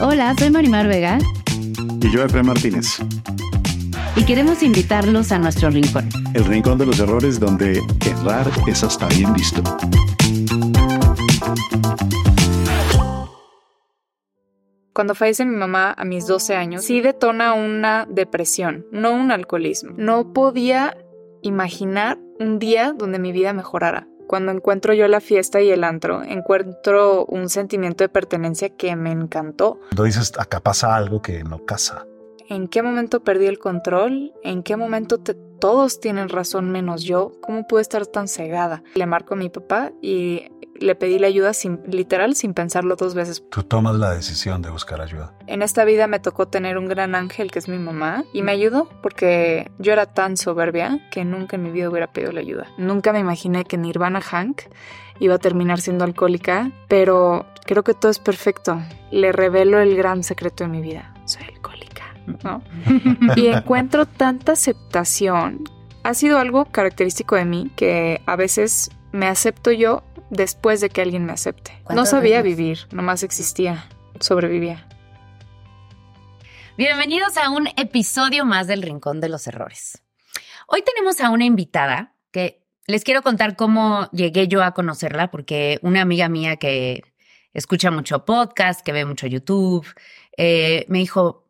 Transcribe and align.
Hola, 0.00 0.34
soy 0.38 0.50
Marimar 0.50 0.88
Vega. 0.88 1.18
Y 2.00 2.10
yo, 2.10 2.24
Efraín 2.24 2.46
Martínez. 2.46 2.98
Y 4.16 4.24
queremos 4.24 4.62
invitarlos 4.62 5.32
a 5.32 5.38
nuestro 5.38 5.70
rincón. 5.70 6.08
El 6.34 6.44
rincón 6.44 6.78
de 6.78 6.86
los 6.86 6.98
errores 7.00 7.38
donde 7.38 7.80
errar 8.06 8.50
es 8.66 8.82
hasta 8.82 9.06
bien 9.08 9.32
visto. 9.34 9.62
Cuando 14.92 15.14
fallece 15.14 15.44
mi 15.46 15.56
mamá 15.56 15.94
a 15.96 16.04
mis 16.04 16.26
12 16.26 16.54
años, 16.54 16.84
sí 16.84 17.00
detona 17.00 17.54
una 17.54 18.06
depresión, 18.08 18.86
no 18.92 19.12
un 19.12 19.30
alcoholismo. 19.30 19.94
No 19.96 20.32
podía 20.32 20.96
imaginar 21.40 22.18
un 22.38 22.58
día 22.58 22.92
donde 22.92 23.18
mi 23.18 23.32
vida 23.32 23.52
mejorara. 23.52 24.06
Cuando 24.32 24.50
encuentro 24.50 24.94
yo 24.94 25.08
la 25.08 25.20
fiesta 25.20 25.60
y 25.60 25.68
el 25.68 25.84
antro, 25.84 26.22
encuentro 26.22 27.26
un 27.26 27.50
sentimiento 27.50 28.02
de 28.02 28.08
pertenencia 28.08 28.70
que 28.70 28.96
me 28.96 29.10
encantó. 29.10 29.78
Cuando 29.90 30.04
dices, 30.04 30.32
acá 30.38 30.60
pasa 30.60 30.96
algo 30.96 31.20
que 31.20 31.44
no 31.44 31.66
casa. 31.66 32.06
¿En 32.48 32.68
qué 32.68 32.80
momento 32.80 33.22
perdí 33.22 33.44
el 33.44 33.58
control? 33.58 34.32
¿En 34.42 34.62
qué 34.62 34.76
momento 34.76 35.18
todos 35.18 36.00
tienen 36.00 36.30
razón 36.30 36.70
menos 36.70 37.02
yo? 37.02 37.32
¿Cómo 37.42 37.66
pude 37.66 37.82
estar 37.82 38.06
tan 38.06 38.26
cegada? 38.26 38.82
Le 38.94 39.04
marco 39.04 39.34
a 39.34 39.36
mi 39.36 39.50
papá 39.50 39.92
y 40.00 40.46
le 40.82 40.94
pedí 40.94 41.18
la 41.18 41.26
ayuda 41.26 41.52
sin, 41.52 41.80
literal 41.86 42.34
sin 42.34 42.54
pensarlo 42.54 42.96
dos 42.96 43.14
veces. 43.14 43.42
Tú 43.50 43.62
tomas 43.62 43.96
la 43.96 44.14
decisión 44.14 44.62
de 44.62 44.70
buscar 44.70 45.00
ayuda. 45.00 45.34
En 45.46 45.62
esta 45.62 45.84
vida 45.84 46.06
me 46.06 46.20
tocó 46.20 46.48
tener 46.48 46.78
un 46.78 46.86
gran 46.86 47.14
ángel 47.14 47.50
que 47.50 47.58
es 47.58 47.68
mi 47.68 47.78
mamá 47.78 48.24
y 48.32 48.42
me 48.42 48.52
ayudó 48.52 48.88
porque 49.02 49.70
yo 49.78 49.92
era 49.92 50.06
tan 50.06 50.36
soberbia 50.36 51.00
que 51.10 51.24
nunca 51.24 51.56
en 51.56 51.62
mi 51.62 51.70
vida 51.70 51.88
hubiera 51.88 52.12
pedido 52.12 52.32
la 52.32 52.40
ayuda. 52.40 52.66
Nunca 52.78 53.12
me 53.12 53.20
imaginé 53.20 53.64
que 53.64 53.78
Nirvana 53.78 54.20
Hank 54.20 54.62
iba 55.20 55.34
a 55.34 55.38
terminar 55.38 55.80
siendo 55.80 56.04
alcohólica, 56.04 56.70
pero 56.88 57.46
creo 57.64 57.82
que 57.84 57.94
todo 57.94 58.10
es 58.10 58.18
perfecto. 58.18 58.80
Le 59.10 59.32
revelo 59.32 59.80
el 59.80 59.96
gran 59.96 60.22
secreto 60.22 60.64
de 60.64 60.70
mi 60.70 60.80
vida. 60.80 61.14
Soy 61.24 61.44
alcohólica. 61.44 62.14
¿no? 62.44 62.62
y 63.36 63.46
encuentro 63.48 64.06
tanta 64.06 64.52
aceptación. 64.52 65.64
Ha 66.04 66.14
sido 66.14 66.38
algo 66.38 66.64
característico 66.64 67.36
de 67.36 67.44
mí 67.44 67.70
que 67.76 68.20
a 68.26 68.36
veces 68.36 68.90
me 69.12 69.26
acepto 69.26 69.70
yo 69.70 70.02
después 70.32 70.80
de 70.80 70.88
que 70.88 71.02
alguien 71.02 71.26
me 71.26 71.32
acepte. 71.32 71.72
No 71.90 72.06
sabía 72.06 72.40
vivir, 72.40 72.78
nomás 72.90 73.22
existía, 73.22 73.86
sobrevivía. 74.18 74.88
Bienvenidos 76.78 77.36
a 77.36 77.50
un 77.50 77.68
episodio 77.76 78.46
más 78.46 78.66
del 78.66 78.80
Rincón 78.80 79.20
de 79.20 79.28
los 79.28 79.46
Errores. 79.46 80.02
Hoy 80.66 80.82
tenemos 80.82 81.20
a 81.20 81.28
una 81.28 81.44
invitada 81.44 82.14
que 82.30 82.64
les 82.86 83.04
quiero 83.04 83.20
contar 83.20 83.56
cómo 83.56 84.08
llegué 84.10 84.48
yo 84.48 84.62
a 84.62 84.72
conocerla, 84.72 85.30
porque 85.30 85.78
una 85.82 86.00
amiga 86.00 86.30
mía 86.30 86.56
que 86.56 87.02
escucha 87.52 87.90
mucho 87.90 88.24
podcast, 88.24 88.80
que 88.80 88.92
ve 88.92 89.04
mucho 89.04 89.26
YouTube, 89.26 89.86
eh, 90.38 90.86
me 90.88 91.00
dijo, 91.00 91.46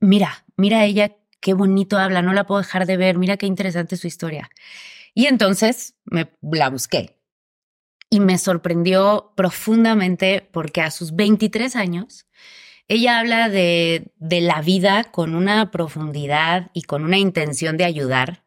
mira, 0.00 0.44
mira 0.56 0.84
ella, 0.84 1.12
qué 1.38 1.54
bonito 1.54 1.96
habla, 1.96 2.22
no 2.22 2.32
la 2.32 2.44
puedo 2.44 2.60
dejar 2.60 2.86
de 2.86 2.96
ver, 2.96 3.18
mira 3.18 3.36
qué 3.36 3.46
interesante 3.46 3.96
su 3.96 4.08
historia. 4.08 4.50
Y 5.14 5.26
entonces 5.26 5.94
me 6.06 6.32
la 6.42 6.70
busqué 6.70 7.20
y 8.14 8.20
me 8.20 8.38
sorprendió 8.38 9.32
profundamente 9.34 10.48
porque 10.52 10.80
a 10.80 10.92
sus 10.92 11.16
23 11.16 11.74
años 11.74 12.28
ella 12.86 13.18
habla 13.18 13.48
de, 13.48 14.12
de 14.18 14.40
la 14.40 14.62
vida 14.62 15.02
con 15.02 15.34
una 15.34 15.72
profundidad 15.72 16.70
y 16.74 16.82
con 16.82 17.02
una 17.02 17.18
intención 17.18 17.76
de 17.76 17.84
ayudar 17.84 18.44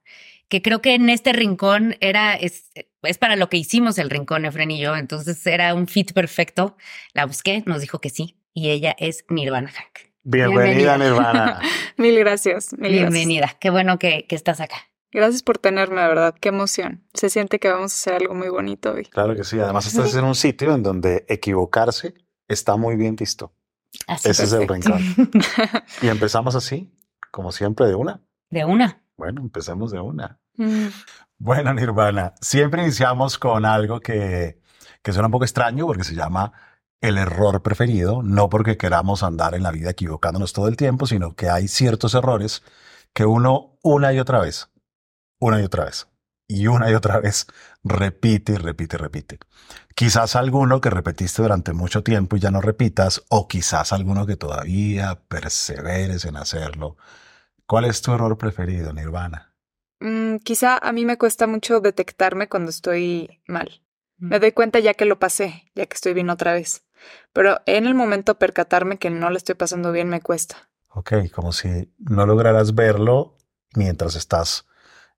que 0.47 0.61
creo 0.61 0.81
que 0.81 0.95
en 0.95 1.09
este 1.09 1.33
rincón 1.33 1.97
era, 1.99 2.33
es, 2.35 2.71
es, 3.03 3.17
para 3.17 3.35
lo 3.35 3.49
que 3.49 3.57
hicimos 3.57 3.97
el 3.97 4.09
rincón, 4.09 4.45
Efren 4.45 4.71
y 4.71 4.79
yo, 4.79 4.95
entonces 4.95 5.45
era 5.45 5.73
un 5.73 5.87
fit 5.87 6.13
perfecto. 6.13 6.77
La 7.13 7.25
busqué, 7.25 7.61
nos 7.65 7.81
dijo 7.81 7.99
que 7.99 8.09
sí, 8.09 8.37
y 8.53 8.69
ella 8.69 8.95
es 8.97 9.25
Nirvana 9.27 9.69
Hank. 9.69 10.09
Bienvenida, 10.23 10.97
Nirvana. 10.97 11.59
mil 11.97 12.17
gracias. 12.17 12.73
Mil 12.77 12.93
Bienvenida, 12.93 13.39
gracias. 13.39 13.59
qué 13.59 13.69
bueno 13.71 13.99
que, 13.99 14.25
que, 14.27 14.37
estás 14.37 14.61
acá. 14.61 14.77
Gracias 15.11 15.41
por 15.41 15.57
tenerme, 15.57 16.01
de 16.01 16.07
verdad, 16.07 16.35
qué 16.39 16.49
emoción. 16.49 17.03
Se 17.13 17.29
siente 17.29 17.59
que 17.59 17.69
vamos 17.69 17.93
a 17.93 17.95
hacer 17.95 18.21
algo 18.21 18.35
muy 18.35 18.49
bonito 18.49 18.91
hoy. 18.91 19.05
Claro 19.05 19.35
que 19.35 19.43
sí, 19.43 19.59
además 19.59 19.87
estás 19.87 20.13
en 20.15 20.25
un 20.25 20.35
sitio 20.35 20.73
en 20.75 20.83
donde 20.83 21.25
equivocarse 21.29 22.13
está 22.47 22.75
muy 22.75 22.95
bien 22.95 23.15
visto. 23.15 23.53
Así 24.05 24.29
Ese 24.29 24.43
perfecto. 24.43 24.93
es 24.95 24.99
el 24.99 25.15
rincón. 25.31 25.43
y 26.01 26.07
empezamos 26.07 26.55
así, 26.55 26.93
como 27.31 27.51
siempre, 27.51 27.87
de 27.87 27.95
una. 27.95 28.21
De 28.49 28.65
una. 28.65 29.01
Bueno, 29.17 29.41
empecemos 29.41 29.91
de 29.91 29.99
una. 29.99 30.39
Mm. 30.55 30.87
Bueno, 31.39 31.73
Nirvana, 31.73 32.33
siempre 32.41 32.83
iniciamos 32.83 33.37
con 33.37 33.65
algo 33.65 33.99
que, 33.99 34.59
que 35.01 35.13
suena 35.13 35.27
un 35.27 35.31
poco 35.31 35.45
extraño 35.45 35.85
porque 35.85 36.03
se 36.03 36.15
llama 36.15 36.51
el 36.99 37.17
error 37.17 37.61
preferido, 37.61 38.23
no 38.23 38.49
porque 38.49 38.77
queramos 38.77 39.23
andar 39.23 39.53
en 39.53 39.63
la 39.63 39.71
vida 39.71 39.91
equivocándonos 39.91 40.53
todo 40.53 40.67
el 40.67 40.77
tiempo, 40.77 41.05
sino 41.05 41.35
que 41.35 41.49
hay 41.49 41.67
ciertos 41.67 42.15
errores 42.15 42.63
que 43.13 43.25
uno 43.25 43.77
una 43.83 44.13
y 44.13 44.19
otra 44.19 44.39
vez, 44.39 44.69
una 45.39 45.61
y 45.61 45.63
otra 45.63 45.85
vez, 45.85 46.07
y 46.47 46.67
una 46.67 46.89
y 46.89 46.93
otra 46.93 47.19
vez 47.19 47.47
repite 47.83 48.53
y 48.53 48.57
repite 48.57 48.95
y 48.95 48.99
repite. 48.99 49.39
Quizás 49.95 50.35
alguno 50.35 50.81
que 50.81 50.89
repetiste 50.89 51.41
durante 51.41 51.73
mucho 51.73 52.03
tiempo 52.03 52.35
y 52.35 52.39
ya 52.39 52.51
no 52.51 52.61
repitas, 52.61 53.23
o 53.29 53.47
quizás 53.47 53.93
alguno 53.93 54.25
que 54.25 54.37
todavía 54.37 55.21
perseveres 55.27 56.25
en 56.25 56.37
hacerlo. 56.37 56.97
¿Cuál 57.65 57.85
es 57.85 58.01
tu 58.01 58.13
error 58.13 58.37
preferido, 58.37 58.93
Nirvana? 58.93 59.55
Mm, 59.99 60.37
quizá 60.37 60.77
a 60.77 60.91
mí 60.91 61.05
me 61.05 61.17
cuesta 61.17 61.47
mucho 61.47 61.81
detectarme 61.81 62.47
cuando 62.47 62.69
estoy 62.69 63.41
mal. 63.47 63.81
Me 64.19 64.39
doy 64.39 64.51
cuenta 64.51 64.79
ya 64.79 64.93
que 64.93 65.05
lo 65.05 65.19
pasé, 65.19 65.71
ya 65.75 65.85
que 65.85 65.93
estoy 65.93 66.13
bien 66.13 66.29
otra 66.29 66.53
vez. 66.53 66.83
Pero 67.33 67.59
en 67.65 67.85
el 67.85 67.93
momento 67.93 68.39
percatarme 68.39 68.97
que 68.97 69.09
no 69.09 69.29
le 69.29 69.37
estoy 69.37 69.55
pasando 69.55 69.91
bien 69.91 70.09
me 70.09 70.21
cuesta. 70.21 70.69
Ok, 70.89 71.13
como 71.31 71.51
si 71.51 71.93
no 71.99 72.25
lograras 72.25 72.73
verlo 72.73 73.37
mientras 73.75 74.15
estás 74.15 74.66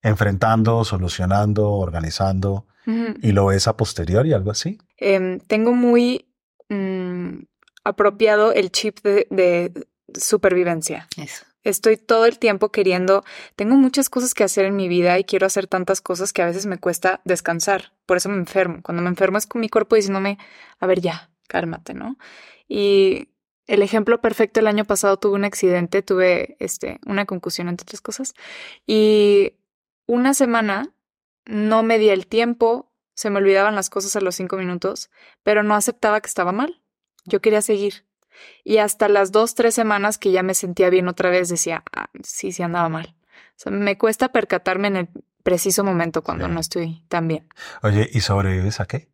enfrentando, 0.02 0.84
solucionando, 0.84 1.72
organizando 1.72 2.66
uh 2.88 2.92
-huh. 2.92 3.20
y 3.22 3.32
lo 3.32 3.48
ves 3.48 3.68
a 3.68 3.76
posteriori, 3.76 4.34
algo 4.34 4.52
así. 4.52 4.78
Eh, 4.98 5.40
tengo 5.48 5.74
muy 5.74 6.28
mmm, 6.70 7.44
apropiado 7.84 8.54
el 8.54 8.72
chip 8.72 9.00
de, 9.04 9.28
de 9.30 9.74
supervivencia. 10.14 11.08
Eso. 11.18 11.46
Estoy 11.64 11.98
todo 11.98 12.26
el 12.26 12.40
tiempo 12.40 12.72
queriendo, 12.72 13.24
tengo 13.58 13.76
muchas 13.76 14.10
cosas 14.10 14.34
que 14.34 14.46
hacer 14.46 14.66
en 14.66 14.78
mi 14.78 14.88
vida 14.88 15.20
y 15.20 15.26
quiero 15.26 15.46
hacer 15.46 15.68
tantas 15.68 16.00
cosas 16.00 16.32
que 16.32 16.42
a 16.42 16.46
veces 16.46 16.66
me 16.66 16.78
cuesta 16.78 17.20
descansar. 17.26 17.92
Por 18.06 18.16
eso 18.18 18.30
me 18.30 18.38
enfermo. 18.38 18.80
Cuando 18.82 19.04
me 19.04 19.10
enfermo 19.10 19.38
es 19.38 19.46
con 19.46 19.60
mi 19.60 19.68
cuerpo 19.68 19.98
diciéndome, 19.98 20.38
a 20.80 20.88
ver 20.88 21.02
ya, 21.02 21.30
cálmate, 21.48 21.94
¿no? 21.94 22.18
Y 22.68 23.30
el 23.68 23.82
ejemplo 23.82 24.22
perfecto, 24.22 24.62
el 24.62 24.68
año 24.68 24.86
pasado 24.86 25.18
tuve 25.18 25.36
un 25.36 25.44
accidente, 25.44 26.02
tuve 26.02 26.56
este, 26.60 27.00
una 27.06 27.26
concusión 27.26 27.68
entre 27.68 27.84
otras 27.84 28.02
cosas 28.02 28.34
y 28.88 29.54
una 30.10 30.34
semana 30.34 30.90
no 31.46 31.84
me 31.84 32.00
di 32.00 32.10
el 32.10 32.26
tiempo, 32.26 32.92
se 33.14 33.30
me 33.30 33.38
olvidaban 33.38 33.76
las 33.76 33.92
cosas 33.92 34.16
a 34.16 34.22
los 34.22 34.34
cinco 34.36 34.58
minutos, 34.58 35.12
pero 35.44 35.62
no 35.62 35.76
aceptaba 35.76 36.20
que 36.20 36.28
estaba 36.28 36.52
mal. 36.52 36.82
Yo 37.26 37.42
quería 37.42 37.62
seguir. 37.62 38.06
Y 38.64 38.78
hasta 38.78 39.08
las 39.08 39.32
dos, 39.32 39.54
tres 39.54 39.76
semanas 39.76 40.18
que 40.18 40.32
ya 40.32 40.42
me 40.42 40.56
sentía 40.56 40.90
bien 40.90 41.08
otra 41.08 41.30
vez, 41.30 41.48
decía, 41.50 41.84
ah, 41.96 42.10
sí, 42.24 42.52
sí 42.52 42.64
andaba 42.64 42.90
mal. 42.90 43.16
O 43.20 43.54
sea, 43.58 43.72
me 43.72 43.98
cuesta 44.00 44.30
percatarme 44.32 44.88
en 44.88 44.96
el 44.96 45.10
preciso 45.44 45.84
momento 45.84 46.24
cuando 46.24 46.48
sí. 46.48 46.52
no 46.54 46.60
estoy 46.60 47.04
tan 47.08 47.28
bien. 47.28 47.48
Oye, 47.84 48.10
¿y 48.12 48.22
sobrevives 48.22 48.80
a 48.80 48.86
qué? 48.88 49.10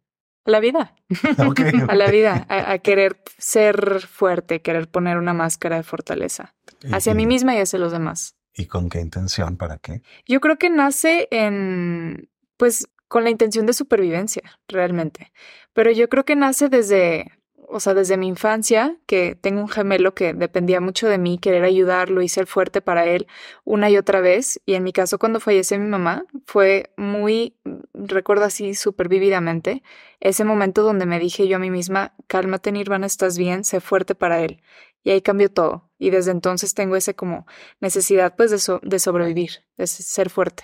La 0.46 0.62
vida. 0.62 0.96
A 1.90 1.96
la 1.96 2.10
vida. 2.10 2.46
A, 2.48 2.72
a 2.72 2.80
querer 2.80 3.22
ser 3.38 4.02
fuerte, 4.08 4.62
querer 4.62 4.88
poner 4.88 5.18
una 5.18 5.34
máscara 5.34 5.76
de 5.76 5.84
fortaleza. 5.84 6.54
Hacia 6.92 7.12
y- 7.12 7.16
mí 7.16 7.26
misma 7.26 7.54
y 7.56 7.60
hacia 7.60 7.80
los 7.80 7.92
demás. 7.92 8.36
¿Y 8.56 8.68
con 8.68 8.90
qué 8.90 9.00
intención? 9.00 9.58
¿Para 9.58 9.78
qué? 9.78 10.02
Yo 10.26 10.40
creo 10.40 10.58
que 10.58 10.70
nace 10.70 11.28
en, 11.32 12.30
pues, 12.58 12.88
con 13.08 13.24
la 13.24 13.30
intención 13.30 13.66
de 13.66 13.74
supervivencia, 13.74 14.44
realmente. 14.68 15.32
Pero 15.74 15.92
yo 15.92 16.08
creo 16.08 16.24
que 16.24 16.36
nace 16.36 16.70
desde, 16.70 17.32
o 17.68 17.80
sea, 17.82 17.94
desde 17.94 18.18
mi 18.18 18.28
infancia, 18.28 18.98
que 19.06 19.36
tengo 19.36 19.62
un 19.62 19.68
gemelo 19.68 20.16
que 20.16 20.34
dependía 20.34 20.80
mucho 20.80 21.08
de 21.10 21.18
mí, 21.18 21.38
querer 21.38 21.66
ayudarlo 21.66 22.22
y 22.22 22.30
ser 22.30 22.48
fuerte 22.48 22.82
para 22.82 23.06
él 23.06 23.28
una 23.66 23.90
y 23.90 23.98
otra 23.98 24.22
vez. 24.22 24.62
Y 24.66 24.76
en 24.76 24.84
mi 24.84 24.94
caso, 24.94 25.20
cuando 25.20 25.40
falleció 25.42 25.78
mi 25.78 25.88
mamá, 25.88 26.26
fue 26.46 26.94
muy, 26.96 27.58
recuerdo 27.94 28.46
así 28.46 28.74
súper 28.74 29.10
vívidamente, 29.10 29.84
ese 30.22 30.46
momento 30.46 30.82
donde 30.84 31.06
me 31.06 31.20
dije 31.20 31.48
yo 31.48 31.58
a 31.58 31.60
mí 31.60 31.70
misma, 31.70 32.16
cálmate 32.28 32.72
Nirvana, 32.72 33.06
estás 33.06 33.38
bien, 33.38 33.66
sé 33.66 33.82
fuerte 33.82 34.16
para 34.16 34.42
él. 34.42 34.62
Y 35.04 35.12
ahí 35.12 35.22
cambió 35.22 35.52
todo. 35.52 35.85
Y 35.98 36.10
desde 36.10 36.32
entonces 36.32 36.74
tengo 36.74 36.96
ese 36.96 37.16
como 37.16 37.46
necesidad 37.80 38.36
pues 38.36 38.52
de, 38.52 38.60
so- 38.60 38.80
de 38.84 39.00
sobrevivir, 39.00 39.66
de 39.78 39.88
ser 39.88 40.30
fuerte. 40.30 40.64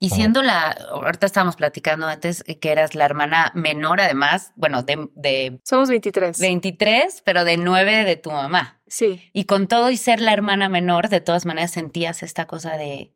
Y 0.00 0.10
siendo 0.10 0.42
la, 0.42 0.70
ahorita 0.92 1.26
estábamos 1.26 1.56
platicando 1.56 2.06
antes 2.06 2.44
eh, 2.46 2.60
que 2.60 2.70
eras 2.70 2.94
la 2.94 3.04
hermana 3.04 3.50
menor, 3.56 4.00
además, 4.00 4.52
bueno, 4.54 4.84
de, 4.84 5.08
de 5.16 5.58
Somos 5.64 5.88
23. 5.88 6.38
23, 6.38 7.22
pero 7.24 7.42
de 7.44 7.56
9 7.56 8.04
de 8.04 8.14
tu 8.14 8.30
mamá. 8.30 8.80
Sí, 8.86 9.28
Y 9.32 9.44
con 9.46 9.66
todo 9.66 9.90
y 9.90 9.96
ser 9.96 10.20
la 10.20 10.32
hermana 10.32 10.68
menor, 10.68 11.08
de 11.08 11.20
todas 11.20 11.46
maneras 11.46 11.72
sentías 11.72 12.22
esta 12.22 12.46
cosa 12.46 12.76
de, 12.76 13.12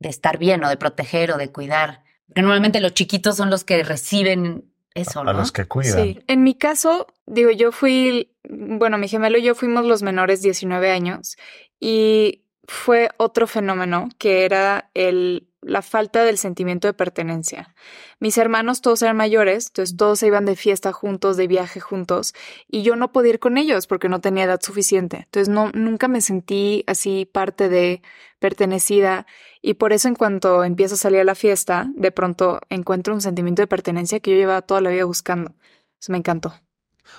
de 0.00 0.08
estar 0.08 0.36
bien 0.36 0.64
o 0.64 0.68
de 0.68 0.76
proteger 0.76 1.30
o 1.30 1.36
de 1.38 1.52
cuidar. 1.52 2.02
Porque 2.26 2.42
normalmente 2.42 2.80
los 2.80 2.92
chiquitos 2.94 3.36
son 3.36 3.48
los 3.48 3.62
que 3.62 3.84
reciben 3.84 4.72
eso, 4.94 5.20
A 5.20 5.24
¿no? 5.24 5.32
los 5.32 5.52
que 5.52 5.66
cuidan. 5.66 6.02
sí. 6.02 6.18
En 6.26 6.42
mi 6.42 6.56
caso, 6.56 7.06
digo, 7.26 7.52
yo 7.52 7.70
fui, 7.70 8.35
bueno, 8.48 8.98
mi 8.98 9.08
gemelo 9.08 9.38
y 9.38 9.42
yo 9.42 9.54
fuimos 9.54 9.84
los 9.84 10.02
menores 10.02 10.42
19 10.42 10.90
años 10.90 11.36
y 11.80 12.42
fue 12.68 13.10
otro 13.16 13.46
fenómeno 13.46 14.08
que 14.18 14.44
era 14.44 14.90
el, 14.94 15.48
la 15.62 15.82
falta 15.82 16.24
del 16.24 16.38
sentimiento 16.38 16.88
de 16.88 16.94
pertenencia. 16.94 17.74
Mis 18.18 18.38
hermanos 18.38 18.80
todos 18.80 19.02
eran 19.02 19.16
mayores, 19.16 19.68
entonces 19.68 19.96
todos 19.96 20.18
se 20.20 20.28
iban 20.28 20.44
de 20.44 20.56
fiesta 20.56 20.92
juntos, 20.92 21.36
de 21.36 21.46
viaje 21.46 21.80
juntos, 21.80 22.34
y 22.68 22.82
yo 22.82 22.96
no 22.96 23.12
podía 23.12 23.34
ir 23.34 23.38
con 23.38 23.58
ellos 23.58 23.86
porque 23.86 24.08
no 24.08 24.20
tenía 24.20 24.44
edad 24.44 24.60
suficiente. 24.62 25.18
Entonces 25.24 25.48
no, 25.48 25.70
nunca 25.74 26.08
me 26.08 26.20
sentí 26.20 26.84
así 26.86 27.24
parte 27.24 27.68
de 27.68 28.02
pertenecida 28.38 29.26
y 29.62 29.74
por 29.74 29.92
eso 29.92 30.08
en 30.08 30.14
cuanto 30.14 30.64
empiezo 30.64 30.94
a 30.94 30.98
salir 30.98 31.20
a 31.20 31.24
la 31.24 31.34
fiesta, 31.34 31.90
de 31.94 32.12
pronto 32.12 32.60
encuentro 32.68 33.14
un 33.14 33.20
sentimiento 33.20 33.62
de 33.62 33.66
pertenencia 33.66 34.20
que 34.20 34.30
yo 34.32 34.36
llevaba 34.36 34.62
toda 34.62 34.80
la 34.80 34.90
vida 34.90 35.04
buscando. 35.04 35.54
Eso 36.00 36.12
me 36.12 36.18
encantó. 36.18 36.65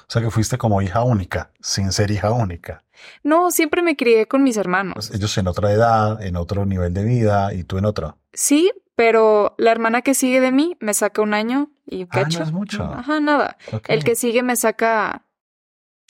O 0.08 0.12
sea 0.12 0.22
que 0.22 0.32
fuiste 0.32 0.58
como 0.58 0.82
hija 0.82 1.04
única, 1.04 1.52
sin 1.60 1.92
ser 1.92 2.12
hija 2.12 2.32
única. 2.32 2.84
No, 3.24 3.52
siempre 3.52 3.82
me 3.82 3.96
crié 3.96 4.28
con 4.28 4.44
mis 4.44 4.58
hermanos. 4.58 4.94
Pues 4.96 5.12
ellos 5.14 5.38
en 5.38 5.48
otra 5.48 5.72
edad, 5.72 6.22
en 6.22 6.36
otro 6.36 6.66
nivel 6.66 6.94
de 6.94 7.04
vida 7.04 7.54
y 7.54 7.64
tú 7.64 7.78
en 7.78 7.86
otro. 7.86 8.18
Sí, 8.34 8.72
pero 8.96 9.54
la 9.58 9.72
hermana 9.72 10.02
que 10.02 10.14
sigue 10.14 10.42
de 10.42 10.52
mí 10.52 10.76
me 10.80 10.94
saca 10.94 11.22
un 11.22 11.34
año 11.34 11.70
y 11.86 12.04
Ah, 12.04 12.08
cacho. 12.24 12.40
no 12.40 12.46
es 12.46 12.52
mucho. 12.52 12.84
Ajá, 12.84 13.20
nada. 13.20 13.58
El 13.88 14.04
que 14.04 14.16
sigue 14.16 14.42
me 14.44 14.56
saca, 14.56 15.26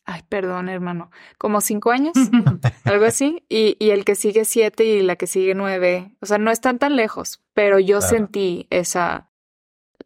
ay, 0.05 0.21
perdón, 0.29 0.69
hermano, 0.69 1.11
como 1.37 1.59
cinco 1.59 1.91
años, 1.91 2.13
algo 2.85 3.05
así. 3.05 3.43
Y, 3.49 3.75
y 3.79 3.89
el 3.89 4.05
que 4.05 4.15
sigue 4.15 4.45
siete 4.45 4.85
y 4.85 5.01
la 5.01 5.17
que 5.17 5.27
sigue 5.27 5.53
nueve. 5.55 6.15
O 6.21 6.25
sea, 6.25 6.37
no 6.37 6.49
están 6.51 6.79
tan 6.79 6.95
lejos, 6.95 7.41
pero 7.53 7.79
yo 7.79 7.99
Claro. 7.99 8.15
sentí 8.15 8.67
esa 8.69 9.29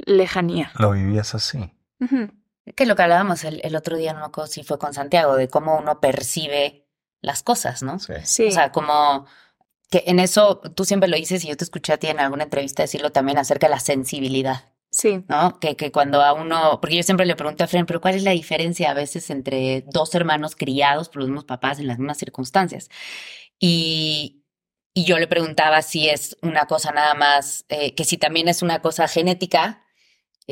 lejanía. 0.05 0.71
Lo 0.79 0.91
vivías 0.91 1.35
así. 1.35 1.71
Que 2.75 2.85
lo 2.85 2.95
que 2.95 3.03
hablábamos 3.03 3.43
el, 3.43 3.59
el 3.63 3.75
otro 3.75 3.97
día, 3.97 4.13
no 4.13 4.19
me 4.19 4.25
acuerdo 4.25 4.51
si 4.51 4.63
fue 4.63 4.77
con 4.77 4.93
Santiago, 4.93 5.35
de 5.35 5.47
cómo 5.47 5.77
uno 5.77 5.99
percibe 5.99 6.87
las 7.21 7.43
cosas, 7.43 7.83
¿no? 7.83 7.99
Sí. 7.99 8.13
Sí. 8.23 8.47
O 8.47 8.51
sea, 8.51 8.71
como 8.71 9.25
que 9.91 10.03
en 10.07 10.19
eso 10.19 10.59
tú 10.59 10.85
siempre 10.85 11.09
lo 11.09 11.17
dices 11.17 11.43
y 11.43 11.49
yo 11.49 11.57
te 11.57 11.65
escuché 11.65 11.93
a 11.93 11.97
ti 11.97 12.07
en 12.07 12.19
alguna 12.19 12.45
entrevista 12.45 12.81
decirlo 12.81 13.11
también 13.11 13.37
acerca 13.37 13.67
de 13.67 13.71
la 13.71 13.79
sensibilidad, 13.79 14.73
sí. 14.89 15.25
¿no? 15.27 15.59
Que, 15.59 15.75
que 15.75 15.91
cuando 15.91 16.21
a 16.21 16.33
uno, 16.33 16.79
porque 16.81 16.95
yo 16.95 17.03
siempre 17.03 17.25
le 17.25 17.35
pregunto 17.35 17.63
a 17.63 17.67
Fren, 17.67 17.85
pero 17.85 17.99
¿cuál 17.99 18.15
es 18.15 18.23
la 18.23 18.31
diferencia 18.31 18.89
a 18.91 18.93
veces 18.93 19.29
entre 19.29 19.83
dos 19.87 20.15
hermanos 20.15 20.55
criados 20.55 21.09
por 21.09 21.17
los 21.17 21.27
mismos 21.27 21.45
papás 21.45 21.77
en 21.79 21.87
las 21.87 21.99
mismas 21.99 22.17
circunstancias? 22.17 22.89
Y, 23.59 24.45
y 24.93 25.03
yo 25.03 25.19
le 25.19 25.27
preguntaba 25.27 25.81
si 25.81 26.07
es 26.09 26.37
una 26.41 26.67
cosa 26.67 26.91
nada 26.91 27.13
más, 27.13 27.65
eh, 27.67 27.93
que 27.93 28.05
si 28.05 28.17
también 28.17 28.47
es 28.47 28.61
una 28.61 28.81
cosa 28.81 29.09
genética 29.09 29.80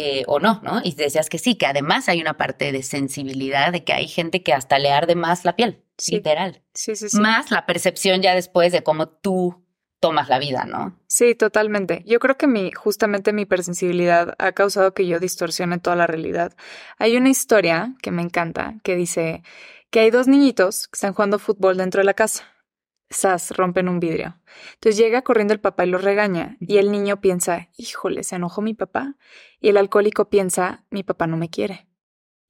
eh, 0.01 0.23
o 0.27 0.39
no, 0.39 0.61
¿no? 0.63 0.79
Y 0.83 0.93
decías 0.95 1.29
que 1.29 1.37
sí, 1.37 1.55
que 1.55 1.65
además 1.65 2.07
hay 2.07 2.21
una 2.21 2.37
parte 2.37 2.71
de 2.71 2.83
sensibilidad, 2.83 3.71
de 3.73 3.83
que 3.83 3.91
hay 3.93 4.07
gente 4.07 4.43
que 4.43 4.53
hasta 4.53 4.79
le 4.79 4.91
arde 4.91 5.15
más 5.15 5.43
la 5.45 5.55
piel, 5.55 5.83
Sí. 5.97 6.15
literal. 6.15 6.61
Sí, 6.73 6.95
sí, 6.95 7.09
sí. 7.09 7.19
Más 7.19 7.51
la 7.51 7.65
percepción 7.65 8.21
ya 8.21 8.33
después 8.33 8.71
de 8.71 8.81
cómo 8.83 9.09
tú 9.09 9.65
tomas 9.99 10.29
la 10.29 10.39
vida, 10.39 10.63
¿no? 10.63 10.97
Sí, 11.07 11.35
totalmente. 11.35 12.03
Yo 12.05 12.19
creo 12.19 12.37
que 12.37 12.47
mi, 12.47 12.71
justamente 12.71 13.33
mi 13.33 13.41
hipersensibilidad 13.41 14.33
ha 14.39 14.53
causado 14.53 14.93
que 14.93 15.05
yo 15.05 15.19
distorsione 15.19 15.77
toda 15.79 15.97
la 15.97 16.07
realidad. 16.07 16.53
Hay 16.97 17.17
una 17.17 17.27
historia 17.29 17.95
que 18.01 18.11
me 18.11 18.21
encanta 18.21 18.75
que 18.83 18.95
dice 18.95 19.43
que 19.89 19.99
hay 19.99 20.11
dos 20.11 20.27
niñitos 20.29 20.87
que 20.87 20.95
están 20.95 21.13
jugando 21.13 21.37
fútbol 21.39 21.75
dentro 21.75 21.99
de 21.99 22.05
la 22.05 22.13
casa. 22.13 22.45
Sas, 23.09 23.51
rompen 23.51 23.89
un 23.89 23.99
vidrio. 23.99 24.39
Entonces 24.75 24.97
llega 24.97 25.23
corriendo 25.23 25.53
el 25.53 25.59
papá 25.59 25.85
y 25.85 25.89
los 25.89 26.03
regaña. 26.03 26.57
Y 26.59 26.77
el 26.77 26.91
niño 26.91 27.21
piensa, 27.21 27.69
híjole, 27.75 28.23
se 28.23 28.35
enojó 28.35 28.61
mi 28.61 28.75
papá. 28.75 29.15
Y 29.59 29.69
el 29.69 29.77
alcohólico 29.77 30.29
piensa, 30.29 30.85
mi 30.91 31.03
papá 31.03 31.25
no 31.25 31.35
me 31.35 31.49
quiere. 31.49 31.88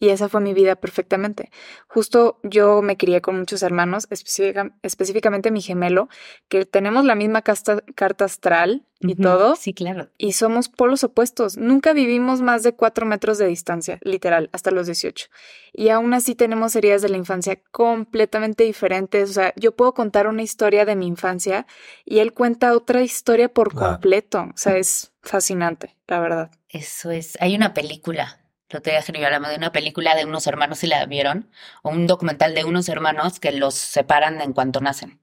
Y 0.02 0.10
esa 0.10 0.30
fue 0.30 0.40
mi 0.40 0.54
vida 0.54 0.78
perfectamente. 0.78 1.52
Justo 1.88 2.40
yo 2.44 2.82
me 2.82 2.96
crié 2.96 3.22
con 3.22 3.38
muchos 3.38 3.64
hermanos, 3.64 4.08
específica- 4.10 4.72
específicamente 4.82 5.52
mi 5.52 5.62
gemelo, 5.62 6.08
que 6.48 6.66
tenemos 6.66 7.04
la 7.04 7.16
misma 7.16 7.42
casta- 7.42 7.84
carta 7.96 8.24
astral 8.26 8.86
y 9.02 9.16
todo, 9.16 9.56
Sí, 9.58 9.74
claro. 9.74 10.10
y 10.18 10.34
somos 10.34 10.70
polos 10.70 11.04
opuestos. 11.04 11.58
Nunca 11.58 11.92
vivimos 11.94 12.42
más 12.42 12.64
de 12.64 12.74
cuatro 12.76 13.06
metros 13.06 13.38
de 13.38 13.48
distancia, 13.48 13.98
literal, 14.02 14.50
hasta 14.54 14.72
los 14.72 14.86
18. 14.88 15.28
Y 15.74 15.90
aún 15.90 16.14
así 16.14 16.34
tenemos 16.36 16.76
heridas 16.78 17.02
de 17.02 17.10
la 17.10 17.18
infancia 17.18 17.60
completamente 17.72 18.64
diferentes. 18.64 19.30
O 19.30 19.34
sea, 19.34 19.54
yo 19.58 19.74
puedo 19.76 19.94
contar 19.94 20.28
una 20.28 20.42
historia 20.44 20.86
de 20.86 20.96
mi 20.96 21.08
infancia 21.08 21.66
y 22.06 22.20
él 22.20 22.34
cuenta 22.34 22.74
otra 22.74 23.02
historia 23.02 23.50
por 23.50 23.74
completo. 23.74 24.48
O 24.54 24.58
sea, 24.58 24.78
es 24.78 25.12
fascinante, 25.22 25.96
la 26.08 26.20
verdad. 26.20 26.52
Eso 26.70 27.12
es. 27.12 27.38
Hay 27.42 27.56
una 27.56 27.74
película. 27.74 28.39
Lo 28.70 28.82
te 28.82 28.92
dije 28.92 29.14
yo 29.20 29.26
hablando 29.26 29.50
de 29.50 29.56
una 29.56 29.72
película 29.72 30.16
de 30.16 30.26
unos 30.26 30.46
hermanos, 30.46 30.80
si 30.80 30.88
la 30.88 31.06
vieron, 31.06 31.50
o 31.82 31.90
un 31.90 32.06
documental 32.06 32.54
de 32.54 32.66
unos 32.66 32.88
hermanos 32.88 33.40
que 33.40 33.52
los 33.52 33.74
separan 33.74 34.42
en 34.42 34.54
cuanto 34.54 34.80
nacen 34.80 35.20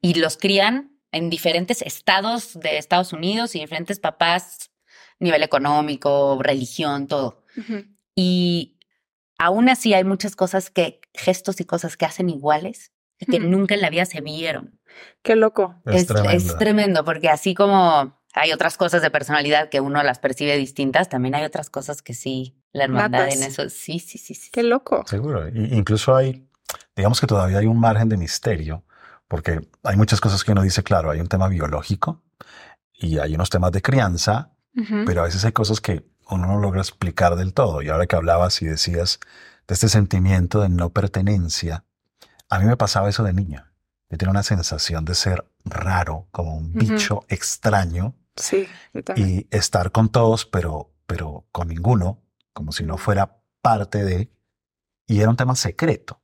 y 0.00 0.14
los 0.14 0.36
crían 0.36 0.98
en 1.12 1.30
diferentes 1.30 1.80
estados 1.82 2.58
de 2.58 2.76
Estados 2.76 3.12
Unidos 3.12 3.54
y 3.54 3.60
diferentes 3.60 4.00
papás, 4.00 4.70
nivel 5.20 5.42
económico, 5.42 6.38
religión, 6.42 7.06
todo. 7.06 7.44
Ujú. 7.56 7.84
Y 8.14 8.78
aún 9.38 9.68
así 9.68 9.94
hay 9.94 10.04
muchas 10.04 10.36
cosas 10.36 10.70
que, 10.70 11.00
gestos 11.14 11.60
y 11.60 11.64
cosas 11.64 11.96
que 11.96 12.04
hacen 12.04 12.28
iguales 12.28 12.92
y 13.18 13.26
que 13.26 13.38
nunca 13.40 13.74
en 13.74 13.80
la 13.80 13.90
vida 13.90 14.04
se 14.04 14.20
vieron. 14.20 14.80
Qué 15.22 15.36
loco. 15.36 15.80
Es, 15.86 16.02
es 16.02 16.06
tremendo. 16.08 16.58
tremendo, 16.58 17.04
porque 17.04 17.28
así 17.28 17.54
como 17.54 18.20
hay 18.34 18.52
otras 18.52 18.76
cosas 18.76 19.02
de 19.02 19.10
personalidad 19.10 19.68
que 19.68 19.80
uno 19.80 20.02
las 20.02 20.18
percibe 20.18 20.56
distintas, 20.56 21.08
también 21.08 21.34
hay 21.34 21.44
otras 21.44 21.70
cosas 21.70 22.02
que 22.02 22.14
sí, 22.14 22.57
la 22.72 22.84
hermandad 22.84 23.20
Natas. 23.26 23.36
en 23.36 23.42
eso, 23.44 23.68
sí, 23.70 23.98
sí, 23.98 24.18
sí, 24.18 24.34
sí. 24.34 24.50
Qué 24.52 24.62
loco. 24.62 25.04
Seguro. 25.06 25.48
Y- 25.48 25.74
incluso 25.76 26.14
hay, 26.14 26.48
digamos 26.96 27.20
que 27.20 27.26
todavía 27.26 27.58
hay 27.58 27.66
un 27.66 27.80
margen 27.80 28.08
de 28.08 28.16
misterio, 28.16 28.84
porque 29.26 29.60
hay 29.82 29.96
muchas 29.96 30.20
cosas 30.20 30.44
que 30.44 30.52
uno 30.52 30.62
dice, 30.62 30.82
claro, 30.82 31.10
hay 31.10 31.20
un 31.20 31.28
tema 31.28 31.48
biológico 31.48 32.22
y 32.92 33.18
hay 33.18 33.34
unos 33.34 33.50
temas 33.50 33.72
de 33.72 33.82
crianza, 33.82 34.52
Ujú. 34.76 35.04
pero 35.06 35.20
a 35.22 35.24
veces 35.24 35.44
hay 35.44 35.52
cosas 35.52 35.80
que 35.80 36.06
uno 36.30 36.46
no 36.46 36.58
logra 36.60 36.80
explicar 36.80 37.36
del 37.36 37.54
todo. 37.54 37.82
Y 37.82 37.88
ahora 37.88 38.06
que 38.06 38.16
hablabas 38.16 38.60
y 38.62 38.66
decías 38.66 39.18
de 39.66 39.74
este 39.74 39.88
sentimiento 39.88 40.60
de 40.60 40.68
no 40.68 40.90
pertenencia, 40.90 41.84
a 42.50 42.58
mí 42.58 42.64
me 42.66 42.76
pasaba 42.76 43.08
eso 43.08 43.22
de 43.24 43.32
niño. 43.32 43.64
Yo 44.10 44.16
tenía 44.18 44.30
una 44.30 44.42
sensación 44.42 45.04
de 45.04 45.14
ser 45.14 45.44
raro, 45.64 46.28
como 46.30 46.56
un 46.56 46.70
Ujú. 46.70 46.78
bicho 46.78 47.24
extraño 47.28 48.14
Sí, 48.36 48.66
yo 48.94 49.02
también. 49.04 49.46
y 49.50 49.56
estar 49.56 49.90
con 49.92 50.08
todos, 50.10 50.46
pero, 50.46 50.90
pero 51.06 51.46
con 51.52 51.68
ninguno, 51.68 52.22
como 52.52 52.72
si 52.72 52.84
no 52.84 52.96
fuera 52.96 53.40
parte 53.60 54.04
de, 54.04 54.30
y 55.06 55.20
era 55.20 55.30
un 55.30 55.36
tema 55.36 55.54
secreto, 55.56 56.20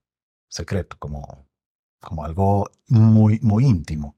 secreto, 0.49 0.97
como, 0.99 1.49
como 2.01 2.25
algo 2.25 2.71
muy, 2.89 3.41
muy 3.41 3.65
íntimo. 3.65 4.17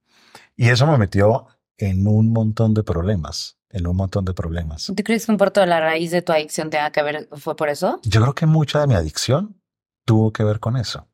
Y 0.56 0.68
eso 0.68 0.86
me 0.86 0.98
metió 0.98 1.46
en 1.78 2.06
un 2.06 2.32
montón 2.32 2.74
de 2.74 2.82
problemas, 2.82 3.58
en 3.70 3.86
un 3.86 3.96
montón 3.96 4.24
de 4.24 4.34
problemas. 4.34 4.86
¿Tú 4.86 5.02
crees 5.02 5.26
que 5.26 5.32
un 5.32 5.38
de 5.38 5.66
la 5.66 5.80
raíz 5.80 6.10
de 6.10 6.22
tu 6.22 6.32
adicción 6.32 6.70
tenga 6.70 6.90
que 6.90 7.02
ver, 7.02 7.28
fue 7.32 7.56
por 7.56 7.68
eso? 7.68 8.00
Yo 8.02 8.20
creo 8.20 8.34
que 8.34 8.46
mucha 8.46 8.80
de 8.80 8.86
mi 8.86 8.94
adicción 8.94 9.60
tuvo 10.04 10.32
que 10.32 10.44
ver 10.44 10.60
con 10.60 10.76
eso, 10.76 11.08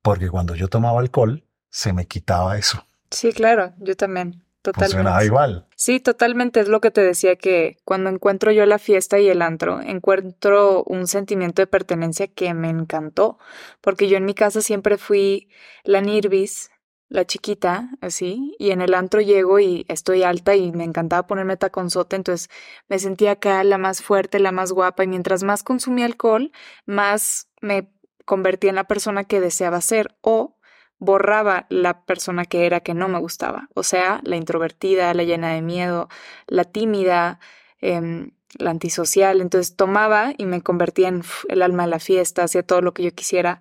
porque 0.00 0.30
cuando 0.30 0.54
yo 0.54 0.68
tomaba 0.68 1.00
alcohol, 1.00 1.44
se 1.70 1.92
me 1.92 2.06
quitaba 2.06 2.58
eso. 2.58 2.84
Sí, 3.10 3.32
claro, 3.32 3.74
yo 3.78 3.96
también. 3.96 4.44
Totalmente. 4.62 4.96
Funcionaba 4.96 5.24
igual. 5.24 5.66
Sí, 5.76 6.00
totalmente. 6.00 6.60
Es 6.60 6.68
lo 6.68 6.80
que 6.80 6.90
te 6.90 7.02
decía 7.02 7.36
que 7.36 7.76
cuando 7.84 8.10
encuentro 8.10 8.52
yo 8.52 8.64
la 8.66 8.78
fiesta 8.78 9.18
y 9.18 9.28
el 9.28 9.42
antro, 9.42 9.80
encuentro 9.80 10.84
un 10.84 11.06
sentimiento 11.06 11.60
de 11.60 11.66
pertenencia 11.66 12.28
que 12.28 12.54
me 12.54 12.70
encantó, 12.70 13.38
porque 13.80 14.08
yo 14.08 14.16
en 14.16 14.24
mi 14.24 14.34
casa 14.34 14.62
siempre 14.62 14.96
fui 14.96 15.48
la 15.84 16.00
Nirvis, 16.00 16.70
la 17.08 17.26
chiquita, 17.26 17.90
así, 18.00 18.56
y 18.58 18.70
en 18.70 18.80
el 18.80 18.94
antro 18.94 19.20
llego 19.20 19.60
y 19.60 19.84
estoy 19.88 20.22
alta 20.22 20.56
y 20.56 20.72
me 20.72 20.84
encantaba 20.84 21.26
ponerme 21.26 21.58
taconzote, 21.58 22.16
entonces 22.16 22.48
me 22.88 22.98
sentía 22.98 23.32
acá 23.32 23.62
la 23.64 23.76
más 23.76 24.02
fuerte, 24.02 24.38
la 24.38 24.50
más 24.50 24.72
guapa, 24.72 25.04
y 25.04 25.08
mientras 25.08 25.42
más 25.42 25.62
consumía 25.62 26.06
alcohol, 26.06 26.52
más 26.86 27.48
me 27.60 27.92
convertía 28.24 28.70
en 28.70 28.76
la 28.76 28.84
persona 28.84 29.24
que 29.24 29.40
deseaba 29.40 29.82
ser 29.82 30.16
o 30.22 30.56
borraba 31.02 31.66
la 31.68 32.02
persona 32.02 32.44
que 32.44 32.64
era 32.64 32.80
que 32.80 32.94
no 32.94 33.08
me 33.08 33.18
gustaba, 33.18 33.68
o 33.74 33.82
sea, 33.82 34.20
la 34.22 34.36
introvertida, 34.36 35.12
la 35.14 35.24
llena 35.24 35.52
de 35.52 35.62
miedo, 35.62 36.08
la 36.46 36.64
tímida, 36.64 37.40
em, 37.80 38.30
la 38.58 38.70
antisocial, 38.70 39.40
entonces 39.40 39.74
tomaba 39.74 40.32
y 40.38 40.46
me 40.46 40.62
convertía 40.62 41.08
en 41.08 41.22
el 41.48 41.62
alma 41.62 41.84
de 41.84 41.90
la 41.90 41.98
fiesta, 41.98 42.44
hacía 42.44 42.62
todo 42.62 42.82
lo 42.82 42.94
que 42.94 43.02
yo 43.02 43.12
quisiera 43.14 43.60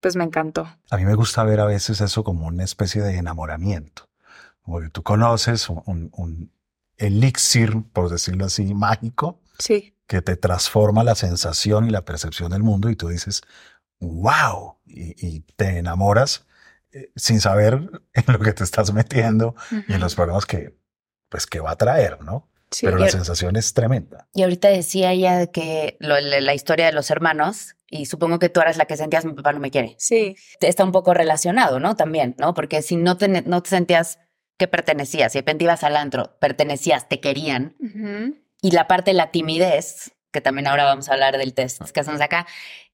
pues 0.00 0.14
me 0.14 0.24
encantó. 0.24 0.68
A 0.90 0.98
mí 0.98 1.04
me 1.04 1.14
gusta 1.14 1.42
ver 1.42 1.58
a 1.58 1.64
veces 1.64 2.00
eso 2.00 2.22
como 2.22 2.46
una 2.46 2.62
especie 2.62 3.02
de 3.02 3.16
enamoramiento. 3.16 4.08
Como 4.62 4.80
que 4.80 4.90
tú 4.90 5.02
conoces 5.02 5.68
un, 5.68 6.10
un 6.12 6.52
elixir, 6.96 7.82
por 7.92 8.08
decirlo 8.10 8.44
así, 8.44 8.74
mágico. 8.74 9.40
Sí. 9.58 9.94
Que 10.06 10.22
te 10.22 10.36
transforma 10.36 11.02
la 11.02 11.16
sensación 11.16 11.86
y 11.86 11.90
la 11.90 12.04
percepción 12.04 12.52
del 12.52 12.62
mundo 12.62 12.90
y 12.90 12.94
tú 12.94 13.08
dices, 13.08 13.42
wow, 14.00 14.76
y, 14.86 15.40
te 15.56 15.78
enamoras 15.78 16.40
eh, 16.40 16.45
sin 17.14 17.40
saber 17.40 17.74
en 18.14 18.24
lo 18.26 18.38
que 18.38 18.52
te 18.52 18.64
estás 18.64 18.92
metiendo 18.92 19.54
y 19.88 19.92
en 19.94 20.00
los 20.00 20.14
problemas 20.14 20.46
que, 20.46 20.76
pues, 21.28 21.46
que 21.46 21.60
va 21.60 21.72
a 21.72 21.76
traer, 21.76 22.22
¿no? 22.22 22.50
Sí, 22.70 22.84
Pero 22.84 22.98
la 22.98 23.08
sensación 23.08 23.56
es 23.56 23.72
tremenda. 23.74 24.28
Y 24.34 24.42
ahorita 24.42 24.68
decía 24.68 25.12
ella 25.12 25.46
que 25.46 25.96
la 26.00 26.54
historia 26.54 26.86
de 26.86 26.92
los 26.92 27.10
hermanos, 27.10 27.76
y 27.88 28.06
supongo 28.06 28.38
que 28.38 28.48
tú 28.48 28.60
eras 28.60 28.76
la 28.76 28.86
que 28.86 28.96
sentías 28.96 29.24
mi 29.24 29.34
papá 29.34 29.52
no 29.52 29.60
me 29.60 29.70
quiere. 29.70 29.94
Sí. 29.98 30.36
Está 30.60 30.84
un 30.84 30.92
poco 30.92 31.14
relacionado, 31.14 31.78
¿no? 31.78 31.94
También, 31.94 32.34
¿no? 32.38 32.54
Porque 32.54 32.82
si 32.82 32.96
no 32.96 33.16
te, 33.16 33.28
no 33.28 33.62
te 33.62 33.70
sentías 33.70 34.18
que 34.58 34.66
pertenecías, 34.66 35.32
si 35.32 35.38
de 35.38 35.42
repente 35.42 35.64
ibas 35.64 35.84
al 35.84 35.96
antro, 35.96 36.36
pertenecías, 36.40 37.08
te 37.08 37.20
querían. 37.20 37.76
Y 38.62 38.70
la 38.72 38.88
parte 38.88 39.10
de 39.10 39.16
la 39.16 39.30
timidez, 39.30 40.12
que 40.32 40.40
también 40.40 40.66
ahora 40.66 40.84
vamos 40.84 41.08
a 41.08 41.12
hablar 41.12 41.38
del 41.38 41.54
test 41.54 41.80
que 41.90 42.00
hacemos 42.00 42.20
acá, 42.20 42.46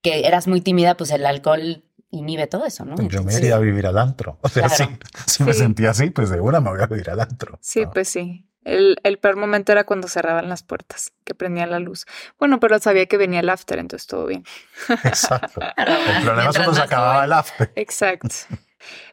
que 0.02 0.26
eras 0.26 0.49
muy 0.49 0.61
tímida, 0.61 0.97
pues 0.97 1.11
el 1.12 1.25
alcohol 1.25 1.85
inhibe 2.12 2.47
todo 2.47 2.64
eso, 2.64 2.85
¿no? 2.85 2.95
Yo 3.09 3.25
me 3.25 3.35
iría 3.35 3.57
a 3.57 3.59
vivir 3.59 3.87
al 3.87 3.99
antro. 3.99 4.38
O 4.42 4.49
sea, 4.49 4.69
si, 4.69 5.42
me 5.42 5.52
sentía 5.54 5.90
así, 5.90 6.11
pues 6.11 6.31
de 6.31 6.40
una 6.40 6.61
me 6.61 6.71
voy 6.71 6.81
a 6.81 6.87
vivir 6.87 7.11
al 7.11 7.21
antro. 7.21 7.59
Sí, 7.61 7.85
pues 7.92 8.09
sí. 8.09 8.47
El, 8.64 8.97
el, 9.02 9.19
peor 9.19 9.37
momento 9.37 9.73
era 9.73 9.85
cuando 9.85 10.07
cerraban 10.07 10.49
las 10.49 10.62
puertas, 10.62 11.12
que 11.25 11.35
prendían 11.35 11.71
la 11.71 11.81
luz. 11.81 12.07
Bueno, 12.38 12.61
pero 12.61 12.78
sabía 12.78 13.07
que 13.07 13.16
venía 13.16 13.40
el 13.40 13.49
after, 13.49 13.78
entonces 13.81 14.07
todo 14.07 14.26
bien. 14.26 14.45
Exacto. 15.04 15.61
el 15.76 16.23
problema 16.23 16.50
es 16.50 16.57
cuando 16.57 16.75
se 16.75 16.83
acababa 16.83 17.25
el 17.25 17.33
after. 17.33 17.73
Exacto. 17.75 18.28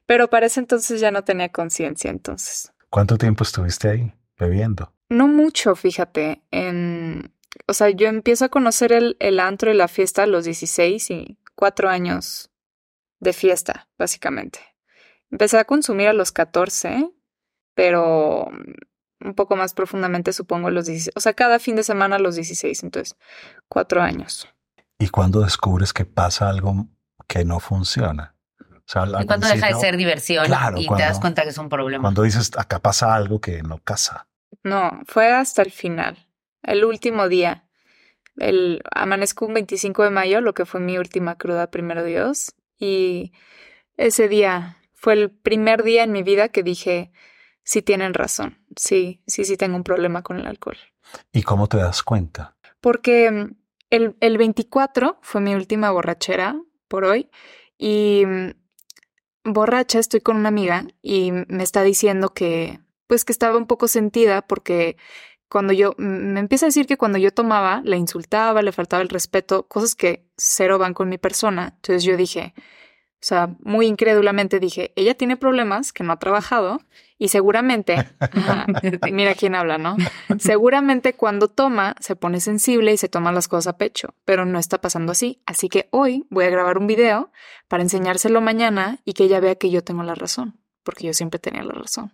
Pero 0.06 0.30
para 0.30 0.46
ese 0.46 0.60
entonces 0.60 1.02
ya 1.02 1.10
no 1.10 1.24
tenía 1.24 1.50
conciencia, 1.50 2.12
entonces. 2.12 2.72
¿Cuánto 2.90 3.18
tiempo 3.18 3.44
estuviste 3.44 3.90
ahí 3.90 4.14
bebiendo? 4.38 4.94
No 5.08 5.28
mucho, 5.28 5.76
fíjate. 5.76 6.44
En, 6.52 7.34
o 7.66 7.74
sea, 7.74 7.90
yo 7.90 8.08
empiezo 8.08 8.46
a 8.46 8.50
conocer 8.50 8.92
el, 8.92 9.18
el 9.20 9.40
antro 9.40 9.72
y 9.72 9.76
la 9.76 9.88
fiesta 9.88 10.24
a 10.24 10.28
los 10.28 10.46
16 10.46 11.10
y 11.10 11.38
cuatro 11.56 11.90
años 11.90 12.49
de 13.20 13.34
fiesta, 13.34 13.90
básicamente. 13.98 14.60
Empecé 15.32 15.58
a 15.58 15.66
consumir 15.66 16.08
a 16.08 16.14
los 16.14 16.32
14, 16.32 17.10
pero 17.76 18.50
un 19.22 19.34
poco 19.36 19.56
más 19.56 19.74
profundamente, 19.74 20.34
supongo, 20.34 20.70
los 20.70 20.86
16. 20.86 21.14
O 21.16 21.20
sea, 21.20 21.34
cada 21.34 21.60
fin 21.60 21.76
de 21.76 21.84
semana 21.84 22.16
a 22.16 22.20
los 22.20 22.36
16, 22.36 22.84
entonces, 22.84 23.18
cuatro 23.68 24.02
años. 24.02 24.48
¿Y 24.98 25.10
cuando 25.10 25.42
descubres 25.42 25.94
que 25.94 26.06
pasa 26.06 26.50
algo 26.50 26.88
que 27.28 27.46
no 27.46 27.60
funciona? 27.60 28.36
O 28.62 28.92
sea, 28.92 29.06
y 29.22 29.26
cuando 29.26 29.48
deja 29.48 29.68
de 29.68 29.76
ser 29.76 29.98
diversión 29.98 30.46
y 30.78 30.88
te 30.88 31.04
das 31.04 31.20
cuenta 31.20 31.44
que 31.44 31.50
es 31.50 31.58
un 31.60 31.70
problema. 31.70 32.02
Cuando 32.02 32.24
dices, 32.24 32.52
acá 32.58 32.80
pasa 32.80 33.14
algo 33.14 33.40
que 33.40 33.62
no 33.62 33.78
casa. 33.78 34.28
No, 34.64 35.02
fue 35.06 35.32
hasta 35.32 35.62
el 35.62 35.72
final, 35.72 36.28
el 36.64 36.84
último 36.84 37.30
día. 37.30 37.66
El 38.38 38.82
amanezco 38.92 39.46
un 39.46 39.54
25 39.54 40.04
de 40.04 40.10
mayo, 40.10 40.42
lo 40.42 40.54
que 40.54 40.66
fue 40.66 40.80
mi 40.80 40.98
última 40.98 41.38
cruda, 41.38 41.70
primero 41.70 42.04
Dios. 42.04 42.56
Y 42.80 43.34
ese 43.98 44.28
día 44.28 44.78
fue 44.94 45.14
el 45.14 45.32
primer 45.32 45.84
día 45.84 46.04
en 46.04 46.12
mi 46.12 46.24
vida 46.24 46.50
que 46.50 46.64
dije, 46.64 47.12
sí 47.64 47.82
tienen 47.82 48.14
razón. 48.14 48.58
Sí, 48.76 49.22
sí, 49.28 49.46
sí 49.46 49.58
tengo 49.58 49.76
un 49.76 49.84
problema 49.84 50.24
con 50.24 50.40
el 50.40 50.48
alcohol. 50.48 50.78
¿Y 51.32 51.44
cómo 51.44 51.68
te 51.68 51.78
das 51.78 52.02
cuenta? 52.04 52.56
Porque 52.82 53.30
mm, 53.30 53.56
el, 53.90 54.16
el 54.20 54.38
24 54.38 55.20
fue 55.22 55.42
mi 55.42 55.54
última 55.54 55.92
borrachera 55.92 56.60
por 56.88 57.06
hoy 57.06 57.30
y 57.78 58.24
mm, 58.26 58.52
borracha 59.44 60.00
estoy 60.00 60.22
con 60.22 60.38
una 60.38 60.50
amiga 60.50 60.86
y 61.02 61.32
me 61.32 61.64
está 61.64 61.84
diciendo 61.84 62.34
que 62.34 62.80
pues 63.08 63.26
que 63.26 63.32
estaba 63.32 63.58
un 63.58 63.66
poco 63.66 63.88
sentida 63.88 64.44
porque 64.44 64.96
cuando 65.50 65.74
yo 65.74 65.96
me 65.98 66.40
empieza 66.40 66.66
a 66.66 66.70
decir 66.70 66.86
que 66.86 66.98
cuando 66.98 67.18
yo 67.18 67.32
tomaba 67.32 67.82
la 67.84 67.98
insultaba, 67.98 68.62
le 68.62 68.72
faltaba 68.72 69.02
el 69.02 69.10
respeto, 69.10 69.68
cosas 69.68 69.96
que 69.96 70.28
cero 70.38 70.78
van 70.78 70.94
con 70.94 71.10
mi 71.10 71.18
persona. 71.18 71.74
Entonces 71.76 72.04
yo 72.04 72.16
dije, 72.16 72.54
o 73.22 73.26
sea, 73.26 73.56
muy 73.60 73.88
incrédulamente 73.88 74.62
dije, 74.62 74.94
ella 74.96 75.14
tiene 75.14 75.36
problemas 75.36 75.92
que 75.92 76.06
no 76.06 76.14
ha 76.14 76.20
trabajado 76.20 76.80
y 77.18 77.28
seguramente, 77.28 77.98
mira 79.12 79.36
quién 79.36 79.56
habla, 79.56 79.78
¿no? 79.78 79.98
Seguramente 80.38 81.14
cuando 81.14 81.50
toma 81.50 81.96
se 82.00 82.16
pone 82.16 82.40
sensible 82.40 82.94
y 82.94 82.98
se 82.98 83.10
toma 83.10 83.34
las 83.34 83.50
cosas 83.50 83.74
a 83.74 83.78
pecho, 83.78 84.14
pero 84.24 84.46
no 84.46 84.58
está 84.58 84.80
pasando 84.80 85.12
así. 85.12 85.42
Así 85.46 85.68
que 85.68 85.90
hoy 85.92 86.28
voy 86.30 86.46
a 86.46 86.50
grabar 86.50 86.78
un 86.78 86.88
video 86.88 87.32
para 87.68 87.84
enseñárselo 87.84 88.40
mañana 88.40 89.00
y 89.04 89.14
que 89.14 89.26
ella 89.26 89.42
vea 89.42 89.56
que 89.56 89.70
yo 89.70 89.84
tengo 89.84 90.04
la 90.04 90.16
razón, 90.16 90.62
porque 90.84 91.08
yo 91.08 91.14
siempre 91.14 91.40
tenía 91.40 91.64
la 91.64 91.74
razón. 91.74 92.14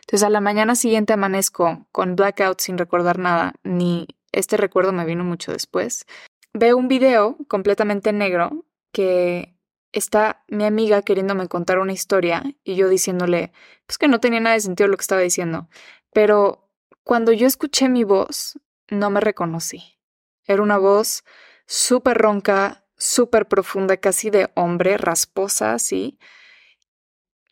Entonces 0.00 0.22
a 0.22 0.30
la 0.30 0.40
mañana 0.40 0.74
siguiente 0.74 1.12
amanezco 1.12 1.86
con 1.92 2.16
blackout 2.16 2.60
sin 2.60 2.78
recordar 2.78 3.18
nada, 3.18 3.54
ni 3.64 4.08
este 4.32 4.56
recuerdo 4.56 4.92
me 4.92 5.04
vino 5.04 5.24
mucho 5.24 5.52
después. 5.52 6.06
Veo 6.52 6.76
un 6.76 6.88
video 6.88 7.36
completamente 7.48 8.12
negro 8.12 8.64
que 8.92 9.54
está 9.92 10.44
mi 10.48 10.64
amiga 10.64 11.02
queriéndome 11.02 11.48
contar 11.48 11.78
una 11.78 11.92
historia 11.92 12.42
y 12.64 12.76
yo 12.76 12.88
diciéndole, 12.88 13.52
pues 13.86 13.98
que 13.98 14.08
no 14.08 14.20
tenía 14.20 14.40
nada 14.40 14.54
de 14.54 14.60
sentido 14.60 14.88
lo 14.88 14.96
que 14.96 15.02
estaba 15.02 15.20
diciendo. 15.20 15.68
Pero 16.12 16.70
cuando 17.02 17.32
yo 17.32 17.46
escuché 17.46 17.88
mi 17.88 18.04
voz, 18.04 18.58
no 18.88 19.10
me 19.10 19.20
reconocí. 19.20 19.98
Era 20.44 20.62
una 20.62 20.78
voz 20.78 21.24
súper 21.66 22.18
ronca, 22.18 22.84
súper 22.96 23.46
profunda, 23.46 23.96
casi 23.96 24.30
de 24.30 24.50
hombre, 24.54 24.96
rasposa, 24.96 25.74
así. 25.74 26.18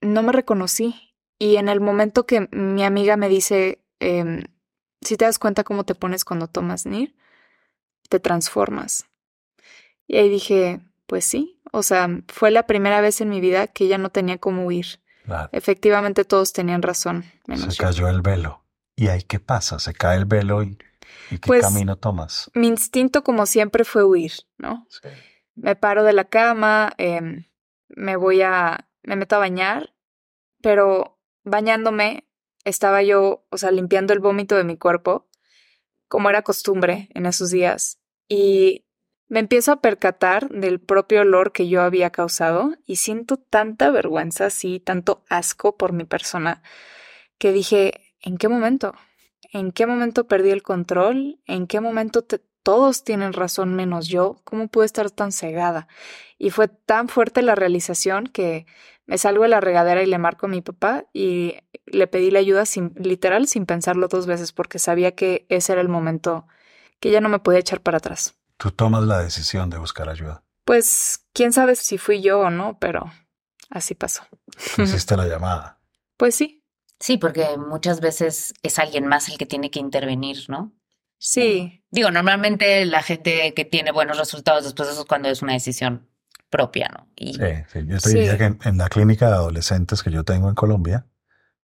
No 0.01 0.23
me 0.23 0.33
reconocí. 0.33 1.14
Y 1.39 1.57
en 1.57 1.69
el 1.69 1.81
momento 1.81 2.27
que 2.27 2.49
mi 2.53 2.85
amiga 2.85 3.17
me 3.17 3.29
dice, 3.29 3.85
em, 4.01 4.45
si 5.01 5.17
te 5.17 5.25
das 5.25 5.39
cuenta 5.39 5.65
cómo 5.65 5.85
te 5.85 5.95
pones 5.95 6.25
cuando 6.25 6.49
tomas 6.49 6.87
NIR, 6.87 7.15
te 8.09 8.21
transformas. 8.21 9.07
Y 10.07 10.17
ahí 10.17 10.29
dije, 10.29 10.81
pues 11.07 11.25
sí, 11.25 11.61
o 11.73 11.83
sea, 11.83 12.09
fue 12.29 12.51
la 12.51 12.67
primera 12.67 13.01
vez 13.01 13.21
en 13.21 13.29
mi 13.31 13.41
vida 13.41 13.67
que 13.67 13.89
ya 13.89 13.99
no 13.99 14.11
tenía 14.11 14.39
cómo 14.39 14.67
huir. 14.67 15.01
Efectivamente 15.53 16.25
todos 16.25 16.53
tenían 16.53 16.83
razón. 16.83 17.25
Se 17.57 17.77
cayó 17.77 18.09
el 18.09 18.21
velo. 18.21 18.65
¿Y 18.95 19.09
ahí 19.09 19.23
qué 19.23 19.41
pasa? 19.41 19.79
¿Se 19.79 19.93
cae 19.93 20.19
el 20.19 20.27
velo 20.27 20.63
y, 20.63 20.77
qué 21.31 21.39
pues, 21.47 21.63
camino 21.63 21.97
tomas? 21.97 22.51
Mi 22.55 22.69
instinto, 22.69 23.25
como 23.25 23.47
siempre, 23.47 23.85
fue 23.85 24.05
huir, 24.05 24.33
¿no? 24.59 24.87
Me 25.55 25.77
paro 25.77 26.05
de 26.05 26.13
la 26.13 26.25
cama, 26.25 26.93
em, 26.99 27.47
me 27.89 28.17
voy 28.17 28.43
a, 28.43 28.89
me 29.03 29.17
meto 29.17 29.37
a 29.37 29.39
bañar, 29.39 29.95
pero 30.63 31.14
bañándome 31.45 32.27
estaba 32.65 33.03
yo, 33.03 33.47
o 33.51 33.59
sea, 33.59 33.71
limpiando 33.71 34.13
el 34.13 34.21
vómito 34.21 34.57
de 34.57 34.65
mi 34.65 34.77
cuerpo, 34.77 35.29
como 36.09 36.31
era 36.31 36.43
costumbre 36.43 37.09
en 37.15 37.27
esos 37.27 37.51
días. 37.51 38.01
Y 38.29 38.85
me 39.29 39.41
empiezo 39.41 39.73
a 39.73 39.81
percatar 39.81 40.49
del 40.49 40.81
propio 40.81 41.23
olor 41.23 41.53
que 41.53 41.69
yo 41.69 41.83
había 41.83 42.11
causado 42.11 42.75
y 42.87 42.97
siento 42.97 43.37
tanta 43.37 43.91
vergüenza, 43.91 44.51
sí, 44.51 44.81
tanto 44.81 45.25
asco 45.29 45.77
por 45.77 45.93
mi 45.93 46.05
persona, 46.05 46.63
que 47.39 47.53
dije, 47.53 48.15
¿en 48.21 48.37
qué 48.37 48.49
momento? 48.49 48.95
¿En 49.53 49.73
qué 49.73 49.87
momento 49.87 50.27
perdí 50.27 50.51
el 50.51 50.63
control? 50.63 51.41
¿En 51.47 51.67
qué 51.67 51.81
momento 51.81 52.25
todos 52.65 53.05
tienen 53.05 53.33
razón 53.33 53.75
menos 53.75 54.09
yo? 54.09 54.41
¿Cómo 54.43 54.67
pude 54.67 54.87
estar 54.87 55.11
tan 55.11 55.31
cegada? 55.31 55.87
Y 56.39 56.51
fue 56.51 56.67
tan 56.67 57.09
fuerte 57.09 57.43
la 57.43 57.55
realización 57.55 58.27
que 58.27 58.67
me 59.07 59.19
salgo 59.19 59.43
de 59.43 59.51
la 59.51 59.61
regadera 59.61 60.03
y 60.03 60.07
le 60.07 60.19
marco 60.19 60.47
a 60.47 60.49
mi 60.49 60.63
papá 60.63 61.05
y 61.13 61.57
le 61.87 62.07
pedí 62.07 62.31
la 62.31 62.39
ayuda 62.39 62.65
sin, 62.65 62.95
literal 62.97 63.47
sin 63.47 63.67
pensarlo 63.67 64.09
dos 64.09 64.27
veces 64.27 64.53
porque 64.53 64.79
sabía 64.79 65.15
que 65.15 65.47
ese 65.51 65.73
era 65.73 65.83
el 65.83 65.89
momento 65.89 66.49
que 67.01 67.11
ya 67.11 67.21
no 67.21 67.29
me 67.29 67.39
podía 67.39 67.61
echar 67.61 67.83
para 67.83 67.99
atrás. 67.99 68.35
Tú 68.57 68.71
tomas 68.71 69.05
la 69.05 69.19
decisión 69.19 69.69
de 69.69 69.79
buscar 69.79 70.09
ayuda. 70.09 70.43
Pues 70.65 71.27
quién 71.35 71.53
sabe 71.53 71.77
si 71.77 71.99
fui 71.99 72.23
yo 72.23 72.41
o 72.41 72.51
no, 72.51 72.79
pero 72.79 73.13
así 73.69 73.95
pasó. 73.95 74.23
Hiciste 74.79 75.17
la 75.17 75.27
llamada. 75.27 75.79
Pues 76.17 76.37
sí. 76.37 76.63
Sí, 77.01 77.19
porque 77.19 77.57
muchas 77.59 78.01
veces 78.01 78.55
es 78.63 78.79
alguien 78.79 79.09
más 79.09 79.29
el 79.29 79.37
que 79.37 79.47
tiene 79.47 79.69
que 79.69 79.81
intervenir, 79.81 80.45
¿no? 80.47 80.73
Sí. 81.25 81.83
Digo, 81.91 82.11
normalmente 82.11 82.85
la 82.85 83.03
gente 83.03 83.55
que 83.55 83.65
tiene 83.65 83.93
buenos 83.93 84.19
resultados 84.19 84.65
después 84.65 84.89
de 84.89 84.93
eso 84.93 85.03
es 85.03 85.09
cuando 85.09 85.31
es 85.31 85.41
una 85.41 85.55
decisión 85.55 86.07
propia, 86.51 86.91
¿no? 86.93 87.09
Y, 87.17 87.33
sí, 87.33 87.41
sí, 87.73 87.87
yo 87.87 87.99
te 87.99 88.09
diría 88.11 88.37
que 88.37 88.45
en, 88.69 88.77
la 88.77 88.91
clínica 88.91 89.29
de 89.29 89.33
adolescentes 89.33 90.03
que 90.03 90.11
yo 90.11 90.23
tengo 90.23 90.51
en 90.51 90.55
Colombia, 90.55 91.07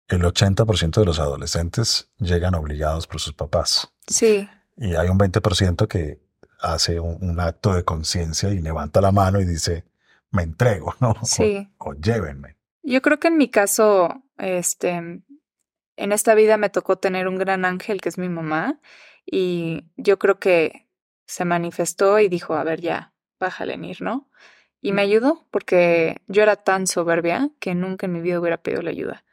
el 0.09 0.23
80% 0.23 0.99
de 0.99 1.07
los 1.07 1.21
adolescentes 1.21 2.11
llegan 2.19 2.57
obligados 2.57 3.07
por 3.07 3.21
sus 3.21 3.35
papás. 3.35 3.93
Sí. 4.09 4.49
Y 4.77 4.97
hay 4.97 5.09
un 5.09 5.21
20% 5.21 5.87
que 5.87 6.21
hace 6.61 6.99
un, 6.99 7.39
acto 7.39 7.75
de 7.75 7.85
conciencia 7.85 8.51
y 8.51 8.61
levanta 8.61 9.01
la 9.01 9.13
mano 9.13 9.41
y 9.41 9.45
dice, 9.45 9.85
me 10.33 10.43
entrego, 10.43 10.97
¿no? 10.99 11.15
Sí. 11.23 11.71
O, 11.79 11.91
o, 11.91 11.95
llévenme. 11.95 12.57
Yo 12.83 13.01
creo 13.03 13.21
que 13.21 13.29
en 13.29 13.37
mi 13.37 13.49
caso, 13.49 14.25
este, 14.37 14.95
en 14.97 16.13
esta 16.13 16.35
vida 16.35 16.57
me 16.57 16.71
tocó 16.71 16.99
tener 16.99 17.29
un 17.29 17.39
gran 17.39 17.65
ángel 17.65 18.01
que 18.01 18.09
es 18.09 18.19
mi 18.19 18.29
mamá 18.29 18.81
y 19.27 19.85
yo 19.97 20.19
creo 20.19 20.39
que 20.39 20.89
se 21.27 21.45
manifestó 21.45 22.19
y 22.19 22.29
dijo, 22.29 22.55
a 22.55 22.65
ver, 22.65 22.81
ya, 22.81 23.13
bájale, 23.41 23.77
Nir, 23.79 24.03
¿no? 24.03 24.29
Y 24.81 24.93
me 24.93 25.03
ayudó 25.03 25.47
porque 25.51 26.19
yo 26.27 26.43
era 26.43 26.57
tan 26.57 26.87
soberbia 26.87 27.51
que 27.59 27.75
nunca 27.75 28.07
en 28.07 28.13
mi 28.13 28.21
vida 28.21 28.41
hubiera 28.41 28.59
pedido 28.63 28.83
la 28.83 28.91
ayuda. 28.91 29.25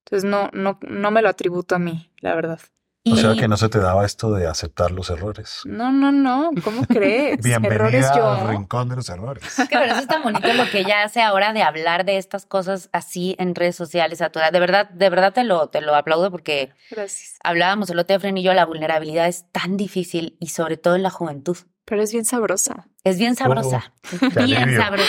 Entonces 0.00 0.28
no, 0.28 0.50
no, 0.52 0.78
no 0.88 1.10
me 1.10 1.22
lo 1.22 1.28
atributo 1.28 1.74
a 1.74 1.78
mí, 1.78 2.12
la 2.20 2.34
verdad. 2.34 2.60
O 3.04 3.16
sea 3.16 3.34
que 3.34 3.48
no 3.48 3.56
se 3.56 3.68
te 3.68 3.78
daba 3.78 4.04
esto 4.04 4.32
de 4.32 4.46
aceptar 4.46 4.90
los 4.90 5.08
errores. 5.10 5.60
No, 5.64 5.92
no, 5.92 6.12
no. 6.12 6.50
¿Cómo 6.62 6.84
crees? 6.84 7.42
Bienvenida 7.42 8.12
al 8.12 8.48
rincón 8.48 8.88
de 8.88 8.96
los 8.96 9.08
errores. 9.08 9.58
Es 9.58 9.68
que 9.68 9.82
eso 9.84 9.96
es 9.96 10.06
tan 10.06 10.22
bonito 10.22 10.52
lo 10.52 10.68
que 10.70 10.80
ella 10.80 11.04
hace 11.04 11.22
ahora 11.22 11.52
de 11.52 11.62
hablar 11.62 12.04
de 12.04 12.18
estas 12.18 12.44
cosas 12.44 12.90
así 12.92 13.34
en 13.38 13.54
redes 13.54 13.76
sociales 13.76 14.20
a 14.20 14.30
toda. 14.30 14.50
De 14.50 14.60
verdad, 14.60 14.90
de 14.90 15.08
verdad 15.10 15.32
te 15.32 15.44
lo, 15.44 15.68
te 15.68 15.80
lo 15.80 15.94
aplaudo 15.94 16.30
porque 16.30 16.72
Gracias. 16.90 17.38
hablábamos 17.42 17.88
el 17.90 17.98
otro 17.98 18.18
día, 18.18 18.32
y 18.34 18.42
yo, 18.42 18.52
la 18.52 18.66
vulnerabilidad 18.66 19.26
es 19.26 19.50
tan 19.52 19.76
difícil 19.76 20.36
y 20.40 20.48
sobre 20.48 20.76
todo 20.76 20.96
en 20.96 21.02
la 21.02 21.10
juventud. 21.10 21.56
Pero 21.84 22.02
es 22.02 22.12
bien 22.12 22.26
sabrosa. 22.26 22.88
Es 23.04 23.18
bien 23.18 23.34
sabrosa. 23.36 23.94
Oh, 24.12 24.44
bien 24.44 24.76
sabrosa. 24.76 25.06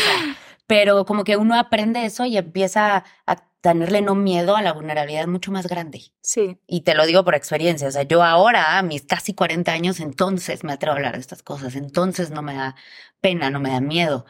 Pero 0.70 1.04
como 1.04 1.24
que 1.24 1.36
uno 1.36 1.58
aprende 1.58 2.06
eso 2.06 2.26
y 2.26 2.38
empieza 2.38 3.04
a 3.26 3.36
tenerle 3.62 4.04
no 4.04 4.14
miedo 4.14 4.56
a 4.56 4.62
la 4.62 4.72
vulnerabilidad 4.72 5.26
mucho 5.26 5.52
más 5.52 5.66
grande. 5.66 6.04
Sí. 6.22 6.60
Y 6.68 6.82
te 6.82 6.94
lo 6.94 7.08
digo 7.08 7.26
por 7.26 7.34
experiencia. 7.34 7.88
O 7.88 7.92
sea, 7.92 8.04
yo 8.04 8.22
ahora, 8.22 8.78
a 8.78 8.84
mis 8.84 9.02
casi 9.02 9.34
40 9.34 9.72
años, 9.72 10.00
entonces 10.00 10.64
me 10.64 10.72
atrevo 10.72 10.94
a 10.94 10.98
hablar 10.98 11.16
de 11.16 11.22
estas 11.22 11.42
cosas. 11.42 11.76
Entonces 11.76 12.30
no 12.30 12.44
me 12.44 12.54
da 12.54 12.76
pena, 13.20 13.50
no 13.50 13.60
me 13.60 13.72
da 13.72 13.82
miedo. 13.82 14.28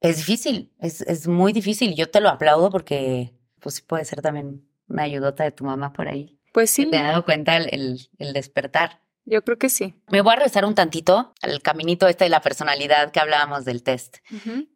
Es 0.00 0.16
difícil, 0.16 0.72
es, 0.80 1.02
es 1.02 1.28
muy 1.28 1.52
difícil. 1.52 1.94
Yo 1.94 2.10
te 2.10 2.22
lo 2.22 2.30
aplaudo 2.30 2.70
porque, 2.70 3.34
pues 3.60 3.82
puede 3.82 4.06
ser 4.06 4.22
también 4.22 4.66
una 4.88 5.02
ayudota 5.02 5.44
de 5.44 5.52
tu 5.52 5.66
mamá 5.66 5.92
por 5.92 6.08
ahí. 6.08 6.40
Pues 6.54 6.70
sí. 6.70 6.86
Te 6.86 6.96
he 6.96 7.02
dado 7.02 7.26
cuenta 7.26 7.58
el, 7.58 8.08
el 8.16 8.32
despertar. 8.32 9.02
Yo 9.24 9.42
creo 9.44 9.56
que 9.56 9.68
sí. 9.68 9.94
Me 10.10 10.20
voy 10.20 10.32
a 10.32 10.36
regresar 10.36 10.64
un 10.64 10.74
tantito 10.74 11.32
al 11.42 11.62
caminito 11.62 12.08
este 12.08 12.24
de 12.24 12.30
la 12.30 12.40
personalidad 12.40 13.12
que 13.12 13.20
hablábamos 13.20 13.64
del 13.64 13.82
test, 13.82 14.16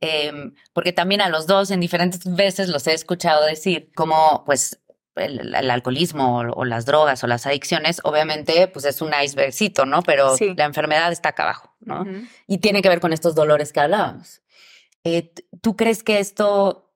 em, 0.00 0.54
porque 0.72 0.92
también 0.92 1.20
a 1.20 1.28
los 1.28 1.46
dos 1.46 1.70
en 1.70 1.80
diferentes 1.80 2.22
veces 2.24 2.68
los 2.68 2.86
he 2.86 2.94
escuchado 2.94 3.44
decir 3.44 3.90
como 3.94 4.44
pues 4.46 4.80
el, 5.16 5.54
alcoholismo 5.70 6.38
o, 6.38 6.64
las 6.64 6.86
drogas 6.86 7.24
o 7.24 7.26
las 7.26 7.46
adicciones, 7.46 8.00
obviamente 8.04 8.68
pues 8.68 8.84
es 8.84 9.00
un 9.00 9.10
icebergcito, 9.20 9.84
¿no? 9.84 10.02
Pero 10.02 10.36
la 10.56 10.64
enfermedad 10.64 11.10
está 11.10 11.30
acá 11.30 11.44
abajo, 11.44 11.74
¿no? 11.80 12.04
Y 12.46 12.58
tiene 12.58 12.82
que 12.82 12.88
ver 12.88 13.00
con 13.00 13.12
estos 13.12 13.34
dolores 13.34 13.72
que 13.72 13.80
hablábamos. 13.80 14.42
Eh, 15.02 15.32
¿Tú 15.60 15.76
crees 15.76 16.02
que 16.02 16.18
esto 16.18 16.92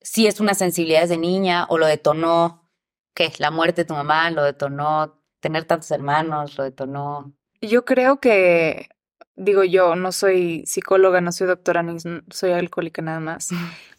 sí 0.00 0.26
es 0.26 0.40
una 0.40 0.54
sensibilidad 0.54 1.06
de 1.06 1.18
niña 1.18 1.66
o 1.68 1.78
lo 1.78 1.86
detonó, 1.86 2.70
qué? 3.14 3.32
La 3.38 3.50
muerte 3.50 3.82
de 3.82 3.86
tu 3.86 3.94
mamá 3.94 4.30
lo 4.30 4.42
detonó 4.42 5.17
tener 5.40 5.64
tantos 5.64 5.90
hermanos 5.90 6.56
lo 6.56 6.64
detonó? 6.64 7.32
Yo 7.60 7.84
creo 7.84 8.20
que, 8.20 8.90
digo 9.36 9.64
yo, 9.64 9.96
no 9.96 10.12
soy 10.12 10.64
psicóloga, 10.66 11.20
no 11.20 11.32
soy 11.32 11.46
doctora, 11.46 11.82
ni 11.82 11.98
soy 12.30 12.52
alcohólica 12.52 13.02
nada 13.02 13.20
más. 13.20 13.50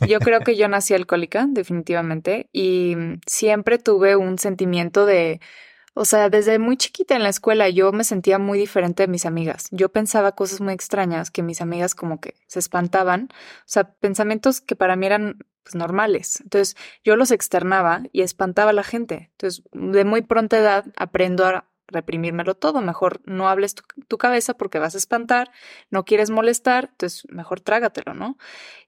Yo 0.08 0.20
creo 0.20 0.42
que 0.42 0.56
yo 0.58 0.68
nací 0.68 0.94
alcohólica, 0.94 1.46
definitivamente, 1.50 2.50
y 2.54 2.96
siempre 3.26 3.78
tuve 3.80 4.16
un 4.16 4.38
sentimiento 4.38 5.06
de, 5.06 5.42
o 5.94 6.06
sea, 6.06 6.30
desde 6.30 6.60
muy 6.60 6.78
chiquita 6.78 7.16
en 7.16 7.24
la 7.24 7.30
escuela 7.30 7.70
yo 7.70 7.92
me 7.92 8.04
sentía 8.04 8.40
muy 8.40 8.60
diferente 8.60 9.04
de 9.04 9.08
mis 9.08 9.26
amigas. 9.26 9.68
Yo 9.72 9.90
pensaba 9.90 10.34
cosas 10.34 10.62
muy 10.62 10.74
extrañas 10.74 11.32
que 11.32 11.44
mis 11.44 11.62
amigas 11.62 11.96
como 11.96 12.20
que 12.20 12.36
se 12.48 12.60
espantaban. 12.60 13.30
O 13.32 13.64
sea, 13.66 13.94
pensamientos 13.94 14.62
que 14.62 14.76
para 14.76 14.96
mí 14.96 15.06
eran 15.06 15.40
pues, 15.64 15.76
normales. 15.76 16.42
Entonces 16.42 16.76
yo 17.04 17.16
los 17.16 17.32
externaba 17.32 18.04
y 18.12 18.22
espantaba 18.22 18.72
a 18.72 18.74
la 18.74 18.84
gente. 18.84 19.30
Entonces 19.32 19.64
de 19.72 20.06
muy 20.06 20.22
pronta 20.22 20.58
edad 20.58 20.86
aprendo 20.96 21.46
a 21.46 21.69
reprimírmelo 21.92 22.56
todo. 22.56 22.82
Mejor 22.82 23.22
no 23.26 23.50
hables 23.50 23.76
tu, 23.76 24.18
cabeza 24.18 24.54
porque 24.56 24.80
vas 24.80 24.96
a 24.96 24.98
espantar, 24.98 25.52
no 25.90 26.06
quieres 26.06 26.30
molestar, 26.30 26.90
entonces 26.92 27.26
mejor 27.30 27.62
trágatelo, 27.62 28.14
¿no? 28.14 28.38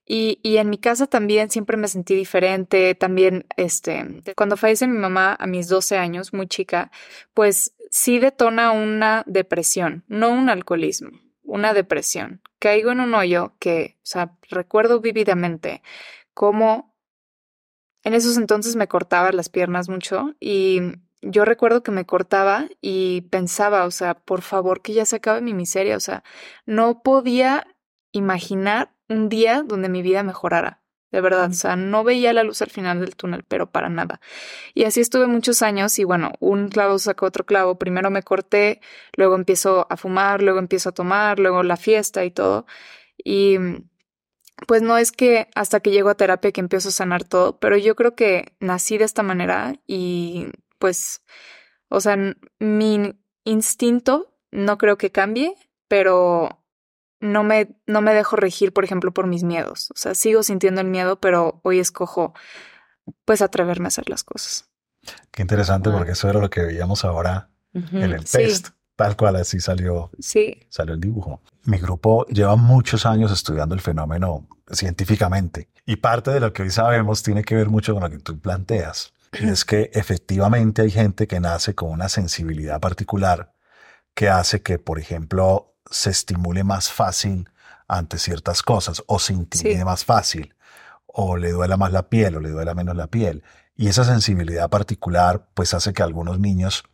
Y, 0.06 0.40
y, 0.42 0.56
en 0.56 0.68
mi 0.70 0.78
casa 0.78 1.06
también 1.06 1.50
siempre 1.50 1.76
me 1.76 1.88
sentí 1.88 2.14
diferente. 2.14 2.94
También, 2.94 3.46
este, 3.56 4.22
cuando 4.36 4.56
fallece 4.56 4.86
mi 4.86 4.98
mamá 4.98 5.36
a 5.38 5.46
mis 5.46 5.68
12 5.68 5.96
años, 5.96 6.32
muy 6.32 6.48
chica, 6.48 6.90
pues 7.34 7.74
sí 7.90 8.18
detona 8.18 8.72
una 8.72 9.22
depresión, 9.26 10.04
no 10.08 10.30
un 10.30 10.48
alcoholismo, 10.48 11.10
una 11.42 11.74
depresión. 11.74 12.42
Caigo 12.58 12.90
en 12.90 13.00
un 13.00 13.14
hoyo 13.14 13.54
que, 13.58 13.96
o 13.98 14.06
sea, 14.06 14.36
recuerdo 14.48 15.00
vívidamente 15.00 15.82
cómo 16.34 16.92
en 18.04 18.14
esos 18.14 18.36
entonces 18.36 18.76
me 18.76 18.88
cortaba 18.88 19.32
las 19.32 19.48
piernas 19.48 19.88
mucho 19.88 20.34
y 20.40 20.80
yo 21.22 21.44
recuerdo 21.44 21.82
que 21.82 21.92
me 21.92 22.04
cortaba 22.04 22.66
y 22.80 23.22
pensaba, 23.30 23.84
o 23.86 23.90
sea, 23.90 24.14
por 24.14 24.42
favor 24.42 24.82
que 24.82 24.92
ya 24.92 25.06
se 25.06 25.16
acabe 25.16 25.40
mi 25.40 25.54
miseria, 25.54 25.96
o 25.96 26.00
sea, 26.00 26.24
no 26.66 27.02
podía 27.02 27.66
imaginar 28.12 28.92
un 29.08 29.28
día 29.28 29.62
donde 29.62 29.88
mi 29.88 30.02
vida 30.02 30.22
mejorara. 30.22 30.82
De 31.12 31.20
verdad, 31.20 31.50
o 31.50 31.54
sea, 31.54 31.76
no 31.76 32.04
veía 32.04 32.32
la 32.32 32.42
luz 32.42 32.62
al 32.62 32.70
final 32.70 33.00
del 33.00 33.16
túnel, 33.16 33.44
pero 33.46 33.70
para 33.70 33.90
nada. 33.90 34.20
Y 34.74 34.84
así 34.84 35.00
estuve 35.00 35.26
muchos 35.26 35.60
años 35.60 35.98
y 35.98 36.04
bueno, 36.04 36.32
un 36.40 36.68
clavo 36.68 36.98
sacó 36.98 37.26
otro 37.26 37.44
clavo. 37.44 37.78
Primero 37.78 38.10
me 38.10 38.22
corté, 38.22 38.80
luego 39.14 39.34
empiezo 39.34 39.86
a 39.90 39.98
fumar, 39.98 40.42
luego 40.42 40.58
empiezo 40.58 40.88
a 40.88 40.92
tomar, 40.92 41.38
luego 41.38 41.62
la 41.62 41.76
fiesta 41.76 42.24
y 42.24 42.30
todo. 42.30 42.64
Y 43.22 43.58
pues 44.66 44.80
no 44.82 44.96
es 44.96 45.12
que 45.12 45.48
hasta 45.54 45.80
que 45.80 45.90
llego 45.90 46.08
a 46.08 46.14
terapia 46.16 46.52
que 46.52 46.60
empiezo 46.60 46.88
a 46.88 46.92
sanar 46.92 47.24
todo, 47.24 47.58
pero 47.58 47.76
yo 47.76 47.94
creo 47.94 48.14
que 48.14 48.54
nací 48.60 48.96
de 48.96 49.04
esta 49.04 49.22
manera 49.22 49.74
y 49.86 50.46
pues, 50.82 51.22
o 51.90 52.00
sea, 52.00 52.16
mi 52.58 53.16
instinto 53.44 54.34
no 54.50 54.78
creo 54.78 54.98
que 54.98 55.12
cambie, 55.12 55.54
pero 55.86 56.64
no 57.20 57.44
me, 57.44 57.76
no 57.86 58.00
me 58.00 58.12
dejo 58.12 58.34
regir, 58.34 58.72
por 58.72 58.82
ejemplo, 58.82 59.14
por 59.14 59.28
mis 59.28 59.44
miedos. 59.44 59.92
O 59.92 59.94
sea, 59.96 60.16
sigo 60.16 60.42
sintiendo 60.42 60.80
el 60.80 60.88
miedo, 60.88 61.20
pero 61.20 61.60
hoy 61.62 61.78
escojo 61.78 62.34
pues 63.24 63.42
atreverme 63.42 63.84
a 63.84 63.88
hacer 63.88 64.10
las 64.10 64.24
cosas. 64.24 64.68
Qué 65.30 65.42
interesante, 65.42 65.88
porque 65.92 66.12
eso 66.12 66.28
era 66.28 66.40
lo 66.40 66.50
que 66.50 66.62
veíamos 66.62 67.04
ahora 67.04 67.48
en 67.72 68.02
el 68.02 68.24
test. 68.24 68.70
Tal 68.96 69.16
cual 69.16 69.36
así 69.36 69.60
salió, 69.60 70.10
sí. 70.18 70.66
salió 70.68 70.94
el 70.94 71.00
dibujo. 71.00 71.42
Mi 71.64 71.78
grupo 71.78 72.26
lleva 72.26 72.56
muchos 72.56 73.06
años 73.06 73.30
estudiando 73.30 73.76
el 73.76 73.80
fenómeno 73.80 74.48
científicamente 74.68 75.68
y 75.86 75.94
parte 75.94 76.32
de 76.32 76.40
lo 76.40 76.52
que 76.52 76.62
hoy 76.62 76.70
sabemos 76.70 77.22
tiene 77.22 77.44
que 77.44 77.54
ver 77.54 77.68
mucho 77.68 77.94
con 77.94 78.02
lo 78.02 78.10
que 78.10 78.18
tú 78.18 78.36
planteas. 78.40 79.12
Y 79.32 79.48
es 79.48 79.64
que 79.64 79.90
efectivamente 79.94 80.82
hay 80.82 80.90
gente 80.90 81.26
que 81.26 81.40
nace 81.40 81.74
con 81.74 81.90
una 81.90 82.08
sensibilidad 82.08 82.80
particular 82.80 83.54
que 84.14 84.28
hace 84.28 84.62
que, 84.62 84.78
por 84.78 84.98
ejemplo, 84.98 85.74
se 85.90 86.10
estimule 86.10 86.64
más 86.64 86.90
fácil 86.92 87.48
ante 87.88 88.18
ciertas 88.18 88.62
cosas 88.62 89.02
o 89.06 89.18
se 89.18 89.32
intimide 89.32 89.84
más 89.84 90.04
fácil 90.04 90.54
o 91.06 91.36
le 91.36 91.50
duela 91.52 91.76
más 91.76 91.92
la 91.92 92.08
piel 92.08 92.36
o 92.36 92.40
le 92.40 92.50
duela 92.50 92.74
menos 92.74 92.96
la 92.96 93.06
piel. 93.06 93.42
Y 93.74 93.88
esa 93.88 94.04
sensibilidad 94.04 94.68
particular 94.70 95.48
pues 95.54 95.74
hace 95.74 95.92
que 95.92 96.02
algunos 96.02 96.38
niños 96.38 96.84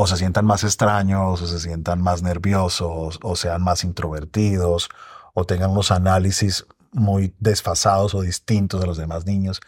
o 0.00 0.06
se 0.06 0.16
sientan 0.16 0.46
más 0.46 0.62
extraños, 0.62 1.42
o 1.42 1.46
se 1.46 1.58
sientan 1.58 2.00
más 2.00 2.22
nerviosos, 2.22 3.18
o 3.20 3.34
sean 3.34 3.62
más 3.64 3.82
introvertidos, 3.82 4.88
o 5.34 5.44
tengan 5.44 5.70
unos 5.70 5.90
análisis 5.90 6.66
muy 6.92 7.34
desfasados 7.40 8.14
o 8.14 8.22
distintos 8.22 8.80
de 8.80 8.86
los 8.86 8.96
demás 8.96 9.26
niños. 9.26 9.60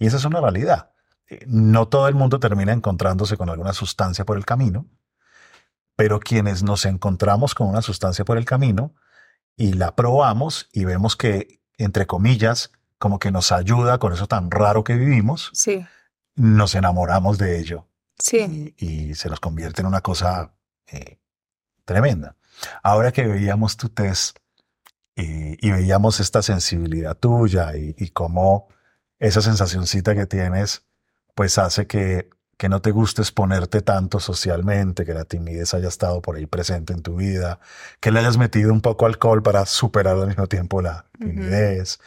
Y 0.00 0.06
esa 0.06 0.16
es 0.16 0.24
una 0.24 0.40
realidad. 0.40 0.90
Eh, 1.28 1.44
no 1.46 1.88
todo 1.88 2.08
el 2.08 2.14
mundo 2.14 2.40
termina 2.40 2.72
encontrándose 2.72 3.36
con 3.36 3.50
alguna 3.50 3.72
sustancia 3.72 4.24
por 4.24 4.36
el 4.36 4.44
camino, 4.44 4.86
pero 5.96 6.20
quienes 6.20 6.62
nos 6.62 6.84
encontramos 6.84 7.54
con 7.54 7.68
una 7.68 7.82
sustancia 7.82 8.24
por 8.24 8.38
el 8.38 8.44
camino 8.44 8.94
y 9.56 9.72
la 9.72 9.96
probamos 9.96 10.68
y 10.72 10.84
vemos 10.84 11.16
que, 11.16 11.60
entre 11.76 12.06
comillas, 12.06 12.72
como 12.98 13.18
que 13.18 13.30
nos 13.30 13.52
ayuda 13.52 13.98
con 13.98 14.12
eso 14.12 14.26
tan 14.26 14.50
raro 14.50 14.84
que 14.84 14.94
vivimos, 14.94 15.50
sí. 15.54 15.86
nos 16.34 16.74
enamoramos 16.74 17.38
de 17.38 17.58
ello 17.58 17.88
Sí. 18.18 18.74
Y, 18.76 19.14
se 19.14 19.28
los 19.28 19.40
convierte 19.40 19.80
en 19.80 19.86
una 19.86 20.00
cosa 20.00 20.52
eh, 20.86 21.18
tremenda. 21.84 22.36
Ahora 22.82 23.12
que 23.12 23.26
veíamos 23.26 23.76
tu 23.76 23.88
test 23.88 24.38
y, 25.14 25.70
veíamos 25.70 26.20
esta 26.20 26.42
sensibilidad 26.42 27.16
tuya 27.16 27.76
y, 27.76 28.10
cómo 28.10 28.68
esa 29.18 29.40
sensacioncita 29.40 30.14
que 30.14 30.26
tienes, 30.26 30.84
pues 31.38 31.56
hace 31.56 31.86
que 31.86 32.30
que 32.56 32.68
no 32.68 32.82
te 32.82 32.90
guste 32.90 33.22
exponerte 33.22 33.80
tanto 33.82 34.18
socialmente, 34.18 35.04
que 35.04 35.14
la 35.14 35.24
timidez 35.24 35.72
haya 35.74 35.86
estado 35.86 36.20
por 36.20 36.34
ahí 36.34 36.46
presente 36.46 36.92
en 36.92 37.02
tu 37.02 37.14
vida, 37.14 37.60
que 38.00 38.10
le 38.10 38.18
hayas 38.18 38.36
metido 38.36 38.72
un 38.72 38.80
poco 38.80 39.06
alcohol 39.06 39.40
para 39.40 39.64
superar 39.64 40.16
al 40.16 40.26
mismo 40.26 40.48
tiempo 40.48 40.82
la 40.82 41.04
timidez 41.16 42.00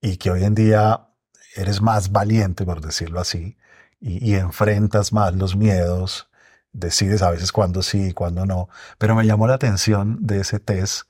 y 0.00 0.16
que 0.16 0.32
hoy 0.32 0.42
en 0.42 0.56
día 0.56 1.10
eres 1.54 1.80
más 1.80 2.10
valiente, 2.10 2.64
por 2.64 2.80
decirlo 2.80 3.20
así, 3.20 3.56
y, 4.00 4.32
y 4.32 4.34
enfrentas 4.34 5.12
más 5.12 5.36
los 5.36 5.54
miedos, 5.54 6.28
decides 6.72 7.22
a 7.22 7.30
veces 7.30 7.52
cuándo 7.52 7.84
sí 7.84 8.08
y 8.08 8.12
cuándo 8.12 8.44
no. 8.44 8.68
Pero 8.98 9.14
me 9.14 9.24
llamó 9.24 9.46
la 9.46 9.54
atención 9.54 10.18
de 10.20 10.40
ese 10.40 10.58
test 10.58 11.02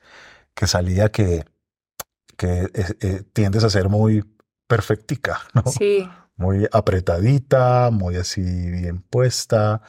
que 0.54 0.66
salía 0.66 1.10
que, 1.10 1.46
que 2.36 2.64
eh, 2.74 2.96
eh, 3.00 3.22
tiendes 3.32 3.64
a 3.64 3.70
ser 3.70 3.88
muy 3.88 4.22
perfectica, 4.66 5.40
¿no? 5.54 5.64
Sí. 5.72 6.06
Muy 6.42 6.66
apretadita, 6.72 7.90
muy 7.92 8.16
así 8.16 8.42
bien 8.42 9.00
puesta. 9.00 9.80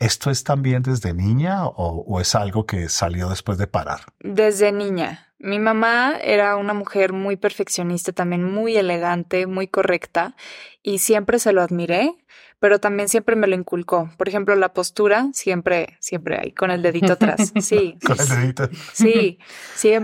¿Esto 0.00 0.30
es 0.30 0.42
también 0.42 0.82
desde 0.82 1.14
niña 1.14 1.66
o, 1.66 2.04
o 2.06 2.20
es 2.20 2.34
algo 2.34 2.66
que 2.66 2.88
salió 2.88 3.28
después 3.28 3.58
de 3.58 3.68
parar? 3.68 4.00
Desde 4.18 4.72
niña. 4.72 5.32
Mi 5.38 5.60
mamá 5.60 6.16
era 6.20 6.56
una 6.56 6.74
mujer 6.74 7.12
muy 7.12 7.36
perfeccionista, 7.36 8.12
también 8.12 8.42
muy 8.42 8.76
elegante, 8.76 9.46
muy 9.46 9.68
correcta, 9.68 10.34
y 10.82 10.98
siempre 10.98 11.38
se 11.38 11.52
lo 11.52 11.62
admiré, 11.62 12.16
pero 12.58 12.80
también 12.80 13.08
siempre 13.08 13.36
me 13.36 13.46
lo 13.46 13.54
inculcó. 13.54 14.10
Por 14.16 14.28
ejemplo, 14.28 14.56
la 14.56 14.72
postura, 14.72 15.28
siempre, 15.32 15.96
siempre 16.00 16.38
ahí, 16.40 16.52
con 16.52 16.70
el 16.70 16.82
dedito 16.82 17.12
atrás. 17.12 17.52
Sí. 17.60 17.98
Con 18.06 18.18
el 18.18 18.28
dedito. 18.28 18.68
Sí, 18.92 19.38
siempre. 19.74 20.03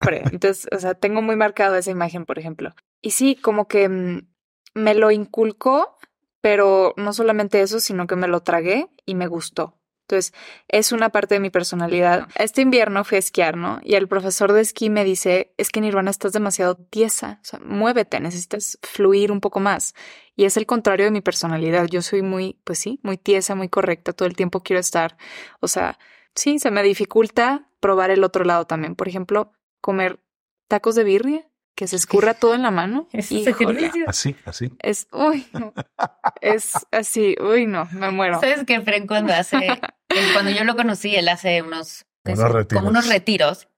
Entonces, 0.00 0.68
o 0.72 0.78
sea, 0.78 0.94
tengo 0.94 1.22
muy 1.22 1.36
marcado 1.36 1.76
esa 1.76 1.90
imagen, 1.90 2.24
por 2.24 2.38
ejemplo. 2.38 2.74
Y 3.02 3.10
sí, 3.10 3.36
como 3.36 3.68
que 3.68 3.88
mm, 3.88 4.28
me 4.74 4.94
lo 4.94 5.10
inculcó, 5.10 5.96
pero 6.40 6.94
no 6.96 7.12
solamente 7.12 7.60
eso, 7.60 7.80
sino 7.80 8.06
que 8.06 8.16
me 8.16 8.28
lo 8.28 8.40
tragué 8.40 8.88
y 9.04 9.14
me 9.14 9.26
gustó. 9.26 9.76
Entonces, 10.08 10.32
es 10.66 10.90
una 10.90 11.10
parte 11.10 11.34
de 11.34 11.40
mi 11.40 11.50
personalidad. 11.50 12.26
Este 12.34 12.62
invierno 12.62 13.04
fui 13.04 13.14
a 13.14 13.18
esquiar, 13.20 13.56
¿no? 13.56 13.78
Y 13.84 13.94
el 13.94 14.08
profesor 14.08 14.52
de 14.52 14.60
esquí 14.60 14.90
me 14.90 15.04
dice, 15.04 15.54
es 15.56 15.70
que 15.70 15.80
Nirvana 15.80 16.10
estás 16.10 16.32
demasiado 16.32 16.74
tiesa, 16.74 17.38
o 17.42 17.44
sea, 17.44 17.60
muévete, 17.60 18.18
necesitas 18.18 18.76
fluir 18.82 19.30
un 19.30 19.40
poco 19.40 19.60
más. 19.60 19.94
Y 20.34 20.46
es 20.46 20.56
el 20.56 20.66
contrario 20.66 21.04
de 21.04 21.12
mi 21.12 21.20
personalidad. 21.20 21.86
Yo 21.86 22.02
soy 22.02 22.22
muy, 22.22 22.58
pues 22.64 22.80
sí, 22.80 22.98
muy 23.04 23.18
tiesa, 23.18 23.54
muy 23.54 23.68
correcta, 23.68 24.12
todo 24.12 24.26
el 24.26 24.34
tiempo 24.34 24.64
quiero 24.64 24.80
estar, 24.80 25.16
o 25.60 25.68
sea, 25.68 25.96
sí, 26.34 26.58
se 26.58 26.72
me 26.72 26.82
dificulta 26.82 27.68
probar 27.78 28.10
el 28.10 28.24
otro 28.24 28.44
lado 28.44 28.66
también. 28.66 28.96
Por 28.96 29.06
ejemplo, 29.06 29.52
comer 29.80 30.20
tacos 30.68 30.94
de 30.94 31.04
birria, 31.04 31.46
que 31.74 31.86
se 31.86 31.96
escurra 31.96 32.34
todo 32.34 32.54
en 32.54 32.62
la 32.62 32.70
mano. 32.70 33.08
Híjole, 33.30 33.90
Así, 34.06 34.36
así. 34.44 34.70
es, 34.80 35.08
uy, 35.12 35.46
no. 35.52 35.72
Es 36.40 36.72
así, 36.90 37.36
uy, 37.40 37.66
no, 37.66 37.86
me 37.92 38.10
muero. 38.10 38.38
¿Sabes 38.40 38.64
qué, 38.66 38.80
Fren? 38.82 39.06
Cuando 39.06 39.32
hace, 39.32 39.58
cuando 40.34 40.50
yo 40.50 40.64
lo 40.64 40.76
conocí, 40.76 41.14
él 41.16 41.28
hace 41.28 41.62
unos, 41.62 42.04
¿qué 42.24 42.32
Unos 42.32 42.44
es? 42.46 42.52
retiros. 42.52 42.80
como 42.82 42.90
unos 42.90 43.06
retiros 43.08 43.68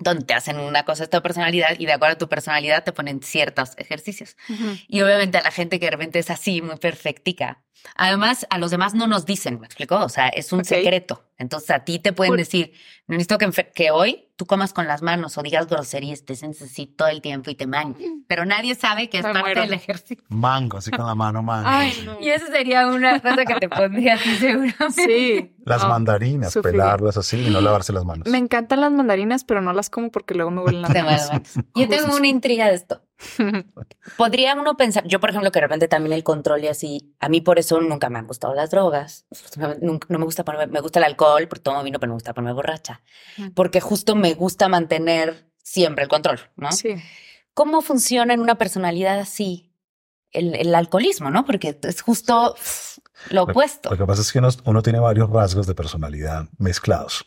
donde 0.00 0.24
te 0.24 0.34
hacen 0.34 0.60
una 0.60 0.84
cosa 0.84 1.04
de 1.04 1.08
tu 1.08 1.20
personalidad 1.22 1.70
y 1.76 1.86
de 1.86 1.92
acuerdo 1.92 2.14
a 2.14 2.18
tu 2.18 2.28
personalidad 2.28 2.84
te 2.84 2.92
ponen 2.92 3.20
ciertos 3.20 3.72
ejercicios. 3.78 4.36
Ujú. 4.48 4.76
Y 4.86 5.00
obviamente 5.02 5.38
a 5.38 5.42
la 5.42 5.50
gente 5.50 5.80
que 5.80 5.86
de 5.86 5.90
repente 5.90 6.20
es 6.20 6.30
así, 6.30 6.62
muy 6.62 6.76
perfectica. 6.76 7.64
Además, 7.96 8.46
a 8.50 8.58
los 8.58 8.70
demás 8.70 8.94
no 8.94 9.06
nos 9.06 9.26
dicen, 9.26 9.60
¿me 9.60 9.66
explicó? 9.66 9.96
O 9.96 10.08
sea, 10.08 10.28
es 10.28 10.52
un 10.52 10.60
Ok. 10.60 10.66
secreto. 10.66 11.24
Entonces 11.36 11.70
a 11.70 11.84
ti 11.84 11.98
te 12.00 12.12
pueden 12.12 12.30
Cool. 12.32 12.38
decir, 12.38 12.72
no 13.06 13.16
necesito 13.16 13.38
que, 13.38 13.50
que 13.72 13.90
hoy 13.92 14.28
tú 14.36 14.44
comas 14.46 14.72
con 14.72 14.88
las 14.88 15.02
manos 15.02 15.38
o 15.38 15.42
digas 15.42 15.68
groserías, 15.68 16.24
te 16.24 16.34
sientes 16.34 16.62
así 16.62 16.86
todo 16.86 17.08
el 17.08 17.20
tiempo 17.22 17.50
y 17.50 17.54
te 17.54 17.66
manches. 17.68 18.08
Pero 18.26 18.44
nadie 18.44 18.74
sabe 18.74 19.08
que 19.08 19.18
es 19.18 19.24
Me 19.24 19.32
parte 19.32 19.44
muero. 19.46 19.60
del 19.62 19.72
ejercicio. 19.74 20.24
Mango, 20.28 20.78
así 20.78 20.90
con 20.90 21.06
la 21.06 21.14
mano 21.14 21.42
mango. 21.42 21.68
Ay, 21.68 21.92
no. 22.04 22.20
Y 22.20 22.28
eso 22.30 22.46
sería 22.46 22.88
una 22.88 23.20
cosa 23.20 23.44
que 23.44 23.54
te 23.54 23.68
pondría 23.68 24.14
así 24.14 24.36
seguramente. 24.36 24.90
Sí. 24.94 25.56
Las 25.64 25.82
no. 25.82 25.88
mandarinas, 25.90 26.52
sufriría. 26.52 26.82
pelarlas 26.82 27.16
así 27.16 27.46
y 27.46 27.50
no 27.50 27.60
lavarse 27.60 27.92
las 27.92 28.04
manos. 28.04 28.26
Me 28.28 28.38
encantan 28.38 28.80
las 28.80 28.90
mandarinas, 28.92 29.44
pero 29.44 29.60
no 29.60 29.72
las 29.72 29.90
como 29.90 30.10
porque 30.10 30.34
luego 30.34 30.50
me 30.50 30.60
huelen 30.62 30.82
las 30.82 30.90
manos. 30.94 31.52
Yo 31.76 31.88
tengo 31.88 32.16
una 32.16 32.26
intriga 32.26 32.66
de 32.68 32.74
esto. 32.74 33.02
Podría 34.16 34.54
uno 34.54 34.76
pensar, 34.76 35.04
yo 35.06 35.20
por 35.20 35.30
ejemplo, 35.30 35.50
que 35.50 35.58
de 35.58 35.66
repente 35.66 35.88
también 35.88 36.12
el 36.12 36.22
control 36.22 36.64
y 36.64 36.68
así, 36.68 37.14
a 37.18 37.28
mí 37.28 37.40
por 37.40 37.58
eso 37.58 37.80
nunca 37.80 38.10
me 38.10 38.18
han 38.18 38.26
gustado 38.26 38.54
las 38.54 38.70
drogas, 38.70 39.26
nunca, 39.80 40.06
no 40.10 40.18
me 40.18 40.24
gusta 40.24 40.44
ponerme, 40.44 40.72
me 40.72 40.80
gusta 40.80 41.00
el 41.00 41.04
alcohol, 41.04 41.48
porque 41.48 41.62
tomo 41.62 41.82
vino, 41.82 41.98
pero 41.98 42.08
no 42.08 42.14
me 42.14 42.18
gusta 42.18 42.34
ponerme 42.34 42.54
borracha, 42.54 43.02
porque 43.54 43.80
justo 43.80 44.14
me 44.14 44.34
gusta 44.34 44.68
mantener 44.68 45.50
siempre 45.62 46.04
el 46.04 46.08
control, 46.08 46.40
¿no? 46.56 46.70
Sí. 46.72 46.94
¿Cómo 47.54 47.82
funciona 47.82 48.34
en 48.34 48.40
una 48.40 48.56
personalidad 48.56 49.18
así 49.18 49.72
el, 50.30 50.54
el 50.54 50.74
alcoholismo, 50.74 51.30
no? 51.30 51.44
Porque 51.44 51.78
es 51.82 52.02
justo 52.02 52.54
lo 53.30 53.42
opuesto. 53.42 53.90
Lo 53.90 53.96
que 53.96 54.06
pasa 54.06 54.22
es 54.22 54.32
que 54.32 54.38
uno, 54.38 54.48
uno 54.64 54.82
tiene 54.82 55.00
varios 55.00 55.28
rasgos 55.28 55.66
de 55.66 55.74
personalidad 55.74 56.48
mezclados. 56.56 57.26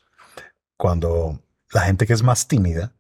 Cuando 0.78 1.44
la 1.72 1.82
gente 1.82 2.08
que 2.08 2.14
es 2.14 2.24
más 2.24 2.48
tímida 2.48 2.94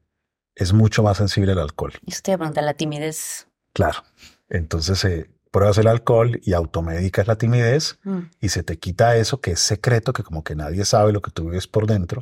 es 0.55 0.73
mucho 0.73 1.03
más 1.03 1.17
sensible 1.17 1.51
al 1.53 1.59
alcohol. 1.59 1.93
Y 2.05 2.11
usted 2.11 2.37
pregunta, 2.37 2.61
la 2.61 2.73
timidez. 2.73 3.47
Claro. 3.73 4.03
Entonces 4.49 5.03
eh, 5.05 5.29
pruebas 5.51 5.77
el 5.77 5.87
alcohol 5.87 6.39
y 6.43 6.53
automedicas 6.53 7.27
la 7.27 7.37
timidez 7.37 7.99
mm, 8.03 8.19
y 8.39 8.49
se 8.49 8.63
te 8.63 8.77
quita 8.79 9.15
eso 9.15 9.41
que 9.41 9.51
es 9.51 9.59
secreto, 9.59 10.13
que 10.13 10.23
como 10.23 10.43
que 10.43 10.55
nadie 10.55 10.85
sabe 10.85 11.13
lo 11.13 11.21
que 11.21 11.31
tú 11.31 11.45
vives 11.45 11.67
por 11.67 11.87
dentro, 11.87 12.21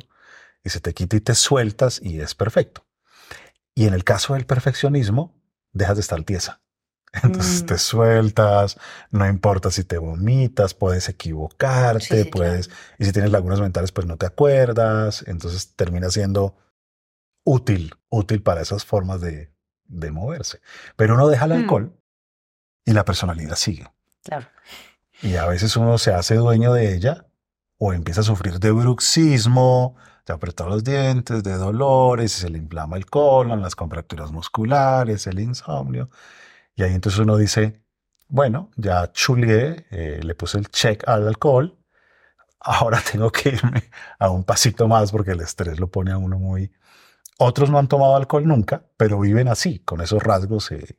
y 0.62 0.70
se 0.70 0.80
te 0.80 0.92
quita 0.94 1.16
y 1.16 1.20
te 1.20 1.34
sueltas 1.34 2.00
y 2.02 2.20
es 2.20 2.34
perfecto. 2.34 2.84
Y 3.74 3.86
en 3.86 3.94
el 3.94 4.04
caso 4.04 4.34
del 4.34 4.46
perfeccionismo, 4.46 5.34
dejas 5.72 5.96
de 5.96 6.00
estar 6.02 6.22
tiesa. 6.22 6.60
Entonces 7.22 7.62
Mm. 7.62 7.66
te 7.66 7.78
sueltas, 7.78 8.78
no 9.10 9.26
importa 9.26 9.70
si 9.70 9.82
te 9.84 9.98
vomitas, 9.98 10.74
puedes 10.74 11.08
equivocarte, 11.08 12.04
Sí, 12.18 12.22
sí, 12.24 12.28
puedes, 12.30 12.70
y 12.98 13.04
si 13.06 13.12
tienes 13.12 13.32
lagunas 13.32 13.60
mentales, 13.60 13.90
pues 13.90 14.06
no 14.06 14.16
te 14.16 14.26
acuerdas, 14.26 15.24
entonces 15.26 15.74
termina 15.74 16.10
siendo 16.10 16.56
útil, 17.44 17.94
útil 18.08 18.42
para 18.42 18.60
esas 18.62 18.84
formas 18.84 19.20
de, 19.20 19.52
de 19.84 20.10
moverse. 20.10 20.60
Pero 20.96 21.14
uno 21.14 21.28
deja 21.28 21.44
el 21.46 21.52
Mm. 21.52 21.56
alcohol 21.56 21.96
y 22.84 22.92
la 22.92 23.04
personalidad 23.04 23.56
sigue. 23.56 23.86
Claro. 24.22 24.46
Y 25.22 25.36
a 25.36 25.46
veces 25.46 25.76
uno 25.76 25.98
se 25.98 26.12
hace 26.12 26.34
dueño 26.36 26.72
de 26.72 26.94
ella 26.94 27.26
o 27.78 27.92
empieza 27.92 28.20
a 28.20 28.24
sufrir 28.24 28.58
de 28.58 28.70
bruxismo, 28.70 29.96
de 30.26 30.32
apretar 30.34 30.68
los 30.68 30.84
dientes, 30.84 31.42
de 31.42 31.54
dolores, 31.56 32.32
se 32.32 32.48
le 32.50 32.58
inflama 32.58 32.96
el 32.96 33.06
colon, 33.06 33.62
las 33.62 33.74
contracturas 33.74 34.30
musculares, 34.32 35.26
el 35.26 35.40
insomnio. 35.40 36.10
Y 36.74 36.82
ahí 36.82 36.94
entonces 36.94 37.18
uno 37.20 37.36
dice, 37.36 37.82
bueno, 38.28 38.70
ya 38.76 39.10
chuleé, 39.12 39.86
eh, 39.90 40.20
le 40.22 40.34
puse 40.34 40.58
el 40.58 40.68
check 40.68 41.06
al 41.08 41.26
alcohol, 41.26 41.78
ahora 42.60 43.00
tengo 43.12 43.30
que 43.30 43.50
irme 43.50 43.90
a 44.18 44.30
un 44.30 44.44
pasito 44.44 44.86
más 44.88 45.10
porque 45.10 45.32
el 45.32 45.40
estrés 45.40 45.80
lo 45.80 45.90
pone 45.90 46.12
a 46.12 46.18
uno 46.18 46.38
muy... 46.38 46.70
Otros 47.42 47.70
no 47.70 47.78
han 47.78 47.88
tomado 47.88 48.16
alcohol 48.16 48.46
nunca, 48.46 48.84
pero 48.98 49.18
viven 49.18 49.48
así, 49.48 49.78
con 49.78 50.02
esos 50.02 50.22
rasgos 50.22 50.70
eh, 50.72 50.98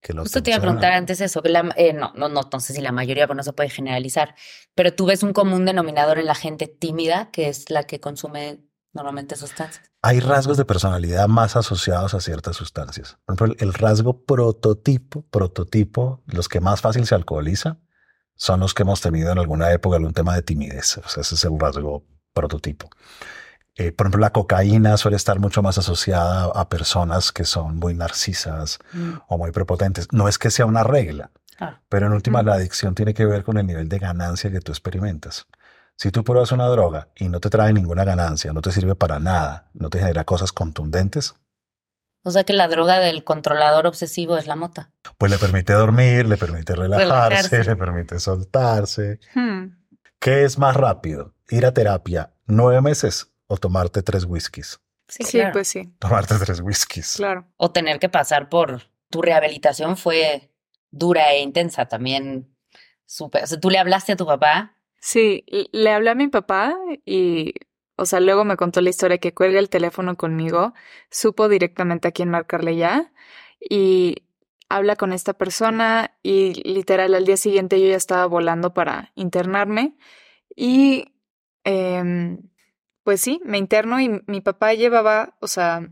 que 0.00 0.12
los 0.12 0.24
Justo 0.24 0.42
te 0.42 0.50
iba 0.50 0.58
a 0.58 0.60
preguntar 0.60 0.92
antes 0.92 1.20
eso, 1.20 1.40
que 1.40 1.50
la, 1.50 1.72
eh, 1.76 1.92
no, 1.92 2.12
no, 2.16 2.28
no, 2.28 2.40
no 2.52 2.60
sé 2.60 2.72
si 2.72 2.80
la 2.80 2.90
mayoría, 2.90 3.28
pero 3.28 3.36
no 3.36 3.44
se 3.44 3.52
puede 3.52 3.70
generalizar, 3.70 4.34
pero 4.74 4.92
tú 4.92 5.06
ves 5.06 5.22
un 5.22 5.32
común 5.32 5.64
denominador 5.64 6.18
en 6.18 6.26
la 6.26 6.34
gente 6.34 6.66
tímida, 6.66 7.30
que 7.30 7.48
es 7.48 7.70
la 7.70 7.84
que 7.84 8.00
consume 8.00 8.58
normalmente 8.92 9.36
sustancias. 9.36 9.88
Hay 10.02 10.18
rasgos 10.18 10.56
de 10.56 10.64
personalidad 10.64 11.28
más 11.28 11.54
asociados 11.54 12.12
a 12.14 12.20
ciertas 12.20 12.56
sustancias. 12.56 13.18
Por 13.24 13.36
ejemplo, 13.36 13.56
el 13.64 13.72
rasgo 13.72 14.24
prototipo, 14.24 15.22
prototipo, 15.30 16.24
los 16.26 16.48
que 16.48 16.60
más 16.60 16.80
fácil 16.80 17.06
se 17.06 17.14
alcoholiza, 17.14 17.78
son 18.34 18.58
los 18.58 18.74
que 18.74 18.82
hemos 18.82 19.00
tenido 19.00 19.30
en 19.30 19.38
alguna 19.38 19.70
época 19.70 19.96
algún 19.96 20.12
tema 20.12 20.34
de 20.34 20.42
timidez. 20.42 20.98
O 20.98 21.08
sea, 21.08 21.20
ese 21.20 21.36
es 21.36 21.44
el 21.44 21.56
rasgo 21.56 22.04
prototipo. 22.32 22.90
Eh, 23.76 23.90
por 23.92 24.06
ejemplo, 24.06 24.20
la 24.20 24.32
cocaína 24.32 24.96
suele 24.98 25.16
estar 25.16 25.38
mucho 25.38 25.62
más 25.62 25.78
asociada 25.78 26.44
a 26.54 26.68
personas 26.68 27.32
que 27.32 27.44
son 27.44 27.76
muy 27.76 27.94
narcisas 27.94 28.78
Mm. 28.92 29.12
o 29.28 29.38
muy 29.38 29.50
prepotentes. 29.50 30.08
No 30.12 30.28
es 30.28 30.38
que 30.38 30.50
sea 30.50 30.66
una 30.66 30.82
regla, 30.84 31.30
Ah. 31.58 31.80
pero 31.88 32.06
en 32.06 32.12
última 32.12 32.42
Mm. 32.42 32.46
la 32.46 32.54
adicción 32.54 32.94
tiene 32.94 33.14
que 33.14 33.24
ver 33.24 33.44
con 33.44 33.56
el 33.56 33.66
nivel 33.66 33.88
de 33.88 33.98
ganancia 33.98 34.50
que 34.50 34.60
tú 34.60 34.72
experimentas. 34.72 35.46
Si 35.96 36.10
tú 36.10 36.22
pruebas 36.24 36.52
una 36.52 36.66
droga 36.68 37.08
y 37.16 37.28
no 37.28 37.40
te 37.40 37.48
trae 37.50 37.72
ninguna 37.72 38.04
ganancia, 38.04 38.52
no 38.52 38.60
te 38.60 38.72
sirve 38.72 38.94
para 38.94 39.18
nada, 39.20 39.70
no 39.72 39.88
te 39.88 39.98
genera 40.00 40.24
cosas 40.24 40.52
contundentes, 40.52 41.34
O 42.24 42.30
sea 42.30 42.44
que 42.44 42.52
la 42.52 42.68
droga 42.68 43.00
del 43.00 43.24
controlador 43.24 43.84
obsesivo 43.88 44.36
es 44.36 44.46
la 44.46 44.54
mota. 44.54 44.92
pues 45.18 45.32
le 45.32 45.38
permite 45.38 45.72
dormir, 45.72 46.24
le 46.26 46.36
permite 46.36 46.74
relajarse, 46.76 47.04
Relajarse. 47.48 47.64
le 47.64 47.76
permite 47.76 48.20
soltarse. 48.20 49.18
Hmm. 49.34 49.76
¿Qué 50.20 50.44
es 50.44 50.56
más 50.56 50.76
rápido? 50.76 51.34
¿Ir 51.48 51.66
a 51.66 51.74
terapia 51.74 52.32
nueve 52.46 52.80
meses 52.80 53.31
o 53.52 53.56
tomarte 53.58 54.02
tres 54.02 54.24
whiskies? 54.24 54.80
Sí, 55.08 55.24
Sí, 55.24 55.38
claro. 55.38 55.52
pues 55.52 55.68
sí, 55.68 55.92
Tomarte 55.98 56.34
tres 56.38 56.60
whiskies. 56.60 57.14
claro. 57.16 57.46
O 57.56 57.70
tener 57.70 57.98
que 57.98 58.08
pasar 58.08 58.48
por 58.48 58.82
tu 59.10 59.20
rehabilitación 59.20 59.96
fue 59.98 60.50
dura 60.90 61.32
e 61.32 61.40
intensa 61.42 61.86
también. 61.86 62.48
Súper. 63.04 63.44
O 63.44 63.46
sea, 63.46 63.60
tú 63.60 63.68
le 63.68 63.78
hablaste 63.78 64.12
a 64.12 64.16
tu 64.16 64.24
papá. 64.24 64.76
Sí, 65.00 65.44
le 65.72 65.90
hablé 65.92 66.10
a 66.10 66.14
mi 66.14 66.28
papá 66.28 66.74
y, 67.04 67.52
o 67.96 68.06
sea, 68.06 68.20
luego 68.20 68.44
me 68.44 68.56
contó 68.56 68.80
la 68.80 68.88
historia 68.90 69.18
que 69.18 69.34
cuelga 69.34 69.58
el 69.58 69.68
teléfono 69.68 70.16
conmigo, 70.16 70.72
supo 71.10 71.48
directamente 71.50 72.08
a 72.08 72.12
quién 72.12 72.30
marcarle 72.30 72.76
ya 72.76 73.12
y 73.60 74.14
habla 74.70 74.96
con 74.96 75.12
esta 75.12 75.34
persona 75.34 76.16
y 76.22 76.54
literal 76.66 77.14
al 77.14 77.26
día 77.26 77.36
siguiente 77.36 77.78
yo 77.80 77.88
ya 77.88 77.96
estaba 77.96 78.24
volando 78.26 78.72
para 78.72 79.12
internarme 79.14 79.96
y 80.56 81.12
em, 81.64 82.38
pues 83.04 83.20
sí, 83.20 83.40
me 83.44 83.58
interno 83.58 84.00
y 84.00 84.22
mi 84.26 84.40
papá 84.40 84.74
llevaba, 84.74 85.36
o 85.40 85.48
sea, 85.48 85.90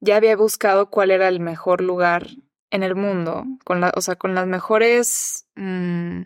ya 0.00 0.16
había 0.16 0.36
buscado 0.36 0.90
cuál 0.90 1.10
era 1.10 1.28
el 1.28 1.40
mejor 1.40 1.80
lugar 1.80 2.28
en 2.70 2.82
el 2.82 2.94
mundo, 2.94 3.44
con 3.64 3.80
la, 3.80 3.92
o 3.96 4.00
sea, 4.00 4.16
con 4.16 4.34
las 4.34 4.46
mejores 4.46 5.46
mm, 5.54 6.22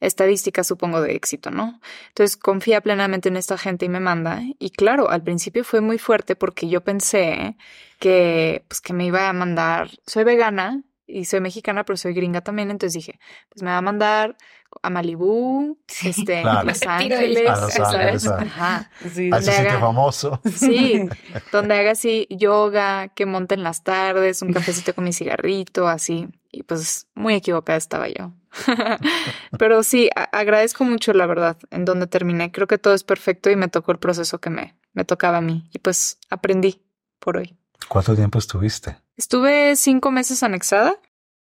estadísticas, 0.00 0.66
supongo, 0.66 1.00
de 1.00 1.14
éxito, 1.14 1.50
¿no? 1.50 1.80
Entonces 2.08 2.36
confía 2.36 2.80
plenamente 2.80 3.28
en 3.28 3.36
esta 3.36 3.58
gente 3.58 3.86
y 3.86 3.88
me 3.88 4.00
manda. 4.00 4.42
Y 4.58 4.70
claro, 4.70 5.10
al 5.10 5.22
principio 5.22 5.64
fue 5.64 5.80
muy 5.80 5.98
fuerte 5.98 6.36
porque 6.36 6.68
yo 6.68 6.82
pensé 6.82 7.56
que, 7.98 8.64
pues, 8.68 8.80
que 8.80 8.92
me 8.92 9.06
iba 9.06 9.28
a 9.28 9.32
mandar, 9.32 9.90
soy 10.06 10.24
vegana 10.24 10.82
y 11.06 11.24
soy 11.26 11.40
mexicana, 11.40 11.84
pero 11.84 11.96
soy 11.96 12.12
gringa 12.14 12.40
también, 12.40 12.70
entonces 12.70 12.94
dije, 12.94 13.18
pues 13.48 13.62
me 13.62 13.70
va 13.70 13.78
a 13.78 13.82
mandar 13.82 14.36
a 14.82 14.90
Malibú, 14.90 15.78
Sí. 15.86 16.08
este, 16.10 16.42
Claro. 16.42 16.66
Los 16.68 16.82
Ángeles. 16.86 17.48
A 17.48 17.60
Los. 17.60 17.78
Ángeles, 17.80 18.26
Ajá. 18.26 18.90
Sí. 19.14 19.30
A 19.32 19.38
ese 19.38 19.50
Le 19.50 19.56
sitio 19.56 19.70
haga- 19.70 19.80
famoso. 19.80 20.40
Sí, 20.54 21.08
donde 21.52 21.78
haga 21.78 21.92
así 21.92 22.26
yoga, 22.30 23.08
que 23.08 23.24
monte 23.26 23.54
en 23.54 23.62
las 23.62 23.84
tardes, 23.84 24.42
un 24.42 24.52
cafecito 24.52 24.94
con 24.94 25.04
mi 25.04 25.12
cigarrito, 25.12 25.86
así. 25.88 26.28
Y 26.50 26.62
pues 26.64 27.06
muy 27.14 27.34
equivocada 27.34 27.76
estaba 27.78 28.08
yo. 28.08 28.32
Pero 29.58 29.82
sí, 29.82 30.10
a- 30.16 30.24
agradezco 30.24 30.84
mucho, 30.84 31.12
la 31.12 31.26
verdad, 31.26 31.56
en 31.70 31.84
donde 31.84 32.06
terminé. 32.06 32.50
Creo 32.52 32.66
que 32.66 32.78
todo 32.78 32.94
es 32.94 33.04
perfecto 33.04 33.50
y 33.50 33.56
me 33.56 33.68
tocó 33.68 33.92
el 33.92 33.98
proceso 33.98 34.40
que 34.40 34.50
me, 34.50 34.76
me 34.92 35.04
tocaba 35.04 35.38
a 35.38 35.42
mí. 35.42 35.68
Y 35.72 35.78
pues 35.78 36.18
aprendí 36.30 36.82
por 37.18 37.36
hoy. 37.36 37.56
¿Cuánto 37.88 38.14
tiempo 38.16 38.38
estuviste? 38.38 38.96
Estuve 39.16 39.76
cinco 39.76 40.10
meses 40.10 40.42
anexada 40.42 40.94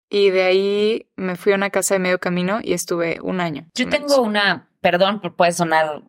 y 0.10 0.32
de 0.32 0.44
ahí 0.44 1.10
me 1.16 1.36
fui 1.36 1.54
a 1.54 1.56
una 1.56 1.70
casa 1.70 1.96
de 1.96 2.00
medio 2.00 2.20
camino 2.20 2.60
y 2.64 2.74
estuve 2.74 3.20
un 3.22 3.42
año. 3.42 3.68
Yo 3.76 3.88
tengo 3.90 4.22
una, 4.22 4.70
perdón, 4.82 5.22
puede 5.38 5.52
sonar 5.52 6.04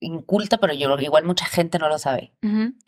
inculta, 0.00 0.58
pero 0.58 0.74
yo 0.74 0.96
igual 0.98 1.24
mucha 1.24 1.46
gente 1.46 1.78
no 1.78 1.88
lo 1.88 1.98
sabe. 1.98 2.32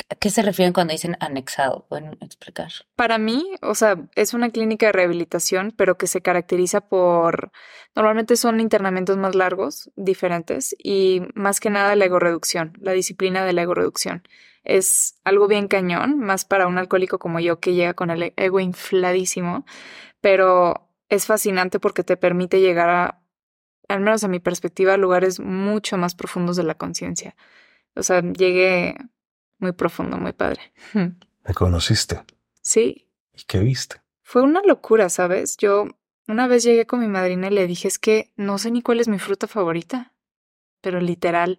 ¿A 0.08 0.14
qué 0.14 0.30
se 0.30 0.42
refieren 0.42 0.72
cuando 0.72 0.92
dicen 0.92 1.16
anexado? 1.20 1.86
¿Pueden 1.88 2.16
explicar? 2.20 2.70
Para 2.96 3.18
mí, 3.18 3.44
o 3.62 3.74
sea, 3.74 3.96
es 4.14 4.34
una 4.34 4.50
clínica 4.50 4.86
de 4.86 4.92
rehabilitación, 4.92 5.72
pero 5.76 5.98
que 5.98 6.06
se 6.06 6.20
caracteriza 6.20 6.80
por, 6.80 7.52
normalmente 7.94 8.36
son 8.36 8.60
internamientos 8.60 9.16
más 9.16 9.34
largos, 9.34 9.90
diferentes, 9.96 10.74
y 10.82 11.22
más 11.34 11.60
que 11.60 11.70
nada 11.70 11.96
la 11.96 12.04
ego-reducción, 12.06 12.76
la 12.80 12.92
disciplina 12.92 13.44
de 13.44 13.52
la 13.52 13.62
ego-reducción. 13.62 14.22
Es 14.62 15.18
algo 15.24 15.48
bien 15.48 15.68
cañón, 15.68 16.18
más 16.18 16.44
para 16.44 16.66
un 16.66 16.78
alcohólico 16.78 17.18
como 17.18 17.40
yo 17.40 17.60
que 17.60 17.74
llega 17.74 17.94
con 17.94 18.10
el 18.10 18.34
ego 18.36 18.60
infladísimo, 18.60 19.64
pero 20.20 20.90
es 21.08 21.26
fascinante 21.26 21.80
porque 21.80 22.04
te 22.04 22.16
permite 22.16 22.60
llegar 22.60 22.88
a, 22.88 23.19
al 23.90 24.00
menos 24.00 24.24
a 24.24 24.28
mi 24.28 24.40
perspectiva, 24.40 24.96
lugares 24.96 25.40
mucho 25.40 25.96
más 25.96 26.14
profundos 26.14 26.56
de 26.56 26.62
la 26.64 26.74
conciencia. 26.74 27.36
O 27.94 28.02
sea, 28.02 28.22
llegué 28.22 28.96
muy 29.58 29.72
profundo, 29.72 30.16
muy 30.16 30.32
padre. 30.32 30.72
¿Me 30.94 31.54
conociste? 31.54 32.22
Sí, 32.62 33.08
¿Y 33.34 33.42
qué 33.46 33.58
viste? 33.60 34.00
fue 34.22 34.42
una 34.42 34.62
locura, 34.62 35.08
¿sabes? 35.08 35.56
Yo 35.56 35.88
una 36.28 36.46
vez 36.46 36.62
llegué 36.62 36.86
con 36.86 37.00
mi 37.00 37.08
madrina 37.08 37.48
y 37.48 37.50
le 37.50 37.66
dije, 37.66 37.88
es 37.88 37.98
que 37.98 38.30
no 38.36 38.58
sé 38.58 38.70
ni 38.70 38.80
cuál 38.80 39.00
es 39.00 39.08
mi 39.08 39.18
fruta 39.18 39.48
favorita, 39.48 40.12
pero 40.80 41.00
literal, 41.00 41.58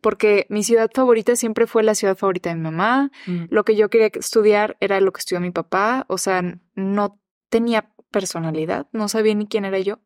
porque 0.00 0.46
mi 0.48 0.62
ciudad 0.62 0.88
favorita 0.94 1.34
siempre 1.34 1.66
fue 1.66 1.82
la 1.82 1.96
ciudad 1.96 2.16
favorita 2.16 2.50
de 2.50 2.56
mi 2.56 2.62
mamá, 2.62 3.10
lo 3.26 3.64
que 3.64 3.74
yo 3.74 3.90
quería 3.90 4.06
estudiar 4.14 4.76
era 4.78 5.00
lo 5.00 5.12
que 5.12 5.18
estudió 5.18 5.40
mi 5.40 5.50
papá, 5.50 6.04
o 6.08 6.16
sea, 6.16 6.42
no 6.76 7.20
tenía 7.48 7.92
personalidad, 8.12 8.86
no 8.92 9.08
sabía 9.08 9.34
ni 9.34 9.48
quién 9.48 9.64
era 9.64 9.80
yo 9.80 9.98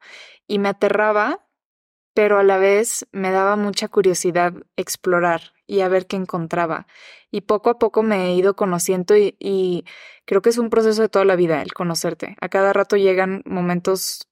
y 0.47 0.59
me 0.59 0.71
aterraba, 0.71 1.46
pero 2.17 2.39
a 2.39 2.43
la 2.43 2.57
vez 2.57 3.07
me 3.13 3.31
daba 3.31 3.57
mucha 3.57 3.89
curiosidad 3.89 4.55
explorar 4.77 5.53
y 5.67 5.81
a 5.81 5.89
ver 5.89 6.07
qué 6.07 6.17
encontraba. 6.17 6.87
Y 7.31 7.43
poco 7.43 7.69
a 7.69 7.79
poco 7.79 8.03
me 8.03 8.29
he 8.29 8.35
ido 8.35 8.57
conociendo 8.57 9.15
y, 9.19 9.37
y 9.39 9.85
creo 10.25 10.41
que 10.41 10.49
es 10.49 10.57
un 10.57 10.71
proceso 10.71 11.03
de 11.03 11.11
toda 11.11 11.27
la 11.27 11.37
vida 11.37 11.61
el 11.61 11.75
conocerte. 11.75 12.35
A 12.41 12.49
cada 12.49 12.73
rato 12.73 12.97
llegan 12.97 13.43
momentos. 13.45 14.31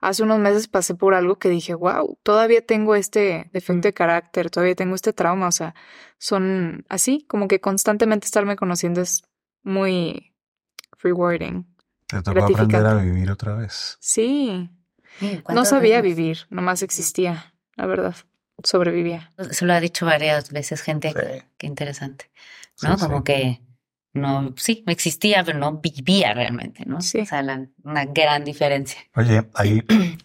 Hace 0.00 0.22
unos 0.22 0.38
meses 0.38 0.68
pasé 0.68 0.94
por 0.94 1.12
algo 1.12 1.34
que 1.40 1.48
dije, 1.48 1.74
wow, 1.74 2.20
todavía 2.22 2.64
tengo 2.64 2.94
este 2.94 3.50
defecto 3.52 3.88
de 3.88 3.94
carácter, 3.94 4.48
todavía 4.48 4.76
tengo 4.76 4.94
este 4.94 5.12
trauma. 5.12 5.48
O 5.48 5.52
sea, 5.52 5.74
son 6.18 6.84
así, 6.88 7.26
como 7.26 7.48
que 7.48 7.60
constantemente 7.60 8.26
estarme 8.26 8.54
conociendo 8.54 9.00
es 9.00 9.24
muy 9.64 10.36
rewarding. 11.02 11.66
Te 12.06 12.22
tocó 12.22 12.44
aprender 12.44 12.86
a 12.86 12.94
vivir 12.94 13.28
otra 13.28 13.56
vez. 13.56 13.96
Sí, 13.98 14.70
no 15.20 15.42
¿Cuántas 15.42 15.68
sabía 15.70 16.00
veces? 16.00 16.16
vivir, 16.16 16.38
nomás 16.50 16.82
existía, 16.82 17.54
la 17.76 17.86
verdad, 17.86 18.14
sobrevivía. 18.62 19.30
Se 19.50 19.64
lo 19.64 19.72
ha 19.72 19.80
dicho 19.80 20.06
varias 20.06 20.50
veces 20.50 20.80
gente. 20.82 21.10
Sí. 21.12 21.42
Qué 21.58 21.66
interesante. 21.66 22.30
¿No? 22.82 22.96
sí. 22.98 23.04
Como 23.04 23.24
que 23.24 23.60
no, 24.12 24.54
sí, 24.56 24.84
existía, 24.86 25.42
pero 25.44 25.58
no 25.58 25.78
vivía 25.80 26.34
realmente, 26.34 26.84
¿no? 26.86 27.00
Sí. 27.00 27.20
O 27.20 27.26
sea, 27.26 27.42
la- 27.42 27.66
una 27.82 28.04
gran 28.04 28.44
diferencia. 28.44 29.00
Oye, 29.16 29.48
hay, 29.54 29.82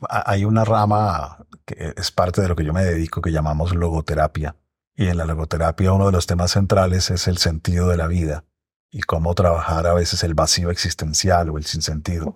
hay 0.10 0.45
una 0.45 0.63
rama 0.63 1.38
que 1.65 1.93
es 1.97 2.12
parte 2.12 2.41
de 2.41 2.47
lo 2.49 2.56
que 2.56 2.63
yo 2.65 2.73
me 2.73 2.84
dedico 2.84 3.21
que 3.21 3.32
llamamos 3.32 3.75
logoterapia. 3.75 4.56
Y 4.95 5.08
en 5.08 5.17
la 5.17 5.25
logoterapia 5.25 5.93
uno 5.93 6.08
de 6.08 6.12
los 6.12 6.28
temas 6.28 6.52
centrales 6.52 7.10
es 7.10 7.28
el 7.28 7.38
sentido 7.38 7.88
de 7.88 7.97
la 7.97 8.08
vida 8.08 8.43
y 8.91 9.02
cómo 9.02 9.36
trabajar 9.36 9.86
a 9.88 9.93
veces 9.93 10.23
el 10.23 10.34
vacío 10.34 10.71
existencial 10.71 11.49
o 11.49 11.58
el 11.58 11.65
sinsentido. 11.65 12.36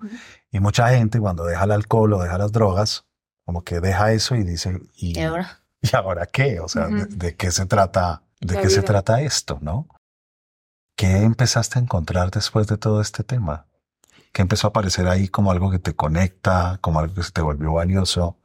Y 0.51 0.59
mucha 0.59 0.89
gente 0.89 1.19
cuando 1.19 1.45
deja 1.45 1.63
el 1.63 1.71
alcohol 1.71 2.13
o 2.13 2.21
deja 2.21 2.37
las 2.37 2.51
drogas, 2.51 3.05
como 3.45 3.63
que 3.63 3.79
deja 3.79 4.11
eso 4.13 4.35
y 4.35 4.43
dice, 4.43 4.79
¿y, 4.95 5.17
¿Y 5.19 5.21
ahora? 5.21 5.59
¿y 5.81 5.95
ahora 5.95 6.25
qué? 6.25 6.59
O 6.59 6.67
sea, 6.67 6.87
¿de, 6.87 7.35
qué 7.35 7.51
se 7.51 7.65
trata? 7.65 8.23
¿De 8.39 8.55
La 8.55 8.61
qué 8.61 8.69
se 8.69 8.83
trata 8.83 9.21
esto? 9.21 9.57
¿No? 9.61 9.87
¿Qué 10.95 11.17
empezaste 11.23 11.79
a 11.79 11.81
encontrar 11.81 12.29
después 12.31 12.67
de 12.67 12.77
todo 12.77 13.01
este 13.01 13.23
tema? 13.23 13.67
¿Qué 14.31 14.41
empezó 14.41 14.67
a 14.67 14.69
aparecer 14.69 15.07
ahí 15.07 15.27
como 15.27 15.51
algo 15.51 15.71
que 15.71 15.79
te 15.79 15.95
conecta, 15.95 16.77
como 16.81 16.99
algo 16.99 17.13
que 17.15 17.23
se 17.23 17.31
te 17.31 17.41
volvió 17.41 17.73
valioso? 17.73 18.37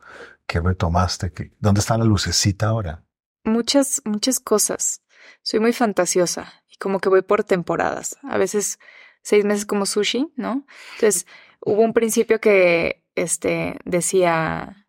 ¿Qué 0.46 0.60
retomaste? 0.60 1.32
¿Qué- 1.32 1.52
¿Dónde 1.60 1.80
está 1.80 1.98
la 1.98 2.04
lucecita 2.04 2.68
ahora? 2.68 3.04
Muchas, 3.44 4.00
muchas 4.04 4.40
cosas. 4.40 5.02
Soy 5.42 5.60
muy 5.60 5.72
fantasiosa 5.72 6.57
como 6.78 7.00
que 7.00 7.08
voy 7.08 7.22
por 7.22 7.44
temporadas. 7.44 8.18
A 8.22 8.38
veces 8.38 8.78
seis 9.22 9.44
meses 9.44 9.66
como 9.66 9.86
sushi, 9.86 10.32
¿no? 10.36 10.66
Entonces, 10.94 11.26
hubo 11.60 11.82
un 11.82 11.92
principio 11.92 12.40
que 12.40 13.04
este 13.14 13.76
decía 13.84 14.86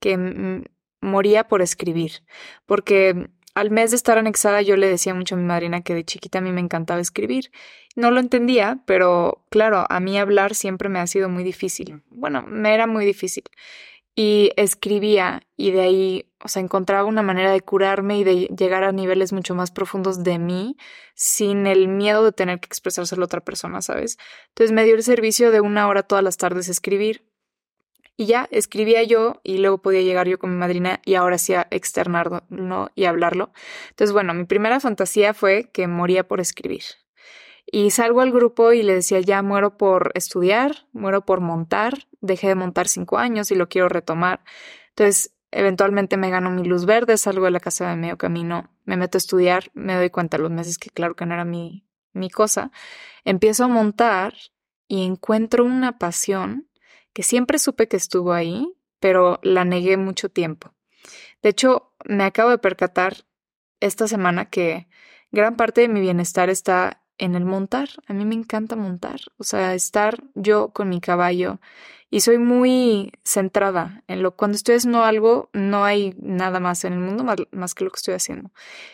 que 0.00 0.64
moría 1.00 1.48
por 1.48 1.62
escribir, 1.62 2.24
porque 2.66 3.28
al 3.54 3.70
mes 3.70 3.90
de 3.90 3.96
estar 3.96 4.18
anexada 4.18 4.62
yo 4.62 4.76
le 4.76 4.88
decía 4.88 5.14
mucho 5.14 5.34
a 5.34 5.38
mi 5.38 5.44
madrina 5.44 5.82
que 5.82 5.94
de 5.94 6.04
chiquita 6.04 6.38
a 6.38 6.42
mí 6.42 6.50
me 6.50 6.60
encantaba 6.60 7.00
escribir. 7.00 7.52
No 7.94 8.10
lo 8.10 8.18
entendía, 8.18 8.80
pero 8.86 9.44
claro, 9.50 9.86
a 9.88 10.00
mí 10.00 10.18
hablar 10.18 10.54
siempre 10.54 10.88
me 10.88 10.98
ha 10.98 11.06
sido 11.06 11.28
muy 11.28 11.44
difícil. 11.44 12.02
Bueno, 12.10 12.42
me 12.48 12.74
era 12.74 12.86
muy 12.86 13.06
difícil. 13.06 13.44
Y 14.16 14.50
escribía 14.56 15.42
y 15.56 15.70
de 15.70 15.80
ahí 15.80 16.32
o 16.44 16.48
sea, 16.48 16.60
encontraba 16.62 17.08
una 17.08 17.22
manera 17.22 17.50
de 17.52 17.62
curarme 17.62 18.18
y 18.18 18.24
de 18.24 18.34
llegar 18.56 18.84
a 18.84 18.92
niveles 18.92 19.32
mucho 19.32 19.54
más 19.54 19.70
profundos 19.70 20.22
de 20.22 20.38
mí 20.38 20.76
sin 21.14 21.66
el 21.66 21.88
miedo 21.88 22.22
de 22.22 22.32
tener 22.32 22.60
que 22.60 22.66
expresárselo 22.66 23.22
a 23.22 23.24
otra 23.24 23.40
persona, 23.40 23.80
¿sabes? 23.80 24.18
Entonces 24.48 24.72
me 24.72 24.84
dio 24.84 24.94
el 24.94 25.02
servicio 25.02 25.50
de 25.50 25.62
una 25.62 25.88
hora 25.88 26.02
todas 26.02 26.22
las 26.22 26.36
tardes 26.36 26.68
escribir. 26.68 27.24
Y 28.16 28.26
ya 28.26 28.46
escribía 28.50 29.02
yo 29.02 29.40
y 29.42 29.58
luego 29.58 29.78
podía 29.78 30.02
llegar 30.02 30.28
yo 30.28 30.38
con 30.38 30.50
mi 30.50 30.56
madrina 30.56 31.00
y 31.04 31.14
ahora 31.14 31.38
sí 31.38 31.54
a 31.54 31.66
externarlo 31.70 32.44
¿no? 32.50 32.90
y 32.94 33.06
hablarlo. 33.06 33.50
Entonces, 33.90 34.12
bueno, 34.12 34.34
mi 34.34 34.44
primera 34.44 34.78
fantasía 34.80 35.34
fue 35.34 35.70
que 35.72 35.88
moría 35.88 36.28
por 36.28 36.40
escribir. 36.40 36.84
Y 37.66 37.90
salgo 37.90 38.20
al 38.20 38.30
grupo 38.30 38.72
y 38.72 38.82
le 38.82 38.94
decía, 38.94 39.18
ya 39.20 39.42
muero 39.42 39.78
por 39.78 40.12
estudiar, 40.14 40.86
muero 40.92 41.24
por 41.24 41.40
montar, 41.40 42.06
dejé 42.20 42.48
de 42.48 42.54
montar 42.54 42.86
cinco 42.86 43.16
años 43.16 43.50
y 43.50 43.54
lo 43.54 43.68
quiero 43.68 43.88
retomar. 43.88 44.44
Entonces, 44.90 45.34
Eventualmente 45.56 46.16
me 46.16 46.30
gano 46.30 46.50
mi 46.50 46.64
luz 46.64 46.84
verde, 46.84 47.16
salgo 47.16 47.44
de 47.44 47.52
la 47.52 47.60
casa 47.60 47.88
de 47.88 47.94
medio 47.94 48.18
camino, 48.18 48.70
me 48.84 48.96
meto 48.96 49.16
a 49.16 49.20
estudiar, 49.20 49.70
me 49.72 49.94
doy 49.94 50.10
cuenta 50.10 50.36
los 50.36 50.50
meses 50.50 50.78
que 50.78 50.90
claro 50.90 51.14
que 51.14 51.26
no 51.26 51.34
era 51.34 51.44
mi, 51.44 51.86
mi 52.12 52.28
cosa. 52.28 52.72
Empiezo 53.24 53.62
a 53.62 53.68
montar 53.68 54.34
y 54.88 55.04
encuentro 55.04 55.64
una 55.64 55.96
pasión 55.96 56.68
que 57.12 57.22
siempre 57.22 57.60
supe 57.60 57.86
que 57.86 57.96
estuvo 57.96 58.32
ahí, 58.32 58.66
pero 58.98 59.38
la 59.44 59.64
negué 59.64 59.96
mucho 59.96 60.28
tiempo. 60.28 60.74
De 61.40 61.50
hecho, 61.50 61.94
me 62.04 62.24
acabo 62.24 62.50
de 62.50 62.58
percatar 62.58 63.24
esta 63.78 64.08
semana 64.08 64.46
que 64.46 64.88
gran 65.30 65.54
parte 65.54 65.82
de 65.82 65.88
mi 65.88 66.00
bienestar 66.00 66.50
está 66.50 67.03
en 67.24 67.34
el 67.34 67.44
montar. 67.44 67.88
A 68.06 68.12
mí 68.12 68.24
me 68.24 68.34
encanta 68.34 68.76
montar, 68.76 69.20
o 69.38 69.44
sea, 69.44 69.74
estar 69.74 70.22
yo 70.34 70.68
con 70.68 70.88
mi 70.88 71.00
caballo. 71.00 71.58
Y 72.10 72.20
soy 72.20 72.38
muy 72.38 73.12
centrada 73.24 74.04
en 74.06 74.22
lo 74.22 74.36
cuando 74.36 74.56
estoy 74.56 74.76
haciendo 74.76 75.02
algo 75.02 75.50
no 75.52 75.84
hay 75.84 76.14
nada 76.20 76.60
más 76.60 76.84
en 76.84 76.92
el 76.92 77.00
mundo 77.00 77.24
más, 77.24 77.74
que 77.74 77.84
lo 77.84 77.90
que 77.90 77.96
estoy 77.96 78.14
haciendo. 78.14 78.52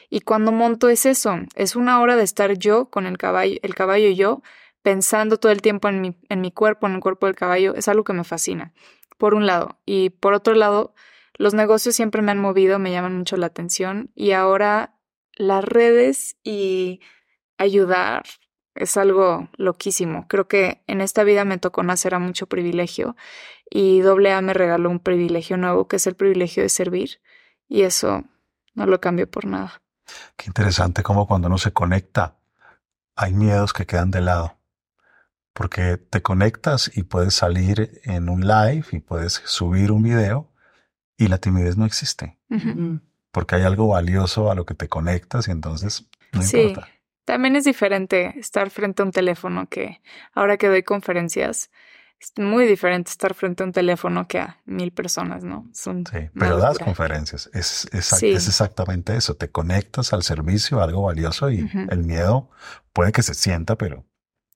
Y 0.08 0.20
cuando 0.20 0.52
monto 0.52 0.88
es 0.88 1.04
eso 1.04 1.36
es 1.54 1.76
una 1.76 2.00
hora 2.00 2.16
de 2.16 2.22
estar 2.22 2.56
yo 2.56 2.86
con 2.86 3.04
el 3.04 3.18
caballo 3.18 3.58
el 3.62 3.74
caballo 3.74 4.08
y 4.08 4.14
yo 4.16 4.42
pensando 4.80 5.36
todo 5.36 5.52
el 5.52 5.60
tiempo 5.60 5.88
en 5.88 6.00
mi, 6.00 6.16
en 6.30 6.40
mi 6.40 6.50
cuerpo 6.50 6.86
en 6.86 6.94
el 6.94 7.00
cuerpo 7.00 7.26
del 7.26 7.34
caballo 7.34 7.74
es 7.74 7.88
algo 7.88 8.04
que 8.04 8.14
me 8.14 8.24
fascina 8.24 8.72
por 9.18 9.34
un 9.34 9.46
lado. 9.46 9.78
Y 9.84 10.10
por 10.10 10.32
otro 10.32 10.54
lado 10.54 10.94
los 11.34 11.52
negocios 11.52 11.94
siempre 11.94 12.22
me 12.22 12.32
han 12.32 12.38
movido 12.38 12.78
me 12.78 12.90
llaman 12.90 13.18
mucho 13.18 13.36
la 13.36 13.46
atención. 13.46 14.10
Y 14.14 14.32
ahora 14.32 14.94
las 15.36 15.64
redes 15.64 16.36
y 16.42 17.00
ayudar 17.60 18.24
es 18.74 18.96
algo 18.96 19.48
loquísimo. 19.56 20.26
Creo 20.28 20.48
que 20.48 20.82
en 20.86 21.00
esta 21.00 21.24
vida 21.24 21.44
me 21.44 21.58
tocó 21.58 21.82
nacer 21.82 22.14
a 22.14 22.18
mucho 22.18 22.46
privilegio 22.46 23.16
y 23.68 24.00
AA 24.02 24.40
me 24.40 24.54
regaló 24.54 24.90
un 24.90 25.00
privilegio 25.00 25.56
nuevo 25.56 25.86
que 25.86 25.96
es 25.96 26.06
el 26.06 26.14
privilegio 26.14 26.62
de 26.62 26.68
servir 26.68 27.20
y 27.68 27.82
eso 27.82 28.24
no 28.74 28.86
lo 28.86 29.00
cambio 29.00 29.30
por 29.30 29.44
nada. 29.44 29.82
Qué 30.36 30.46
interesante 30.46 31.02
como 31.02 31.26
cuando 31.26 31.48
uno 31.48 31.58
se 31.58 31.72
conecta 31.72 32.36
hay 33.16 33.34
miedos 33.34 33.72
que 33.72 33.86
quedan 33.86 34.10
de 34.10 34.22
lado 34.22 34.56
porque 35.52 35.98
te 35.98 36.22
conectas 36.22 36.90
y 36.94 37.02
puedes 37.02 37.34
salir 37.34 38.00
en 38.04 38.28
un 38.28 38.46
live 38.46 38.86
y 38.92 39.00
puedes 39.00 39.42
subir 39.44 39.92
un 39.92 40.02
video 40.02 40.48
y 41.18 41.28
la 41.28 41.38
timidez 41.38 41.76
no 41.76 41.84
existe 41.84 42.38
porque 43.30 43.56
hay 43.56 43.62
algo 43.62 43.88
valioso 43.88 44.50
a 44.50 44.54
lo 44.54 44.64
que 44.64 44.74
te 44.74 44.88
conectas 44.88 45.48
y 45.48 45.50
entonces 45.50 46.08
no 46.32 46.42
importa. 46.42 46.88
También 47.30 47.54
es 47.54 47.62
diferente 47.62 48.34
estar 48.40 48.70
frente 48.70 49.02
a 49.02 49.04
un 49.04 49.12
teléfono 49.12 49.68
que 49.68 50.02
ahora 50.34 50.56
que 50.56 50.66
doy 50.66 50.82
conferencias, 50.82 51.70
es 52.18 52.32
muy 52.36 52.66
diferente 52.66 53.08
estar 53.08 53.34
frente 53.34 53.62
a 53.62 53.66
un 53.66 53.72
teléfono 53.72 54.26
que 54.26 54.40
a 54.40 54.58
mil 54.64 54.90
personas, 54.90 55.44
¿no? 55.44 55.70
Son 55.72 56.04
sí, 56.10 56.28
pero 56.36 56.56
das 56.56 56.80
conferencias, 56.80 57.48
es, 57.54 57.88
es, 57.92 58.20
exactamente 58.24 59.14
eso, 59.14 59.36
te 59.36 59.48
conectas 59.48 60.12
al 60.12 60.24
servicio, 60.24 60.82
algo 60.82 61.02
valioso 61.02 61.52
y 61.52 61.70
el 61.88 62.02
miedo 62.02 62.50
puede 62.92 63.12
que 63.12 63.22
se 63.22 63.34
sienta, 63.34 63.76
pero... 63.76 64.04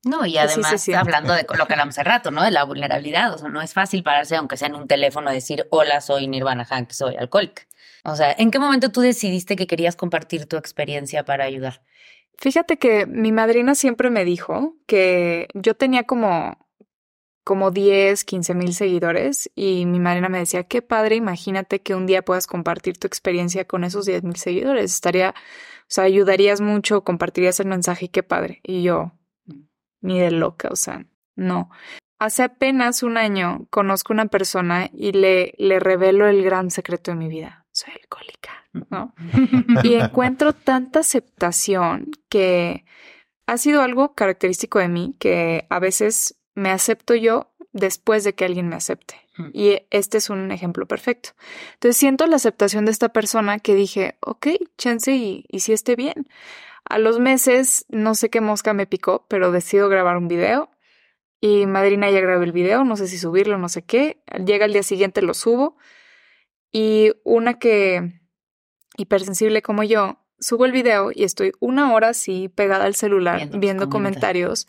No, 0.02 0.26
y 0.26 0.36
además 0.36 0.88
hablando 0.88 1.32
de 1.32 1.46
lo 1.56 1.66
que 1.66 1.74
hablamos 1.74 1.96
hace 1.96 2.02
rato, 2.02 2.32
¿no? 2.32 2.42
De 2.42 2.50
la 2.50 2.64
vulnerabilidad, 2.64 3.32
o 3.34 3.38
sea, 3.38 3.50
no 3.50 3.62
es 3.62 3.72
fácil 3.72 4.02
pararse, 4.02 4.34
aunque 4.34 4.56
sea 4.56 4.66
en 4.66 4.74
un 4.74 4.88
teléfono, 4.88 5.30
decir, 5.30 5.68
hola, 5.70 6.00
soy 6.00 6.26
Nirvana 6.26 6.64
Hank, 6.64 6.90
soy 6.90 7.14
alcohólica. 7.14 7.62
O 8.02 8.16
sea, 8.16 8.34
¿en 8.36 8.50
qué 8.50 8.58
momento 8.58 8.90
tú 8.90 9.00
decidiste 9.00 9.54
que 9.54 9.68
querías 9.68 9.94
compartir 9.94 10.46
tu 10.46 10.56
experiencia 10.56 11.24
para 11.24 11.44
ayudar? 11.44 11.82
Fíjate 12.38 12.78
que 12.78 13.06
mi 13.06 13.32
madrina 13.32 13.74
siempre 13.74 14.10
me 14.10 14.24
dijo 14.24 14.76
que 14.86 15.48
yo 15.54 15.74
tenía 15.74 16.04
como, 16.04 16.58
como 17.44 17.70
10, 17.70 18.24
15 18.24 18.54
mil 18.54 18.74
seguidores 18.74 19.50
y 19.54 19.86
mi 19.86 20.00
madrina 20.00 20.28
me 20.28 20.38
decía, 20.38 20.64
qué 20.64 20.82
padre, 20.82 21.16
imagínate 21.16 21.82
que 21.82 21.94
un 21.94 22.06
día 22.06 22.24
puedas 22.24 22.46
compartir 22.46 22.98
tu 22.98 23.06
experiencia 23.06 23.66
con 23.66 23.84
esos 23.84 24.06
10 24.06 24.24
mil 24.24 24.36
seguidores. 24.36 24.92
Estaría, 24.92 25.30
o 25.30 25.86
sea, 25.88 26.04
ayudarías 26.04 26.60
mucho, 26.60 27.04
compartirías 27.04 27.60
el 27.60 27.66
mensaje 27.66 28.10
qué 28.10 28.22
padre. 28.22 28.60
Y 28.62 28.82
yo, 28.82 29.12
ni 30.00 30.18
de 30.18 30.30
loca, 30.30 30.68
o 30.70 30.76
sea, 30.76 31.06
no. 31.36 31.70
Hace 32.18 32.42
apenas 32.42 33.02
un 33.02 33.16
año 33.16 33.66
conozco 33.70 34.12
una 34.12 34.26
persona 34.26 34.88
y 34.92 35.12
le, 35.12 35.54
le 35.58 35.80
revelo 35.80 36.26
el 36.26 36.42
gran 36.42 36.70
secreto 36.70 37.10
de 37.10 37.16
mi 37.16 37.28
vida. 37.28 37.66
Soy 37.72 37.92
alcohólica. 38.00 38.63
¿No? 38.90 39.14
y 39.82 39.94
encuentro 39.94 40.52
tanta 40.52 41.00
aceptación 41.00 42.10
que 42.28 42.84
ha 43.46 43.58
sido 43.58 43.82
algo 43.82 44.14
característico 44.14 44.78
de 44.78 44.88
mí, 44.88 45.16
que 45.18 45.66
a 45.70 45.78
veces 45.78 46.36
me 46.54 46.70
acepto 46.70 47.14
yo 47.14 47.52
después 47.72 48.24
de 48.24 48.34
que 48.34 48.44
alguien 48.44 48.68
me 48.68 48.76
acepte. 48.76 49.16
Y 49.52 49.80
este 49.90 50.18
es 50.18 50.30
un 50.30 50.52
ejemplo 50.52 50.86
perfecto. 50.86 51.30
Entonces 51.74 51.96
siento 51.96 52.26
la 52.28 52.36
aceptación 52.36 52.84
de 52.84 52.92
esta 52.92 53.08
persona 53.08 53.58
que 53.58 53.74
dije, 53.74 54.16
ok, 54.20 54.46
chance 54.78 55.12
y, 55.12 55.44
y 55.48 55.60
si 55.60 55.72
esté 55.72 55.96
bien. 55.96 56.28
A 56.84 56.98
los 56.98 57.18
meses, 57.18 57.84
no 57.88 58.14
sé 58.14 58.30
qué 58.30 58.40
mosca 58.40 58.74
me 58.74 58.86
picó, 58.86 59.26
pero 59.28 59.50
decido 59.50 59.88
grabar 59.88 60.18
un 60.18 60.28
video. 60.28 60.70
Y 61.40 61.66
madrina 61.66 62.10
ya 62.10 62.20
grabó 62.20 62.44
el 62.44 62.52
video, 62.52 62.84
no 62.84 62.96
sé 62.96 63.08
si 63.08 63.18
subirlo, 63.18 63.58
no 63.58 63.68
sé 63.68 63.82
qué. 63.82 64.22
Llega 64.46 64.66
el 64.66 64.72
día 64.72 64.84
siguiente, 64.84 65.20
lo 65.20 65.34
subo. 65.34 65.76
Y 66.70 67.12
una 67.24 67.58
que 67.58 68.20
hipersensible 68.96 69.62
como 69.62 69.82
yo, 69.82 70.18
subo 70.38 70.64
el 70.64 70.72
video 70.72 71.10
y 71.14 71.24
estoy 71.24 71.52
una 71.60 71.92
hora 71.92 72.10
así 72.10 72.48
pegada 72.48 72.84
al 72.84 72.94
celular 72.94 73.48
viendo, 73.58 73.88
comentarios, 73.88 74.66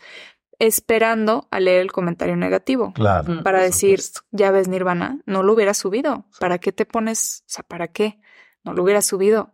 esperando 0.58 1.48
a 1.50 1.60
leer 1.60 1.82
el 1.82 1.92
comentario 1.92 2.36
negativo. 2.36 2.92
Claro. 2.94 3.42
Para 3.42 3.60
decir, 3.60 4.00
ya 4.30 4.50
ves, 4.50 4.68
Nirvana, 4.68 5.20
no 5.26 5.42
lo 5.42 5.52
hubiera 5.52 5.74
subido. 5.74 6.26
¿Para 6.40 6.58
qué 6.58 6.72
te 6.72 6.86
pones? 6.86 7.42
O 7.42 7.48
sea, 7.48 7.64
¿para 7.64 7.88
qué? 7.88 8.18
No 8.64 8.72
lo 8.72 8.82
hubiera 8.82 9.02
subido. 9.02 9.52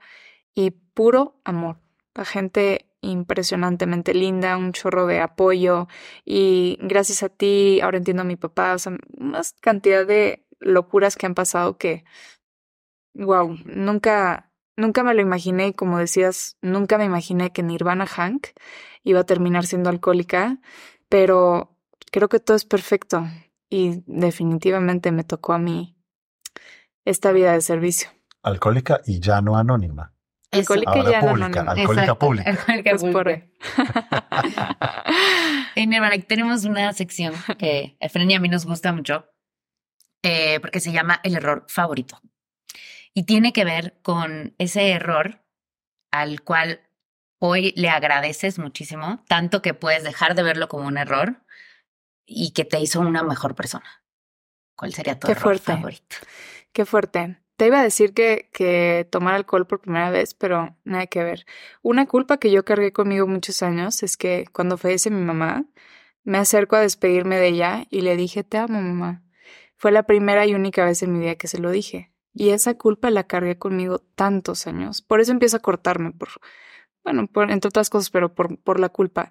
Y 0.54 0.70
puro 0.70 1.40
amor. 1.44 1.78
La 2.14 2.24
gente 2.24 2.92
impresionantemente 3.02 4.14
linda, 4.14 4.56
un 4.56 4.72
chorro 4.72 5.06
de 5.06 5.20
apoyo 5.20 5.88
y 6.24 6.78
gracias 6.80 7.22
a 7.22 7.28
ti 7.28 7.80
ahora 7.82 7.98
entiendo 7.98 8.22
a 8.22 8.26
mi 8.26 8.36
papá, 8.36 8.74
o 8.74 8.78
sea, 8.78 8.96
una 9.18 9.40
cantidad 9.60 10.06
de 10.06 10.46
locuras 10.60 11.16
que 11.16 11.26
han 11.26 11.34
pasado 11.34 11.76
que, 11.76 12.04
wow, 13.14 13.58
nunca, 13.64 14.51
Nunca 14.76 15.02
me 15.02 15.14
lo 15.14 15.20
imaginé 15.20 15.68
y 15.68 15.72
como 15.74 15.98
decías, 15.98 16.56
nunca 16.62 16.96
me 16.96 17.04
imaginé 17.04 17.52
que 17.52 17.62
Nirvana 17.62 18.06
Hank 18.06 18.48
iba 19.02 19.20
a 19.20 19.24
terminar 19.24 19.66
siendo 19.66 19.90
alcohólica, 19.90 20.58
pero 21.08 21.76
creo 22.10 22.28
que 22.28 22.40
todo 22.40 22.56
es 22.56 22.64
perfecto 22.64 23.26
y 23.68 24.02
definitivamente 24.06 25.12
me 25.12 25.24
tocó 25.24 25.52
a 25.52 25.58
mí 25.58 25.96
esta 27.04 27.32
vida 27.32 27.52
de 27.52 27.60
servicio. 27.60 28.08
Alcohólica 28.42 29.00
y 29.06 29.20
ya 29.20 29.40
no 29.42 29.56
anónima. 29.56 30.14
Alcohólica 30.50 30.98
y 30.98 31.04
ya 31.04 31.20
no 31.20 31.34
anónima. 31.34 31.72
Alcohólica 31.72 32.18
pública. 32.18 32.50
Alcohólica 32.50 32.96
pública. 32.96 33.46
en 35.74 35.90
Nirvana 35.90 36.16
tenemos 36.26 36.64
una 36.64 36.92
sección 36.94 37.34
que 37.58 37.96
a 38.00 38.08
Fren 38.08 38.30
y 38.30 38.34
a 38.34 38.40
mí 38.40 38.48
nos 38.48 38.64
gusta 38.64 38.92
mucho 38.92 39.26
eh, 40.22 40.60
porque 40.60 40.80
se 40.80 40.92
llama 40.92 41.20
El 41.24 41.36
error 41.36 41.64
favorito 41.68 42.20
y 43.14 43.24
tiene 43.24 43.52
que 43.52 43.64
ver 43.64 43.98
con 44.02 44.54
ese 44.58 44.90
error 44.90 45.42
al 46.10 46.42
cual 46.42 46.80
hoy 47.38 47.72
le 47.76 47.88
agradeces 47.88 48.58
muchísimo, 48.58 49.24
tanto 49.28 49.62
que 49.62 49.74
puedes 49.74 50.04
dejar 50.04 50.34
de 50.34 50.42
verlo 50.42 50.68
como 50.68 50.86
un 50.86 50.98
error 50.98 51.42
y 52.24 52.52
que 52.52 52.64
te 52.64 52.80
hizo 52.80 53.00
una 53.00 53.22
mejor 53.22 53.54
persona. 53.54 54.04
¿Cuál 54.76 54.94
sería 54.94 55.18
tu 55.18 55.26
Qué 55.26 55.32
error 55.32 55.42
fuerte. 55.42 55.64
favorito? 55.64 56.16
Qué 56.72 56.84
fuerte. 56.84 57.38
Te 57.56 57.66
iba 57.66 57.80
a 57.80 57.82
decir 57.82 58.14
que, 58.14 58.48
que 58.52 59.06
tomar 59.10 59.34
alcohol 59.34 59.66
por 59.66 59.80
primera 59.80 60.10
vez, 60.10 60.34
pero 60.34 60.76
nada 60.84 61.06
que 61.06 61.22
ver. 61.22 61.44
Una 61.82 62.06
culpa 62.06 62.38
que 62.38 62.50
yo 62.50 62.64
cargué 62.64 62.92
conmigo 62.92 63.26
muchos 63.26 63.62
años 63.62 64.02
es 64.02 64.16
que 64.16 64.46
cuando 64.52 64.78
fallece 64.78 65.10
mi 65.10 65.22
mamá, 65.22 65.66
me 66.24 66.38
acerco 66.38 66.76
a 66.76 66.80
despedirme 66.80 67.36
de 67.38 67.48
ella 67.48 67.86
y 67.90 68.00
le 68.02 68.16
dije, 68.16 68.44
te 68.44 68.58
amo, 68.58 68.80
mamá. 68.80 69.22
Fue 69.76 69.92
la 69.92 70.04
primera 70.04 70.46
y 70.46 70.54
única 70.54 70.84
vez 70.84 71.02
en 71.02 71.12
mi 71.12 71.18
vida 71.20 71.34
que 71.34 71.48
se 71.48 71.58
lo 71.58 71.70
dije. 71.70 72.11
Y 72.34 72.50
esa 72.50 72.74
culpa 72.74 73.10
la 73.10 73.24
cargué 73.24 73.58
conmigo 73.58 73.98
tantos 73.98 74.66
años. 74.66 75.02
Por 75.02 75.20
eso 75.20 75.32
empiezo 75.32 75.58
a 75.58 75.60
cortarme, 75.60 76.12
por, 76.12 76.28
bueno, 77.04 77.26
por, 77.26 77.50
entre 77.50 77.68
otras 77.68 77.90
cosas, 77.90 78.10
pero 78.10 78.34
por, 78.34 78.58
por 78.58 78.80
la 78.80 78.88
culpa. 78.88 79.30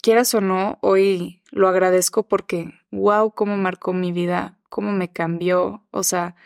Quieras 0.00 0.32
o 0.34 0.40
no, 0.40 0.78
hoy 0.80 1.42
lo 1.50 1.68
agradezco 1.68 2.26
porque, 2.28 2.72
wow, 2.90 3.32
cómo 3.32 3.56
marcó 3.56 3.92
mi 3.92 4.12
vida, 4.12 4.58
cómo 4.68 4.92
me 4.92 5.12
cambió. 5.12 5.86
O 5.90 6.02
sea, 6.02 6.36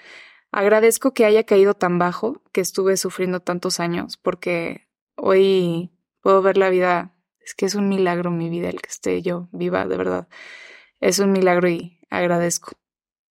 agradezco 0.50 1.14
que 1.14 1.24
haya 1.24 1.44
caído 1.44 1.74
tan 1.74 1.98
bajo, 1.98 2.42
que 2.52 2.60
estuve 2.60 2.96
sufriendo 2.96 3.40
tantos 3.40 3.80
años, 3.80 4.16
porque 4.16 4.88
hoy 5.16 5.92
puedo 6.20 6.42
ver 6.42 6.56
la 6.56 6.70
vida, 6.70 7.14
es 7.44 7.54
que 7.54 7.66
es 7.66 7.74
un 7.74 7.88
milagro 7.88 8.30
mi 8.30 8.48
vida 8.48 8.68
el 8.70 8.80
que 8.80 8.90
esté 8.90 9.22
yo 9.22 9.48
viva, 9.52 9.86
de 9.86 9.96
verdad. 9.96 10.28
Es 11.00 11.18
un 11.18 11.32
milagro 11.32 11.68
y 11.68 12.00
agradezco. 12.10 12.72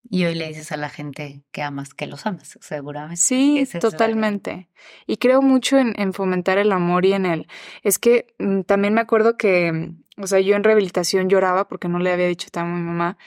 Y 0.09 0.25
hoy 0.25 0.35
le 0.35 0.47
dices 0.47 0.71
a 0.71 0.77
la 0.77 0.89
gente 0.89 1.43
que 1.51 1.61
amas, 1.61 1.93
que 1.93 2.07
los 2.07 2.25
amas, 2.25 2.57
seguramente. 2.59 3.21
Sí, 3.21 3.65
totalmente. 3.79 4.69
Y 5.07 5.17
creo 5.17 5.41
mucho 5.41 5.77
en, 5.77 5.93
en, 5.97 6.13
fomentar 6.13 6.57
el 6.57 6.71
amor 6.71 7.05
y 7.05 7.13
en 7.13 7.25
el... 7.25 7.47
Es 7.83 7.99
que 7.99 8.33
mm, 8.39 8.61
también 8.61 8.93
me 8.93 9.01
acuerdo 9.01 9.37
que, 9.37 9.71
mm, 9.71 10.03
o 10.17 10.27
sea, 10.27 10.39
yo 10.39 10.55
en 10.55 10.63
rehabilitación 10.63 11.29
lloraba 11.29 11.67
porque 11.67 11.87
no 11.87 11.99
le 11.99 12.11
había 12.11 12.27
dicho 12.27 12.49
a 12.53 12.65
mi 12.65 12.81
mamá, 12.81 13.17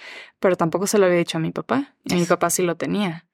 pero 0.41 0.57
tampoco 0.57 0.87
se 0.87 0.99
lo 0.99 1.07
había 1.07 1.19
dicho 1.19 1.39
a 1.39 1.41
mi 1.41 1.53
papá. 1.53 1.95
Y 2.05 2.15
mi 2.17 2.25
papá 2.27 2.51
sí 2.51 2.63
lo 2.63 2.77
tenía. 2.77 3.27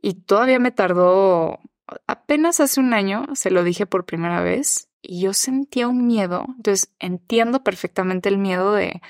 Y 0.00 0.14
todavía 0.14 0.58
me 0.58 0.70
tardó, 0.70 1.60
apenas 2.06 2.60
hace 2.60 2.80
un 2.80 2.92
año 2.92 3.26
se 3.34 3.50
lo 3.50 3.64
dije 3.64 3.86
por 3.86 4.04
primera 4.04 4.42
vez 4.42 4.88
y 5.00 5.20
yo 5.22 5.32
sentía 5.32 5.88
un 5.88 6.06
miedo. 6.06 6.44
Entonces 6.56 6.92
entiendo 6.98 7.64
perfectamente 7.64 8.28
el 8.28 8.38
miedo 8.38 8.72
de 8.72 9.00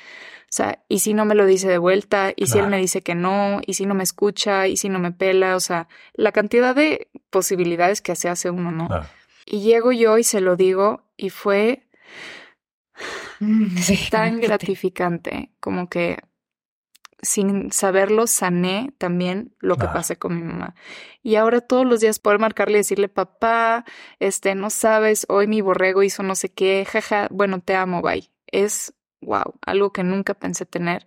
o 0.53 0.55
sea, 0.55 0.85
¿y 0.87 0.99
si 0.99 1.15
no 1.15 1.25
me 1.25 1.35
lo 1.35 1.47
dice 1.47 1.67
de 1.67 1.79
vuelta? 1.79 2.35
¿Y 2.37 2.49
si 2.49 2.59
él 2.59 2.67
me 2.67 2.77
dice 2.77 3.01
que 3.01 3.15
no? 3.15 3.63
¿Y 3.67 3.73
si 3.73 3.87
no 3.87 3.95
me 3.95 4.03
escucha? 4.03 4.69
¿Y 4.69 4.77
si 4.77 4.91
no 4.91 4.99
me 4.99 5.11
pela? 5.11 5.57
O 5.57 5.61
sea, 5.61 5.89
la 6.13 6.31
cantidad 6.31 6.75
de 6.75 7.09
posibilidades 7.31 8.03
que 8.03 8.15
se 8.17 8.29
hace 8.29 8.51
uno, 8.51 8.71
¿no? 8.71 8.87
Y 9.47 9.63
llego 9.63 9.93
yo 9.93 10.19
y 10.19 10.25
se 10.25 10.43
lo 10.43 10.57
digo 10.57 11.09
y 11.17 11.31
fue 11.31 11.89
mm, 13.41 13.77
tan 14.11 14.43
gratificante 14.43 15.53
como 15.59 15.89
que 15.89 16.19
sin 17.23 17.73
saberlo 17.73 18.27
sané 18.27 18.93
también 18.99 19.55
lo 19.59 19.79
que 19.79 19.87
pasé 19.87 20.19
con 20.19 20.37
mi 20.37 20.43
mamá. 20.43 20.75
Y 21.23 21.37
ahora 21.37 21.63
todos 21.63 21.87
los 21.87 22.01
días 22.01 22.19
poder 22.19 22.39
marcarle 22.39 22.75
y 22.75 22.81
decirle, 22.81 23.09
papá, 23.09 23.87
este, 24.19 24.55
no 24.55 24.69
sabes, 24.69 25.25
hoy 25.31 25.47
mi 25.47 25.63
borrego 25.63 26.03
hizo 26.03 26.23
no 26.23 26.35
sé 26.35 26.53
qué, 26.53 26.85
jaja, 26.87 27.29
bueno, 27.31 27.63
te 27.63 27.75
amo, 27.75 28.03
bye. 28.03 28.31
Es 28.49 28.93
wow, 29.23 29.55
algo 29.65 29.93
que 29.93 30.03
nunca 30.05 30.35
pensé 30.35 30.67
tener 30.67 31.07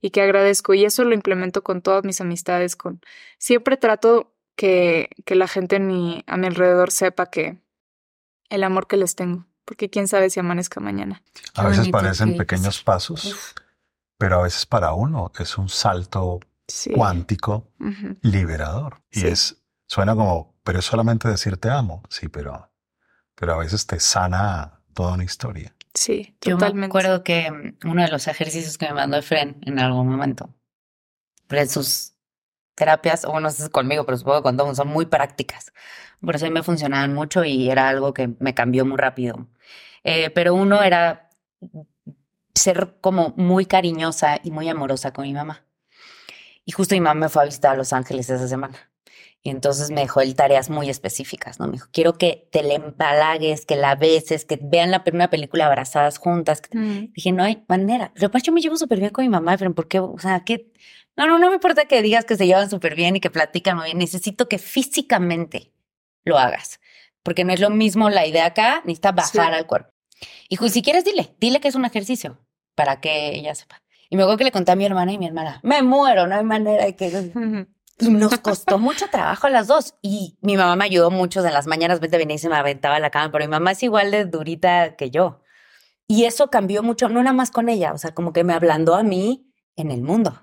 y 0.00 0.10
que 0.10 0.22
agradezco. 0.22 0.74
Y 0.74 0.84
eso 0.84 1.04
lo 1.04 1.14
implemento 1.14 1.62
con 1.62 1.82
todas 1.82 2.04
mis 2.04 2.20
amistades, 2.20 2.76
con 2.76 3.00
siempre 3.38 3.76
trato 3.76 4.34
que, 4.56 5.10
que 5.24 5.34
la 5.34 5.48
gente 5.48 5.76
en 5.76 5.86
mi, 5.86 6.24
a 6.26 6.36
mi 6.36 6.46
alrededor 6.46 6.90
sepa 6.90 7.26
que 7.26 7.58
el 8.50 8.64
amor 8.64 8.86
que 8.86 8.96
les 8.96 9.16
tengo, 9.16 9.46
porque 9.64 9.90
quién 9.90 10.08
sabe 10.08 10.30
si 10.30 10.40
amanezca 10.40 10.80
mañana. 10.80 11.22
A 11.54 11.68
veces 11.68 11.88
parecen 11.88 12.36
pequeños 12.36 12.82
pasos, 12.82 13.54
pero 14.18 14.40
a 14.40 14.42
veces 14.42 14.66
para 14.66 14.92
uno 14.92 15.32
es 15.38 15.58
un 15.58 15.68
salto 15.68 16.40
cuántico 16.94 17.72
liberador. 18.22 19.02
Y 19.10 19.26
es, 19.26 19.62
suena 19.86 20.14
como, 20.14 20.54
pero 20.62 20.78
es 20.78 20.84
solamente 20.84 21.28
decir 21.28 21.56
te 21.56 21.70
amo, 21.70 22.02
sí, 22.08 22.28
pero, 22.28 22.70
pero 23.34 23.54
a 23.54 23.58
veces 23.58 23.86
te 23.86 24.00
sana 24.00 24.80
toda 24.94 25.14
una 25.14 25.24
historia. 25.24 25.74
Sí, 25.94 26.34
totalmente. 26.40 26.66
Yo 26.66 26.74
me 26.74 26.86
acuerdo 26.86 27.22
que 27.22 27.50
mm, 27.50 27.88
uno 27.88 28.02
de 28.02 28.08
los 28.08 28.26
ejercicios 28.26 28.76
que 28.78 28.86
me 28.86 28.94
mandó 28.94 29.16
Efren 29.16 29.58
en 29.62 29.78
algún 29.78 30.08
momento, 30.08 30.54
pero 31.46 31.66
sus 31.66 32.14
terapias, 32.74 33.24
o 33.24 33.28
bueno, 33.30 33.48
no 33.48 33.50
sé 33.50 33.64
si 33.64 33.70
conmigo, 33.70 34.04
pero 34.04 34.18
supongo 34.18 34.38
que 34.38 34.42
con 34.44 34.56
todos 34.56 34.76
son 34.76 34.88
muy 34.88 35.06
prácticas. 35.06 35.72
Por 36.20 36.36
eso 36.36 36.46
a 36.46 36.48
mí 36.48 36.54
me 36.54 36.62
funcionaban 36.62 37.14
mucho 37.14 37.44
y 37.44 37.70
era 37.70 37.88
algo 37.88 38.14
que 38.14 38.30
me 38.40 38.54
cambió 38.54 38.84
muy 38.84 38.96
rápido. 38.96 39.48
Eh, 40.04 40.30
pero 40.30 40.54
uno 40.54 40.82
era 40.82 41.30
ser 42.54 42.96
como 43.00 43.34
muy 43.36 43.66
cariñosa 43.66 44.38
y 44.42 44.50
muy 44.50 44.68
amorosa 44.68 45.12
con 45.12 45.24
mi 45.24 45.32
mamá. 45.32 45.64
Y 46.64 46.72
justo 46.72 46.94
mi 46.94 47.00
mamá 47.00 47.20
me 47.20 47.28
fue 47.28 47.42
a 47.42 47.46
visitar 47.46 47.72
a 47.72 47.76
Los 47.76 47.92
Ángeles 47.92 48.30
esa 48.30 48.48
semana. 48.48 48.76
Y 49.46 49.50
entonces 49.50 49.90
me 49.90 50.00
dejó 50.00 50.22
él 50.22 50.34
tareas 50.34 50.70
muy 50.70 50.88
específicas, 50.88 51.60
¿no? 51.60 51.66
Me 51.66 51.72
dijo, 51.72 51.88
quiero 51.92 52.14
que 52.14 52.48
te 52.50 52.62
le 52.62 52.76
empalagues, 52.76 53.66
que 53.66 53.76
la 53.76 53.94
beses, 53.94 54.46
que 54.46 54.58
vean 54.60 54.90
la 54.90 55.04
primera 55.04 55.28
película 55.28 55.66
abrazadas 55.66 56.16
juntas. 56.16 56.62
Mm. 56.72 57.12
Dije, 57.12 57.30
no 57.30 57.42
hay 57.42 57.62
manera. 57.68 58.10
Pero 58.14 58.30
pues 58.30 58.42
yo 58.42 58.52
me 58.52 58.62
llevo 58.62 58.78
súper 58.78 59.00
bien 59.00 59.10
con 59.10 59.22
mi 59.22 59.28
mamá, 59.28 59.58
pero 59.58 59.74
¿por 59.74 59.86
qué? 59.86 60.00
O 60.00 60.18
sea, 60.18 60.44
que... 60.44 60.72
No, 61.14 61.26
no, 61.26 61.38
no 61.38 61.48
me 61.48 61.56
importa 61.56 61.84
que 61.84 62.00
digas 62.00 62.24
que 62.24 62.36
se 62.36 62.46
llevan 62.46 62.70
súper 62.70 62.94
bien 62.94 63.16
y 63.16 63.20
que 63.20 63.28
platican 63.28 63.76
muy 63.76 63.84
bien. 63.84 63.98
Necesito 63.98 64.48
que 64.48 64.56
físicamente 64.56 65.72
lo 66.24 66.38
hagas. 66.38 66.80
Porque 67.22 67.44
no 67.44 67.52
es 67.52 67.60
lo 67.60 67.68
mismo 67.68 68.08
la 68.08 68.26
idea 68.26 68.46
acá, 68.46 68.80
necesita 68.86 69.12
bajar 69.12 69.52
al 69.52 69.66
cuerpo. 69.66 69.90
Y 70.48 70.56
si 70.56 70.80
quieres, 70.80 71.04
dile, 71.04 71.34
dile 71.38 71.60
que 71.60 71.68
es 71.68 71.74
un 71.74 71.84
ejercicio 71.84 72.38
para 72.74 73.02
que 73.02 73.34
ella 73.34 73.54
sepa. 73.54 73.82
Y 74.08 74.16
me 74.16 74.22
acuerdo 74.22 74.38
que 74.38 74.44
le 74.44 74.52
conté 74.52 74.72
a 74.72 74.76
mi 74.76 74.86
hermana 74.86 75.12
y 75.12 75.18
mi 75.18 75.26
hermana, 75.26 75.60
me 75.62 75.82
muero, 75.82 76.26
no 76.26 76.34
hay 76.34 76.44
manera 76.44 76.86
de 76.86 76.96
que... 76.96 77.66
Y 77.98 78.08
nos 78.10 78.38
costó 78.38 78.78
mucho 78.78 79.06
trabajo 79.10 79.46
a 79.46 79.50
las 79.50 79.66
dos. 79.66 79.94
Y 80.02 80.36
mi 80.40 80.56
mamá 80.56 80.76
me 80.76 80.84
ayudó 80.84 81.10
mucho. 81.10 81.44
En 81.44 81.52
las 81.52 81.66
mañanas 81.66 82.00
vete 82.00 82.18
venía 82.18 82.36
y 82.36 82.38
se 82.38 82.48
me 82.48 82.56
aventaba 82.56 82.98
la 82.98 83.10
cama, 83.10 83.30
pero 83.30 83.44
mi 83.44 83.50
mamá 83.50 83.72
es 83.72 83.82
igual 83.82 84.10
de 84.10 84.24
durita 84.24 84.96
que 84.96 85.10
yo. 85.10 85.40
Y 86.06 86.24
eso 86.24 86.50
cambió 86.50 86.82
mucho, 86.82 87.08
no 87.08 87.22
nada 87.22 87.32
más 87.32 87.50
con 87.50 87.68
ella, 87.68 87.92
o 87.92 87.98
sea, 87.98 88.12
como 88.12 88.32
que 88.32 88.44
me 88.44 88.52
ablandó 88.52 88.94
a 88.94 89.02
mí 89.02 89.50
en 89.74 89.90
el 89.90 90.02
mundo. 90.02 90.42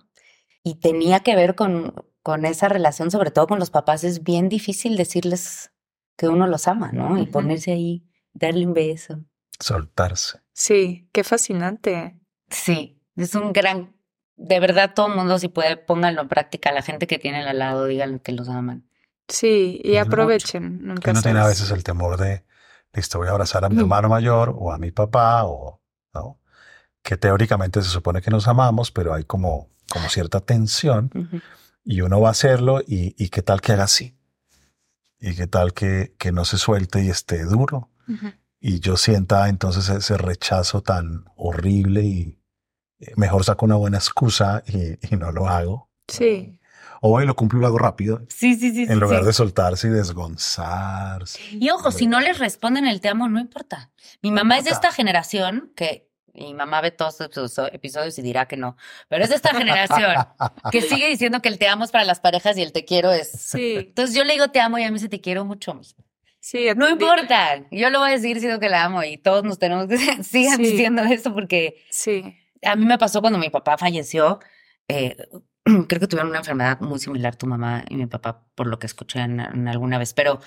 Y 0.63 0.75
tenía 0.75 1.19
que 1.19 1.35
ver 1.35 1.55
con, 1.55 1.93
con 2.23 2.45
esa 2.45 2.67
relación, 2.67 3.11
sobre 3.11 3.31
todo 3.31 3.47
con 3.47 3.59
los 3.59 3.69
papás. 3.69 4.03
Es 4.03 4.23
bien 4.23 4.49
difícil 4.49 4.97
decirles 4.97 5.71
que 6.17 6.27
uno 6.27 6.47
los 6.47 6.67
ama, 6.67 6.91
¿no? 6.91 7.17
Y 7.19 7.25
ponerse 7.27 7.71
ahí, 7.71 8.07
darle 8.33 8.65
un 8.65 8.73
beso. 8.73 9.19
Soltarse. 9.59 10.39
Sí, 10.53 11.09
qué 11.11 11.23
fascinante. 11.23 12.19
Sí, 12.49 13.01
es 13.15 13.35
un 13.35 13.53
gran 13.53 13.95
de 14.41 14.59
verdad 14.59 14.93
todo 14.95 15.07
el 15.07 15.15
mundo 15.15 15.37
si 15.37 15.47
puede 15.47 15.77
pónganlo 15.77 16.21
en 16.21 16.27
práctica. 16.27 16.71
La 16.71 16.81
gente 16.81 17.07
que 17.07 17.19
tiene 17.19 17.45
al 17.45 17.59
lado, 17.59 17.85
digan 17.85 18.19
que 18.19 18.31
los 18.31 18.49
aman. 18.49 18.87
Sí, 19.27 19.79
y 19.83 19.97
aprovechen. 19.97 20.85
Nunca 20.85 21.03
que 21.03 21.13
no 21.13 21.21
tiene 21.21 21.39
a 21.39 21.47
veces 21.47 21.71
el 21.71 21.83
temor 21.83 22.17
de, 22.17 22.43
listo, 22.93 23.19
voy 23.19 23.27
a 23.27 23.31
abrazar 23.31 23.63
a 23.63 23.69
mi 23.69 23.79
hermano 23.79 24.09
mayor 24.09 24.53
o 24.57 24.73
a 24.73 24.77
mi 24.77 24.91
papá 24.91 25.45
o, 25.45 25.79
¿no? 26.13 26.39
Que 27.01 27.17
teóricamente 27.17 27.81
se 27.81 27.89
supone 27.89 28.21
que 28.21 28.31
nos 28.31 28.47
amamos, 28.47 28.91
pero 28.91 29.13
hay 29.13 29.23
como, 29.23 29.69
como 29.89 30.09
cierta 30.09 30.41
tensión 30.41 31.11
y 31.85 32.01
uno 32.01 32.19
va 32.19 32.29
a 32.29 32.31
hacerlo 32.31 32.81
y, 32.85 33.15
y, 33.23 33.29
qué 33.29 33.41
tal 33.41 33.61
que 33.61 33.73
haga 33.73 33.85
así. 33.85 34.17
Y 35.19 35.35
qué 35.35 35.47
tal 35.47 35.73
que, 35.73 36.15
que 36.17 36.31
no 36.31 36.45
se 36.45 36.57
suelte 36.57 37.03
y 37.03 37.09
esté 37.09 37.43
duro. 37.45 37.89
Y 38.59 38.79
yo 38.79 38.97
sienta 38.97 39.47
entonces 39.47 39.87
ese 39.89 40.17
rechazo 40.17 40.81
tan 40.81 41.25
horrible 41.35 42.01
y, 42.03 42.40
mejor 43.15 43.43
saco 43.43 43.65
una 43.65 43.75
buena 43.75 43.97
excusa 43.97 44.63
y, 44.67 45.15
no 45.15 45.31
lo 45.31 45.47
hago. 45.47 45.89
Sí. 46.07 46.57
O 47.01 47.09
voy 47.09 47.23
y 47.23 47.27
lo 47.27 47.35
cumplo 47.35 47.59
y 47.59 47.61
lo 47.61 47.67
hago 47.67 47.79
rápido. 47.79 48.21
Sí, 48.29 48.55
sí, 48.55 48.71
sí. 48.71 48.85
En 48.87 48.99
lugar 48.99 49.23
de 49.25 49.33
soltarse 49.33 49.87
y 49.87 49.91
desgonzarse. 49.91 51.39
Y 51.51 51.69
ojo, 51.71 51.91
si 51.91 52.05
no 52.05 52.19
les 52.19 52.37
responden 52.37 52.85
el 52.85 53.01
te 53.01 53.09
amo, 53.09 53.27
no 53.27 53.39
importa. 53.39 53.91
Mi 54.21 54.31
mamá 54.31 54.57
es 54.57 54.65
de 54.65 54.71
esta 54.71 54.91
generación 54.91 55.71
que 55.75 56.09
mi 56.33 56.53
mamá 56.53 56.79
ve 56.81 56.91
todos 56.91 57.17
sus 57.31 57.57
episodios 57.73 58.17
y 58.17 58.21
dirá 58.21 58.47
que 58.47 58.55
no, 58.55 58.77
pero 59.09 59.23
es 59.23 59.29
de 59.29 59.35
esta 59.35 59.53
generación 59.53 60.15
que 60.71 60.81
sigue 60.81 61.09
diciendo 61.09 61.41
que 61.41 61.49
el 61.49 61.57
te 61.57 61.67
amo 61.67 61.83
es 61.83 61.91
para 61.91 62.05
las 62.05 62.21
parejas 62.21 62.57
y 62.57 62.61
el 62.61 62.71
te 62.71 62.85
quiero 62.85 63.11
es. 63.11 63.31
Sí. 63.31 63.75
Entonces 63.77 64.15
yo 64.15 64.23
le 64.23 64.33
digo 64.33 64.49
te 64.49 64.61
amo 64.61 64.77
y 64.77 64.83
a 64.83 64.91
mí 64.91 64.99
se 64.99 65.09
te 65.09 65.19
quiero 65.19 65.43
mucho. 65.43 65.79
Sí, 66.39 66.67
no 66.75 66.89
importa. 66.89 67.65
Yo 67.69 67.89
lo 67.89 67.99
voy 67.99 68.09
a 68.09 68.13
decir 68.13 68.35
diciendo 68.35 68.59
que 68.59 68.69
la 68.69 68.85
amo 68.85 69.03
y 69.03 69.17
todos 69.17 69.43
nos 69.43 69.59
tenemos 69.59 69.87
que 69.87 69.97
sigan 70.23 70.59
diciendo 70.59 71.03
eso 71.03 71.33
porque 71.33 71.83
sí 71.89 72.37
a 72.63 72.75
mí 72.75 72.85
me 72.85 72.97
pasó 72.97 73.21
cuando 73.21 73.39
mi 73.39 73.49
papá 73.49 73.77
falleció. 73.77 74.39
Eh, 74.87 75.15
creo 75.63 75.99
que 75.99 76.07
tuvieron 76.07 76.29
una 76.29 76.39
enfermedad 76.39 76.79
muy 76.81 76.99
similar 76.99 77.35
tu 77.35 77.47
mamá 77.47 77.83
y 77.89 77.95
mi 77.95 78.07
papá, 78.07 78.45
por 78.55 78.67
lo 78.67 78.79
que 78.79 78.87
escuché 78.87 79.19
en, 79.21 79.67
alguna 79.67 79.97
vez. 79.97 80.13
Pero 80.13 80.39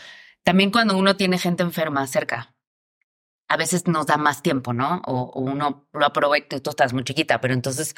también 0.43 0.71
cuando 0.71 0.97
uno 0.97 1.17
tiene 1.17 1.39
gente 1.39 1.63
enferma 1.63 2.07
cerca, 2.07 2.55
a 3.49 3.57
veces 3.57 3.87
nos 3.87 4.07
da 4.07 4.17
más 4.17 4.43
tiempo, 4.43 4.73
¿no? 4.73 5.03
O, 5.07 5.41
uno 5.41 5.89
lo 5.93 6.07
aprovecha, 6.07 6.61
tú 6.61 6.71
estás 6.71 6.93
muy 6.93 7.05
chiquita, 7.05 7.41
pero 7.41 7.55
entonces, 7.55 7.95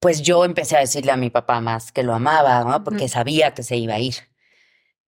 pues 0.00 0.22
yo 0.22 0.44
empecé 0.44 0.76
a 0.76 0.80
decirle 0.80 1.12
a 1.12 1.16
mi 1.16 1.30
papá 1.30 1.60
más 1.60 1.92
que 1.92 2.02
lo 2.02 2.14
amaba, 2.14 2.64
¿no? 2.64 2.84
Porque 2.84 3.08
sabía 3.08 3.54
que 3.54 3.62
se 3.62 3.76
iba 3.76 3.94
a 3.94 4.00
ir. 4.00 4.29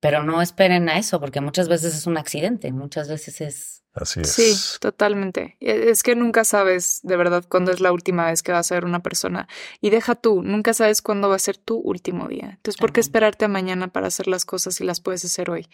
Pero 0.03 0.25
no 0.25 0.43
esperen 0.43 0.89
a 0.89 0.99
eso, 0.99 1.21
porque 1.21 1.41
muchas 1.41 1.69
veces 1.69 1.95
es 1.95 2.09
un 2.09 2.19
accidente, 2.19 2.73
muchas 2.73 3.09
veces 3.09 3.41
es 3.41 3.83
Así 3.95 4.21
es. 4.21 4.33
Sí, 4.33 4.55
totalmente. 4.81 5.57
E, 5.61 5.91
es 5.91 6.03
que 6.03 6.17
nunca 6.17 6.43
sabes 6.43 6.99
de 7.05 7.17
verdad 7.17 7.45
cuándo 7.49 7.71
es 7.71 7.81
la 7.81 7.93
última 7.93 8.27
vez 8.27 8.43
que 8.43 8.51
va 8.51 8.59
a 8.59 8.65
ser 8.65 8.85
una 8.85 9.01
persona. 9.01 9.47
Y 9.81 9.91
deja 9.91 10.17
tú, 10.17 10.43
nunca 10.43 10.75
sabes 10.75 11.03
cuándo 11.03 11.29
va 11.29 11.37
a 11.37 11.39
ser 11.39 11.57
tu 11.57 11.77
último 11.77 12.27
día. 12.27 12.55
Entonces, 12.57 12.81
¿por 12.81 12.93
qué 12.93 12.99
esperarte 12.99 13.45
a 13.45 13.49
mañana 13.49 13.89
para 13.89 14.09
hacer 14.09 14.27
las 14.27 14.45
cosas 14.45 14.75
si 14.75 14.85
las 14.85 15.01
puedes 15.01 15.25
hacer 15.25 15.51
hoy? 15.51 15.69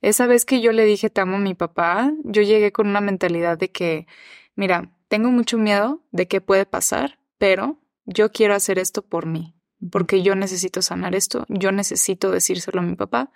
Esa 0.00 0.26
vez 0.26 0.46
que 0.46 0.62
yo 0.62 0.72
le 0.72 0.86
dije 0.86 1.10
te 1.10 1.20
amo 1.20 1.36
a 1.36 1.40
mi 1.40 1.52
papá, 1.52 2.10
yo 2.22 2.40
llegué 2.40 2.72
con 2.72 2.86
una 2.88 3.02
mentalidad 3.02 3.58
de 3.58 3.70
que, 3.70 4.06
mira, 4.54 4.90
tengo 5.08 5.30
mucho 5.30 5.58
miedo 5.58 6.00
de 6.10 6.26
qué 6.26 6.40
puede 6.40 6.64
pasar, 6.64 7.18
pero 7.36 7.78
yo 8.06 8.32
quiero 8.32 8.54
hacer 8.54 8.78
esto 8.78 9.02
por 9.02 9.26
mí, 9.26 9.54
porque 9.90 10.22
yo 10.22 10.36
necesito 10.36 10.80
sanar 10.80 11.14
esto, 11.14 11.44
yo 11.48 11.72
necesito 11.72 12.30
decírselo 12.30 12.80
a 12.80 12.84
mi 12.84 12.94
papá. 12.94 13.32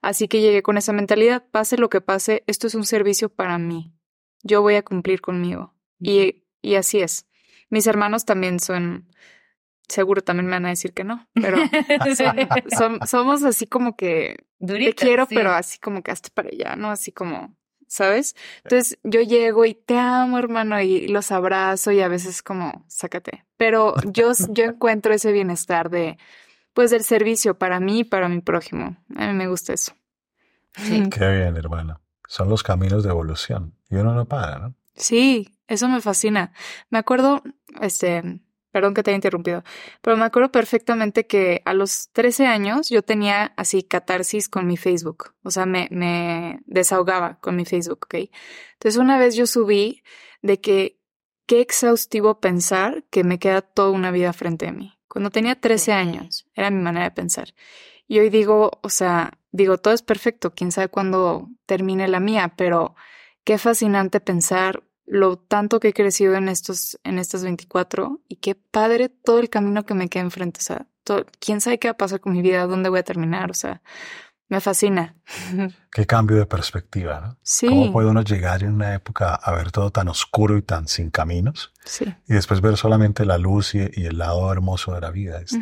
Así 0.00 0.28
que 0.28 0.40
llegué 0.40 0.62
con 0.62 0.76
esa 0.76 0.92
mentalidad, 0.92 1.44
pase 1.50 1.78
lo 1.78 1.88
que 1.88 2.00
pase, 2.00 2.44
esto 2.46 2.66
es 2.66 2.74
un 2.74 2.84
servicio 2.84 3.28
para 3.28 3.58
mí. 3.58 3.92
Yo 4.42 4.60
voy 4.62 4.74
a 4.74 4.82
cumplir 4.82 5.20
conmigo. 5.20 5.74
Y, 5.98 6.44
y 6.60 6.74
así 6.74 7.00
es. 7.00 7.26
Mis 7.70 7.86
hermanos 7.86 8.24
también 8.24 8.60
son, 8.60 9.08
seguro 9.88 10.22
también 10.22 10.46
me 10.46 10.52
van 10.52 10.66
a 10.66 10.70
decir 10.70 10.92
que 10.92 11.04
no, 11.04 11.28
pero 11.34 11.56
somos 13.06 13.42
así 13.44 13.66
como 13.66 13.96
que 13.96 14.44
te 14.64 14.94
quiero, 14.94 15.26
pero 15.26 15.52
así 15.52 15.78
como 15.78 16.02
que 16.02 16.10
hasta 16.10 16.28
para 16.30 16.50
allá, 16.50 16.76
¿no? 16.76 16.90
Así 16.90 17.12
como, 17.12 17.56
¿sabes? 17.88 18.36
Entonces 18.64 18.98
yo 19.02 19.20
llego 19.22 19.64
y 19.64 19.74
te 19.74 19.98
amo, 19.98 20.38
hermano, 20.38 20.80
y 20.80 21.08
los 21.08 21.32
abrazo 21.32 21.92
y 21.92 22.00
a 22.00 22.08
veces 22.08 22.42
como, 22.42 22.84
sácate. 22.88 23.44
Pero 23.56 23.94
yo, 24.12 24.32
yo 24.50 24.64
encuentro 24.64 25.14
ese 25.14 25.32
bienestar 25.32 25.90
de, 25.90 26.18
pues, 26.74 26.90
del 26.90 27.04
servicio 27.04 27.58
para 27.58 27.80
mí 27.80 28.00
y 28.00 28.04
para 28.04 28.28
mi 28.28 28.40
prójimo. 28.40 28.96
A 29.16 29.26
mí 29.28 29.32
me 29.32 29.48
gusta 29.48 29.72
eso. 29.72 29.94
Sí. 30.76 31.08
Qué 31.08 31.28
bien, 31.28 31.56
hermano. 31.56 32.00
Son 32.26 32.48
los 32.48 32.62
caminos 32.62 33.04
de 33.04 33.10
evolución 33.10 33.74
y 33.88 33.96
uno 33.96 34.12
no 34.12 34.26
para, 34.26 34.58
¿no? 34.58 34.74
Sí, 34.94 35.56
eso 35.66 35.88
me 35.88 36.00
fascina. 36.00 36.52
Me 36.90 36.98
acuerdo, 36.98 37.42
este, 37.80 38.40
Perdón 38.74 38.92
que 38.92 39.04
te 39.04 39.12
haya 39.12 39.18
interrumpido, 39.18 39.62
pero 40.02 40.16
me 40.16 40.24
acuerdo 40.24 40.50
perfectamente 40.50 41.28
que 41.28 41.62
a 41.64 41.74
los 41.74 42.08
13 42.10 42.48
años 42.48 42.90
yo 42.90 43.02
tenía 43.02 43.52
así 43.56 43.84
catarsis 43.84 44.48
con 44.48 44.66
mi 44.66 44.76
Facebook, 44.76 45.32
o 45.44 45.52
sea, 45.52 45.64
me, 45.64 45.86
me 45.92 46.58
desahogaba 46.66 47.38
con 47.38 47.54
mi 47.54 47.64
Facebook, 47.64 48.00
¿ok? 48.06 48.14
Entonces 48.72 49.00
una 49.00 49.16
vez 49.16 49.36
yo 49.36 49.46
subí 49.46 50.02
de 50.42 50.60
que 50.60 50.98
qué 51.46 51.60
exhaustivo 51.60 52.40
pensar 52.40 53.04
que 53.10 53.22
me 53.22 53.38
queda 53.38 53.62
toda 53.62 53.90
una 53.90 54.10
vida 54.10 54.32
frente 54.32 54.66
a 54.66 54.72
mí. 54.72 54.98
Cuando 55.14 55.30
tenía 55.30 55.54
13 55.54 55.92
años, 55.92 56.44
era 56.56 56.70
mi 56.70 56.82
manera 56.82 57.04
de 57.04 57.12
pensar. 57.12 57.54
Y 58.08 58.18
hoy 58.18 58.30
digo, 58.30 58.80
o 58.82 58.88
sea, 58.88 59.38
digo, 59.52 59.78
todo 59.78 59.94
es 59.94 60.02
perfecto, 60.02 60.54
quién 60.56 60.72
sabe 60.72 60.88
cuándo 60.88 61.50
termine 61.66 62.08
la 62.08 62.18
mía, 62.18 62.54
pero 62.56 62.96
qué 63.44 63.56
fascinante 63.58 64.18
pensar 64.18 64.82
lo 65.06 65.38
tanto 65.38 65.78
que 65.78 65.90
he 65.90 65.92
crecido 65.92 66.34
en 66.34 66.48
estos, 66.48 66.98
en 67.04 67.20
estas 67.20 67.44
24 67.44 68.22
y 68.26 68.36
qué 68.38 68.56
padre 68.56 69.08
todo 69.08 69.38
el 69.38 69.50
camino 69.50 69.86
que 69.86 69.94
me 69.94 70.08
queda 70.08 70.24
enfrente. 70.24 70.58
O 70.58 70.64
sea, 70.64 70.88
quién 71.38 71.60
sabe 71.60 71.78
qué 71.78 71.86
va 71.86 71.92
a 71.92 71.96
pasar 71.96 72.18
con 72.18 72.32
mi 72.32 72.42
vida, 72.42 72.66
dónde 72.66 72.88
voy 72.88 72.98
a 72.98 73.04
terminar. 73.04 73.52
O 73.52 73.54
sea, 73.54 73.82
me 74.48 74.60
fascina. 74.60 75.16
Qué 75.90 76.06
cambio 76.06 76.36
de 76.36 76.46
perspectiva, 76.46 77.20
¿no? 77.20 77.38
Sí. 77.42 77.66
¿Cómo 77.66 77.92
puede 77.92 78.08
uno 78.08 78.22
llegar 78.22 78.62
en 78.62 78.74
una 78.74 78.94
época 78.94 79.34
a 79.34 79.52
ver 79.52 79.72
todo 79.72 79.90
tan 79.90 80.08
oscuro 80.08 80.56
y 80.56 80.62
tan 80.62 80.86
sin 80.88 81.10
caminos? 81.10 81.72
Sí. 81.84 82.04
Y 82.28 82.34
después 82.34 82.60
ver 82.60 82.76
solamente 82.76 83.24
la 83.24 83.38
luz 83.38 83.74
y, 83.74 83.80
el 83.80 84.18
lado 84.18 84.52
hermoso 84.52 84.94
de 84.94 85.00
la 85.00 85.10
vida. 85.10 85.40
Es, 85.40 85.58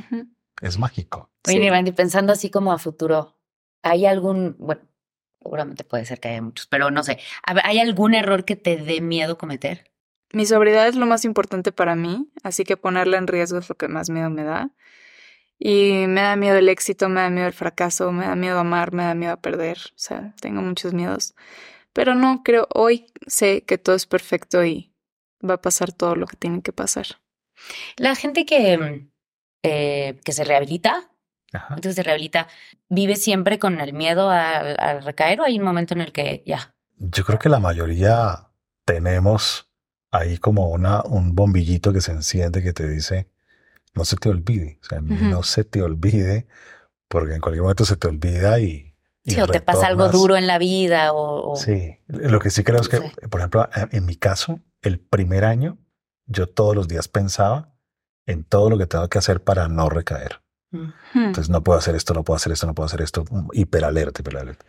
es 0.61 0.79
mágico. 0.79 1.31
Oye, 1.47 1.85
sí. 1.85 1.93
pensando 1.93 2.33
así 2.33 2.51
como 2.51 2.73
a 2.73 2.79
futuro, 2.79 3.39
¿hay 3.83 4.07
algún, 4.07 4.57
bueno, 4.59 4.83
seguramente 5.41 5.85
puede 5.85 6.05
ser 6.05 6.21
que 6.21 6.29
haya 6.29 6.43
muchos, 6.43 6.67
pero 6.67 6.91
no 6.91 7.03
sé, 7.03 7.19
¿hay 7.45 7.79
algún 7.79 8.15
error 8.15 8.45
que 8.45 8.57
te 8.57 8.77
dé 8.77 9.01
miedo 9.01 9.39
cometer? 9.39 9.91
Mi 10.33 10.47
sobriedad 10.47 10.89
es 10.89 10.97
lo 10.97 11.07
más 11.07 11.25
importante 11.25 11.73
para 11.73 11.95
mí, 11.95 12.31
así 12.43 12.65
que 12.65 12.77
ponerla 12.77 13.19
en 13.19 13.27
riesgo 13.27 13.59
es 13.59 13.69
lo 13.69 13.75
que 13.75 13.89
más 13.89 14.09
miedo 14.09 14.31
me 14.31 14.45
da. 14.45 14.71
Y 15.65 16.09
me 16.09 16.23
da 16.23 16.35
miedo 16.35 16.57
el 16.57 16.69
éxito, 16.69 17.09
me 17.09 17.21
da 17.21 17.31
miedo 17.31 17.47
el 17.47 17.53
fracaso, 17.53 18.11
me 18.11 18.27
da 18.27 18.35
miedo 18.35 18.59
amar, 18.59 18.93
me 18.93 19.05
da 19.05 19.15
miedo 19.15 19.35
a 19.35 19.41
perder. 19.41 19.79
O 19.91 19.99
sea, 19.99 20.35
tengo 20.41 20.61
muchos 20.61 20.93
miedos. 20.93 21.37
Pero 21.93 22.17
no, 22.17 22.43
creo, 22.43 22.67
hoy 22.75 23.07
sé 23.29 23.63
que 23.63 23.79
todo 23.79 23.95
es 23.95 24.07
perfecto 24.07 24.65
y 24.65 24.93
va 25.49 25.55
a 25.55 25.63
pasar 25.63 25.93
todo 25.93 26.17
lo 26.17 26.27
que 26.27 26.37
tiene 26.37 26.63
que 26.63 26.73
pasar. 26.73 27.07
La 27.97 28.17
gente 28.17 28.45
que, 28.45 29.07
eh, 29.63 30.21
que 30.25 30.33
se 30.33 30.43
rehabilita, 30.43 31.13
entonces 31.53 31.95
se 31.95 32.03
rehabilita. 32.03 32.49
¿Vive 32.89 33.15
siempre 33.15 33.61
con 33.61 33.81
el 33.81 33.93
miedo 33.93 34.31
al, 34.31 35.05
recaer 35.05 35.43
o 35.43 35.45
hay 35.45 35.61
un 35.61 35.65
momento 35.65 35.95
en 35.95 36.01
el 36.01 36.11
que 36.11 36.43
ya? 36.45 36.75
Yo 36.97 37.23
creo 37.23 37.39
que 37.39 37.49
la 37.49 37.61
mayoría 37.61 38.49
tenemos 38.85 39.71
ahí 40.11 40.39
como 40.39 40.71
una, 40.71 41.05
un 41.05 41.37
bombillito 41.37 41.93
que 41.93 42.01
se 42.01 42.11
enciende 42.11 42.65
que 42.65 42.73
te 42.73 42.89
dice, 42.89 43.32
no 43.95 44.05
se 44.05 44.17
te 44.17 44.29
olvide, 44.29 44.79
o 44.83 44.85
sea, 44.85 45.01
no 45.01 45.43
se 45.43 45.65
te 45.65 45.83
olvide, 45.83 46.47
porque 47.09 47.35
en 47.35 47.41
cualquier 47.41 47.63
momento 47.63 47.85
se 47.85 47.97
te 47.97 48.09
olvida 48.09 48.59
y... 48.59 48.95
sí, 49.25 49.41
o 49.41 49.47
te 49.47 49.61
pasa 49.61 49.87
algo 49.87 50.09
duro 50.09 50.37
en 50.37 50.47
la 50.47 50.59
vida 50.59 51.13
o, 51.13 51.57
Sí, 51.57 51.99
lo 52.07 52.41
que 52.41 52.51
sí 52.51 52.65
creo 52.65 52.81
es 52.81 52.89
que, 52.89 53.01
por 53.29 53.41
ejemplo, 53.41 53.69
en 53.91 54.07
mi 54.07 54.17
caso, 54.17 54.61
el 54.81 54.99
primer 54.99 55.45
año, 55.45 55.79
yo 56.27 56.49
todos 56.49 56.75
los 56.75 56.89
días 56.89 57.09
pensaba 57.09 57.75
en 58.27 58.45
todo 58.45 58.71
lo 58.71 58.79
que 58.79 58.87
tengo 58.87 59.09
que 59.09 59.19
hacer 59.19 59.43
para 59.43 59.69
no 59.69 59.89
recaer. 59.89 60.41
Entonces 61.15 61.51
no 61.51 61.63
puedo 61.63 61.79
hacer 61.79 61.95
esto, 61.95 62.15
no 62.15 62.25
puedo 62.25 62.37
hacer 62.37 62.53
esto, 62.53 62.67
no 62.67 62.75
puedo 62.75 62.87
hacer 62.87 63.03
esto. 63.03 63.25
Hiperalerta, 63.53 64.23
hiperalerta. 64.23 64.65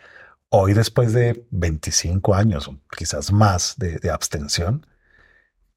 Hoy, 0.50 0.74
después 0.74 1.14
de 1.14 1.48
25 1.52 2.36
años, 2.36 2.70
quizás 2.96 3.32
más 3.32 3.76
de, 3.78 4.12
abstención, 4.12 4.86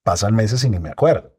pasan 0.02 0.34
meses 0.34 0.64
y 0.64 0.70
ni 0.70 0.78
me 0.78 0.90
acuerdo. 0.90 1.35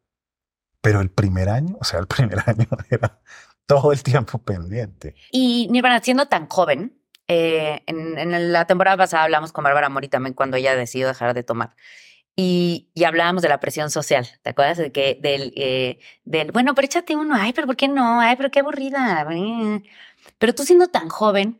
Pero 0.87 1.01
el 1.01 1.09
primer 1.09 1.49
año, 1.49 1.75
o 1.81 1.83
sea, 1.83 1.99
el 1.99 2.07
primer 2.07 2.39
año 2.45 2.65
era 2.89 3.19
todo 3.65 3.91
el 3.91 4.03
tiempo 4.03 4.37
pendiente. 4.37 5.15
Y 5.33 5.67
Nirvana, 5.69 5.99
siendo 5.99 6.29
tan 6.29 6.47
joven, 6.47 6.97
eh, 7.27 7.83
en, 7.87 8.53
la 8.53 8.65
temporada 8.67 8.95
pasada 8.95 9.23
hablamos 9.23 9.51
con 9.51 9.65
Bárbara 9.65 9.89
Mori 9.89 10.07
también 10.07 10.33
cuando 10.33 10.55
ella 10.55 10.77
decidió 10.77 11.09
dejar 11.09 11.33
de 11.33 11.43
tomar. 11.43 11.75
Y, 12.37 12.89
hablábamos 13.05 13.41
de 13.41 13.49
la 13.49 13.59
presión 13.59 13.91
social, 13.91 14.29
¿te 14.43 14.51
acuerdas? 14.51 14.77
De 14.77 14.93
que, 14.93 15.19
del, 15.21 15.51
eh, 15.57 15.99
del, 16.23 16.53
bueno, 16.53 16.73
pero 16.73 16.85
échate 16.85 17.17
uno, 17.17 17.35
ay, 17.35 17.51
pero 17.51 17.67
¿por 17.67 17.75
qué 17.75 17.89
no? 17.89 18.21
Ay, 18.21 18.37
pero 18.37 18.49
qué 18.49 18.61
aburrida. 18.61 19.27
Pero 20.37 20.55
tú 20.55 20.63
siendo 20.63 20.87
tan 20.87 21.09
joven, 21.09 21.59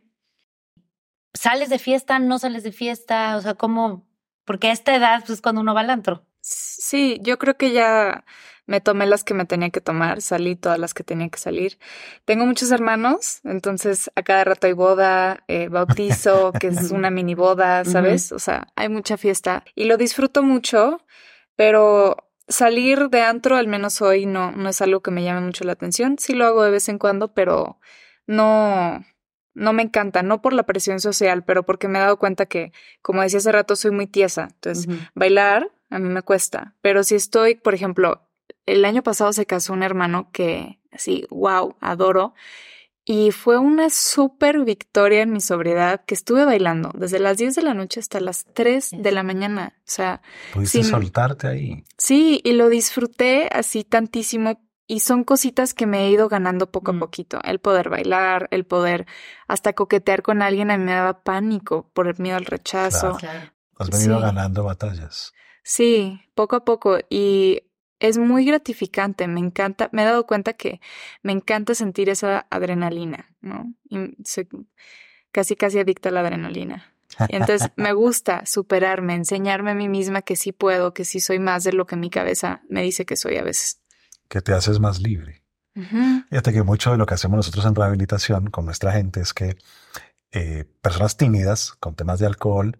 ¿sales 1.34 1.68
de 1.68 1.78
fiesta? 1.78 2.18
¿No 2.18 2.38
sales 2.38 2.62
de 2.62 2.72
fiesta? 2.72 3.36
O 3.36 3.42
sea, 3.42 3.52
¿cómo? 3.52 4.08
Porque 4.46 4.68
a 4.68 4.72
esta 4.72 4.94
edad, 4.94 5.22
pues 5.26 5.42
cuando 5.42 5.60
uno 5.60 5.74
va 5.74 5.82
al 5.82 5.90
antro. 5.90 6.27
Sí, 6.78 7.18
yo 7.22 7.38
creo 7.38 7.56
que 7.56 7.72
ya 7.72 8.24
me 8.66 8.80
tomé 8.80 9.06
las 9.06 9.24
que 9.24 9.34
me 9.34 9.46
tenía 9.46 9.70
que 9.70 9.80
tomar, 9.80 10.22
salí 10.22 10.54
todas 10.54 10.78
las 10.78 10.94
que 10.94 11.02
tenía 11.02 11.28
que 11.28 11.38
salir. 11.38 11.78
Tengo 12.24 12.46
muchos 12.46 12.70
hermanos, 12.70 13.40
entonces 13.42 14.10
a 14.14 14.22
cada 14.22 14.44
rato 14.44 14.68
hay 14.68 14.74
boda, 14.74 15.42
eh, 15.48 15.68
bautizo, 15.68 16.52
que 16.52 16.68
es 16.68 16.92
una 16.92 17.10
mini 17.10 17.34
boda, 17.34 17.84
¿sabes? 17.84 18.30
O 18.30 18.38
sea, 18.38 18.68
hay 18.76 18.88
mucha 18.88 19.16
fiesta 19.16 19.64
y 19.74 19.84
lo 19.84 19.96
disfruto 19.96 20.42
mucho, 20.44 21.00
pero 21.56 22.30
salir 22.46 23.08
de 23.08 23.22
antro, 23.22 23.56
al 23.56 23.66
menos 23.66 24.00
hoy, 24.00 24.26
no, 24.26 24.52
no 24.52 24.68
es 24.68 24.80
algo 24.80 25.00
que 25.00 25.10
me 25.10 25.24
llame 25.24 25.40
mucho 25.40 25.64
la 25.64 25.72
atención. 25.72 26.16
Sí 26.18 26.34
lo 26.34 26.46
hago 26.46 26.62
de 26.62 26.70
vez 26.70 26.88
en 26.88 26.98
cuando, 26.98 27.34
pero 27.34 27.80
no, 28.26 29.04
no 29.54 29.72
me 29.72 29.82
encanta, 29.82 30.22
no 30.22 30.42
por 30.42 30.52
la 30.52 30.64
presión 30.64 31.00
social, 31.00 31.42
pero 31.42 31.64
porque 31.64 31.88
me 31.88 31.98
he 31.98 32.02
dado 32.02 32.18
cuenta 32.18 32.46
que, 32.46 32.72
como 33.02 33.22
decía 33.22 33.38
hace 33.38 33.50
rato, 33.50 33.74
soy 33.74 33.90
muy 33.90 34.06
tiesa. 34.06 34.48
Entonces, 34.52 34.86
bailar 35.14 35.72
a 35.90 35.98
mí 35.98 36.08
me 36.08 36.22
cuesta, 36.22 36.74
pero 36.82 37.02
si 37.02 37.14
estoy, 37.14 37.54
por 37.54 37.74
ejemplo, 37.74 38.28
el 38.66 38.84
año 38.84 39.02
pasado 39.02 39.32
se 39.32 39.46
casó 39.46 39.72
un 39.72 39.82
hermano 39.82 40.30
que, 40.32 40.78
así, 40.92 41.26
wow, 41.30 41.76
adoro. 41.80 42.34
Y 43.04 43.30
fue 43.30 43.56
una 43.56 43.88
súper 43.88 44.64
victoria 44.64 45.22
en 45.22 45.32
mi 45.32 45.40
sobriedad 45.40 46.04
que 46.04 46.12
estuve 46.12 46.44
bailando 46.44 46.90
desde 46.94 47.18
las 47.18 47.38
10 47.38 47.54
de 47.54 47.62
la 47.62 47.72
noche 47.72 48.00
hasta 48.00 48.20
las 48.20 48.44
3 48.52 48.90
de 48.98 49.12
la 49.12 49.22
mañana. 49.22 49.78
O 49.78 49.90
sea, 49.90 50.20
pudiste 50.52 50.84
soltarte 50.84 51.46
ahí. 51.46 51.84
Sí, 51.96 52.42
y 52.44 52.52
lo 52.52 52.68
disfruté 52.68 53.48
así 53.50 53.82
tantísimo. 53.82 54.60
Y 54.86 55.00
son 55.00 55.24
cositas 55.24 55.72
que 55.72 55.86
me 55.86 56.04
he 56.04 56.10
ido 56.10 56.28
ganando 56.28 56.70
poco 56.70 56.90
a 56.90 56.94
mm. 56.94 56.98
poquito. 56.98 57.38
El 57.44 57.60
poder 57.60 57.88
bailar, 57.88 58.46
el 58.50 58.66
poder 58.66 59.06
hasta 59.46 59.72
coquetear 59.72 60.22
con 60.22 60.42
alguien 60.42 60.70
a 60.70 60.76
mí 60.76 60.84
me 60.84 60.92
daba 60.92 61.22
pánico 61.22 61.90
por 61.94 62.08
el 62.08 62.16
miedo 62.18 62.36
al 62.36 62.44
rechazo. 62.44 63.16
Has 63.78 63.90
venido 63.90 64.20
ganando 64.20 64.64
batallas. 64.64 65.32
Sí, 65.68 66.22
poco 66.34 66.56
a 66.56 66.64
poco. 66.64 66.96
Y 67.10 67.64
es 68.00 68.16
muy 68.16 68.46
gratificante, 68.46 69.28
me 69.28 69.40
encanta, 69.40 69.90
me 69.92 70.00
he 70.00 70.06
dado 70.06 70.26
cuenta 70.26 70.54
que 70.54 70.80
me 71.22 71.32
encanta 71.32 71.74
sentir 71.74 72.08
esa 72.08 72.46
adrenalina, 72.48 73.36
¿no? 73.42 73.74
Y 73.90 74.16
soy 74.24 74.48
casi, 75.30 75.56
casi 75.56 75.78
adicta 75.78 76.08
a 76.08 76.12
la 76.12 76.20
adrenalina. 76.20 76.94
Y 77.28 77.36
entonces 77.36 77.68
me 77.76 77.92
gusta 77.92 78.46
superarme, 78.46 79.14
enseñarme 79.14 79.72
a 79.72 79.74
mí 79.74 79.90
misma 79.90 80.22
que 80.22 80.36
sí 80.36 80.52
puedo, 80.52 80.94
que 80.94 81.04
sí 81.04 81.20
soy 81.20 81.38
más 81.38 81.64
de 81.64 81.74
lo 81.74 81.86
que 81.86 81.96
mi 81.96 82.08
cabeza 82.08 82.62
me 82.70 82.82
dice 82.82 83.04
que 83.04 83.18
soy 83.18 83.36
a 83.36 83.42
veces. 83.42 83.82
Que 84.28 84.40
te 84.40 84.54
haces 84.54 84.80
más 84.80 85.02
libre. 85.02 85.42
Fíjate 86.30 86.54
que 86.54 86.62
mucho 86.62 86.92
de 86.92 86.96
lo 86.96 87.04
que 87.04 87.12
hacemos 87.12 87.36
nosotros 87.36 87.66
en 87.66 87.74
rehabilitación 87.74 88.48
con 88.48 88.64
nuestra 88.64 88.92
gente 88.92 89.20
es 89.20 89.34
que 89.34 89.58
eh, 90.32 90.64
personas 90.80 91.18
tímidas 91.18 91.72
con 91.72 91.94
temas 91.94 92.20
de 92.20 92.26
alcohol, 92.26 92.78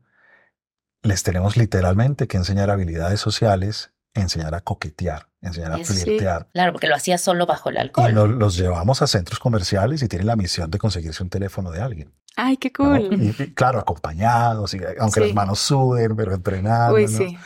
les 1.03 1.23
tenemos 1.23 1.57
literalmente 1.57 2.27
que 2.27 2.37
enseñar 2.37 2.71
habilidades 2.71 3.21
sociales 3.21 3.93
enseñar 4.15 4.55
a 4.55 4.61
coquetear, 4.61 5.29
enseñar 5.41 5.73
a 5.73 5.79
flirtear. 5.79 6.49
claro, 6.53 6.73
porque 6.73 6.89
lo 6.89 6.95
hacía 6.95 7.19
solo 7.19 7.47
bajo 7.47 7.71
el 7.71 7.79
alcohol. 7.79 8.11
Y 8.11 8.15
los 8.15 8.57
llevamos 8.57 9.03
a 9.03 9.07
centros 9.07 9.39
comerciales 9.39 10.03
y 10.03 10.09
tienen 10.09 10.27
la 10.27 10.37
misión 10.37 10.71
de 10.71 10.79
conseguirse 10.79 11.23
un 11.23 11.31
teléfono 11.31 11.71
de 11.71 11.81
alguien. 11.81 12.15
Ay, 12.37 12.57
qué 12.57 12.73
cool. 12.73 13.09
Y, 13.13 13.33
claro, 13.55 13.81
acompañados, 13.81 14.75
y, 14.75 14.81
aunque 15.01 15.21
las 15.21 15.35
manos 15.35 15.59
suden, 15.59 16.15
pero 16.15 16.35
entrenados. 16.35 17.01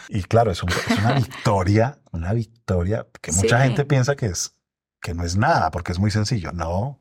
Y 0.08 0.22
claro, 0.24 0.50
es, 0.50 0.62
una 0.62 1.14
victoria, 1.14 1.98
una 2.10 2.32
victoria 2.32 3.06
que 3.20 3.32
mucha 3.32 3.60
gente 3.60 3.84
piensa 3.84 4.16
que 4.16 4.26
es 4.26 4.54
que 5.00 5.14
no 5.14 5.24
es 5.24 5.36
nada 5.36 5.70
porque 5.70 5.92
es 5.92 5.98
muy 5.98 6.10
sencillo. 6.10 6.52
No, 6.52 7.00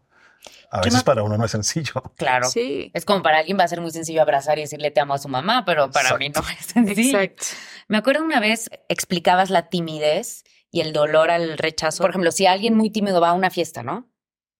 a 0.72 0.82
veces 0.82 1.04
para 1.04 1.22
uno 1.22 1.38
no 1.38 1.46
es 1.46 1.52
sencillo. 1.52 2.02
Claro. 2.16 2.48
Sí. 2.50 2.92
Es 2.94 3.04
como 3.04 3.22
para 3.22 3.40
alguien 3.40 3.58
va 3.60 3.64
a 3.64 3.68
ser 3.68 3.82
muy 3.82 3.92
sencillo 3.92 4.22
abrazar 4.22 4.58
y 4.58 4.62
decirle 4.62 4.92
te 4.92 5.02
amo 5.02 5.14
a 5.14 5.18
su 5.18 5.28
mamá, 5.28 5.66
pero 5.66 5.92
para 5.92 6.18
mí 6.18 6.30
no 6.30 6.42
es 6.58 6.66
sencillo. 6.66 7.20
Exacto. 7.20 7.46
Me 7.88 7.98
acuerdo 7.98 8.24
una 8.24 8.40
vez 8.40 8.70
explicabas 8.88 9.50
la 9.50 9.70
timidez 9.70 10.44
y 10.72 10.82
el 10.82 10.94
dolor 10.94 11.30
al 11.30 11.58
rechazo. 11.58 12.02
Por 12.02 12.12
ejemplo, 12.12 12.32
si 12.32 12.46
alguien 12.46 12.76
muy 12.76 12.90
tímido 12.90 13.20
va 13.20 13.30
a 13.30 13.34
una 13.34 13.50
fiesta, 13.50 13.84
¿no? 13.84 14.10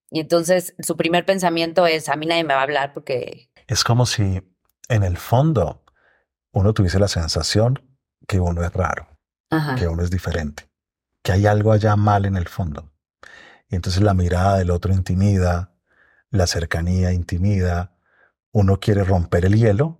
Y 0.10 0.20
entonces 0.20 0.76
su 0.80 0.98
primer 0.98 1.26
pensamiento 1.26 1.88
es, 1.88 2.10
a 2.10 2.16
mí 2.18 2.26
nadie 2.26 2.44
me 2.44 2.54
va 2.54 2.60
a 2.60 2.64
hablar 2.64 2.94
porque... 2.94 3.50
Es 3.68 3.86
como 3.86 4.06
si 4.06 4.42
en 4.90 5.04
el 5.04 5.18
fondo 5.18 5.86
uno 6.52 6.74
tuviese 6.74 7.00
la 7.00 7.08
sensación 7.08 7.82
que 8.28 8.42
uno 8.42 8.64
es 8.64 8.74
raro, 8.74 9.08
que 9.78 9.88
uno 9.88 10.04
es 10.04 10.12
diferente, 10.12 10.70
que 11.24 11.32
hay 11.32 11.46
algo 11.46 11.72
allá 11.72 11.96
mal 11.96 12.26
en 12.26 12.36
el 12.36 12.50
fondo. 12.50 12.92
Y 13.70 13.76
entonces 13.76 14.04
la 14.04 14.14
mirada 14.14 14.58
del 14.58 14.72
otro 14.72 14.92
intimida, 14.92 15.71
la 16.32 16.48
cercanía 16.48 17.12
intimida, 17.12 17.94
uno 18.52 18.80
quiere 18.80 19.04
romper 19.04 19.46
el 19.46 19.56
hielo 19.56 20.00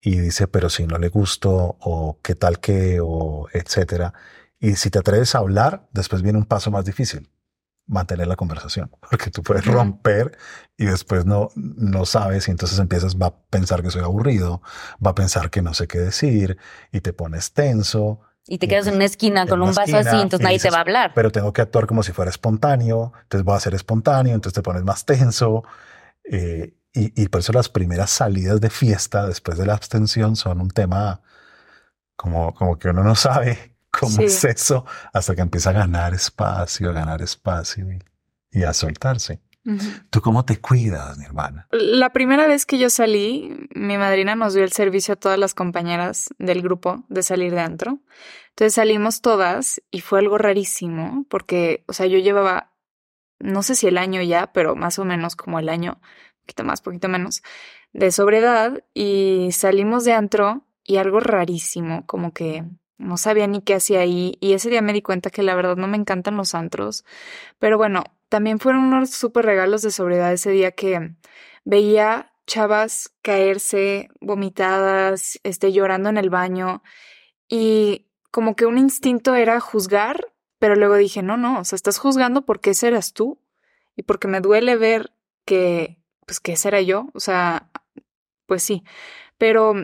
y 0.00 0.18
dice, 0.18 0.48
pero 0.48 0.70
si 0.70 0.86
no 0.86 0.98
le 0.98 1.08
gusto 1.08 1.76
o 1.80 2.18
qué 2.22 2.34
tal 2.34 2.60
que 2.60 2.98
o 3.00 3.48
etcétera. 3.52 4.14
Y 4.58 4.76
si 4.76 4.90
te 4.90 4.98
atreves 4.98 5.34
a 5.34 5.38
hablar, 5.38 5.88
después 5.92 6.22
viene 6.22 6.38
un 6.38 6.46
paso 6.46 6.70
más 6.70 6.84
difícil, 6.84 7.30
mantener 7.86 8.26
la 8.26 8.36
conversación, 8.36 8.90
porque 9.10 9.30
tú 9.30 9.42
puedes 9.42 9.66
romper 9.66 10.36
y 10.76 10.86
después 10.86 11.26
no, 11.26 11.50
no 11.54 12.06
sabes 12.06 12.48
y 12.48 12.50
entonces 12.50 12.78
empiezas, 12.78 13.16
va 13.16 13.26
a 13.26 13.36
pensar 13.50 13.82
que 13.82 13.90
soy 13.90 14.02
aburrido, 14.02 14.62
va 15.04 15.10
a 15.12 15.14
pensar 15.14 15.50
que 15.50 15.62
no 15.62 15.74
sé 15.74 15.86
qué 15.86 15.98
decir 15.98 16.56
y 16.92 17.00
te 17.00 17.12
pones 17.12 17.52
tenso. 17.52 18.20
Y 18.52 18.58
te 18.58 18.66
quedas 18.66 18.88
en 18.88 18.96
una 18.96 19.04
esquina 19.04 19.46
con 19.46 19.62
un 19.62 19.72
vaso 19.72 19.96
así, 19.96 20.16
entonces 20.16 20.40
nadie 20.40 20.58
te 20.58 20.70
va 20.70 20.78
a 20.78 20.80
hablar. 20.80 21.12
Pero 21.14 21.30
tengo 21.30 21.52
que 21.52 21.62
actuar 21.62 21.86
como 21.86 22.02
si 22.02 22.10
fuera 22.10 22.32
espontáneo, 22.32 23.12
entonces 23.22 23.44
voy 23.44 23.56
a 23.56 23.60
ser 23.60 23.74
espontáneo, 23.74 24.34
entonces 24.34 24.54
te 24.54 24.62
pones 24.62 24.82
más 24.82 25.04
tenso. 25.04 25.62
Eh, 26.24 26.74
y, 26.92 27.22
y, 27.22 27.28
por 27.28 27.42
eso 27.42 27.52
las 27.52 27.68
primeras 27.68 28.10
salidas 28.10 28.60
de 28.60 28.68
fiesta 28.68 29.24
después 29.28 29.56
de 29.56 29.66
la 29.66 29.74
abstención 29.74 30.34
son 30.34 30.60
un 30.60 30.68
tema 30.68 31.20
como, 32.16 32.52
como 32.52 32.76
que 32.76 32.88
uno 32.88 33.04
no 33.04 33.14
sabe 33.14 33.76
cómo 33.92 34.20
es 34.20 34.44
eso 34.44 34.84
hasta 35.12 35.36
que 35.36 35.42
empieza 35.42 35.70
a 35.70 35.74
ganar 35.74 36.12
espacio, 36.12 36.90
a 36.90 36.92
ganar 36.92 37.22
espacio 37.22 37.86
y, 38.50 38.64
a 38.64 38.72
soltarse. 38.74 39.40
¿Tú 40.10 40.20
cómo 40.22 40.44
te 40.44 40.58
cuidas, 40.58 41.18
mi 41.18 41.24
hermana? 41.24 41.68
La 41.70 42.10
primera 42.10 42.46
vez 42.46 42.64
que 42.64 42.78
yo 42.78 42.88
salí, 42.88 43.68
mi 43.74 43.98
madrina 43.98 44.34
nos 44.34 44.54
dio 44.54 44.64
el 44.64 44.72
servicio 44.72 45.14
a 45.14 45.16
todas 45.16 45.38
las 45.38 45.54
compañeras 45.54 46.30
del 46.38 46.62
grupo 46.62 47.04
de 47.08 47.22
salir 47.22 47.52
de 47.52 47.60
antro. 47.60 48.00
Entonces 48.50 48.74
salimos 48.74 49.20
todas 49.20 49.82
y 49.90 50.00
fue 50.00 50.20
algo 50.20 50.38
rarísimo 50.38 51.26
porque, 51.28 51.84
o 51.86 51.92
sea, 51.92 52.06
yo 52.06 52.18
llevaba, 52.18 52.72
no 53.38 53.62
sé 53.62 53.74
si 53.74 53.86
el 53.86 53.98
año 53.98 54.22
ya, 54.22 54.52
pero 54.52 54.76
más 54.76 54.98
o 54.98 55.04
menos 55.04 55.36
como 55.36 55.58
el 55.58 55.68
año, 55.68 56.00
poquito 56.40 56.64
más, 56.64 56.80
poquito 56.80 57.08
menos, 57.08 57.42
de 57.92 58.12
sobriedad 58.12 58.82
y 58.94 59.50
salimos 59.52 60.04
de 60.04 60.14
antro 60.14 60.64
y 60.84 60.96
algo 60.96 61.20
rarísimo, 61.20 62.06
como 62.06 62.32
que 62.32 62.64
no 62.96 63.16
sabía 63.16 63.46
ni 63.46 63.62
qué 63.62 63.74
hacía 63.74 64.00
ahí 64.00 64.36
y 64.40 64.54
ese 64.54 64.70
día 64.70 64.82
me 64.82 64.92
di 64.92 65.02
cuenta 65.02 65.30
que 65.30 65.42
la 65.42 65.54
verdad 65.54 65.76
no 65.76 65.86
me 65.86 65.96
encantan 65.96 66.36
los 66.36 66.54
antros, 66.54 67.04
pero 67.58 67.78
bueno, 67.78 68.04
también 68.30 68.60
fueron 68.60 68.84
unos 68.84 69.10
súper 69.10 69.44
regalos 69.44 69.82
de 69.82 69.90
sobriedad 69.90 70.32
ese 70.32 70.50
día 70.50 70.70
que 70.70 71.16
veía 71.64 72.32
chavas 72.46 73.12
caerse, 73.22 74.08
vomitadas, 74.20 75.38
este, 75.42 75.72
llorando 75.72 76.08
en 76.08 76.16
el 76.16 76.30
baño 76.30 76.82
y 77.48 78.06
como 78.30 78.56
que 78.56 78.66
un 78.66 78.78
instinto 78.78 79.34
era 79.34 79.60
juzgar, 79.60 80.32
pero 80.58 80.76
luego 80.76 80.94
dije, 80.96 81.22
no, 81.22 81.36
no, 81.36 81.60
o 81.60 81.64
sea, 81.64 81.76
estás 81.76 81.98
juzgando 81.98 82.46
porque 82.46 82.70
ese 82.70 82.88
eras 82.88 83.12
tú 83.12 83.42
y 83.96 84.04
porque 84.04 84.28
me 84.28 84.40
duele 84.40 84.76
ver 84.76 85.12
que 85.44 85.98
pues 86.24 86.38
que 86.38 86.52
ese 86.52 86.68
era 86.68 86.80
yo, 86.80 87.08
o 87.12 87.20
sea, 87.20 87.68
pues 88.46 88.62
sí, 88.62 88.84
pero 89.38 89.74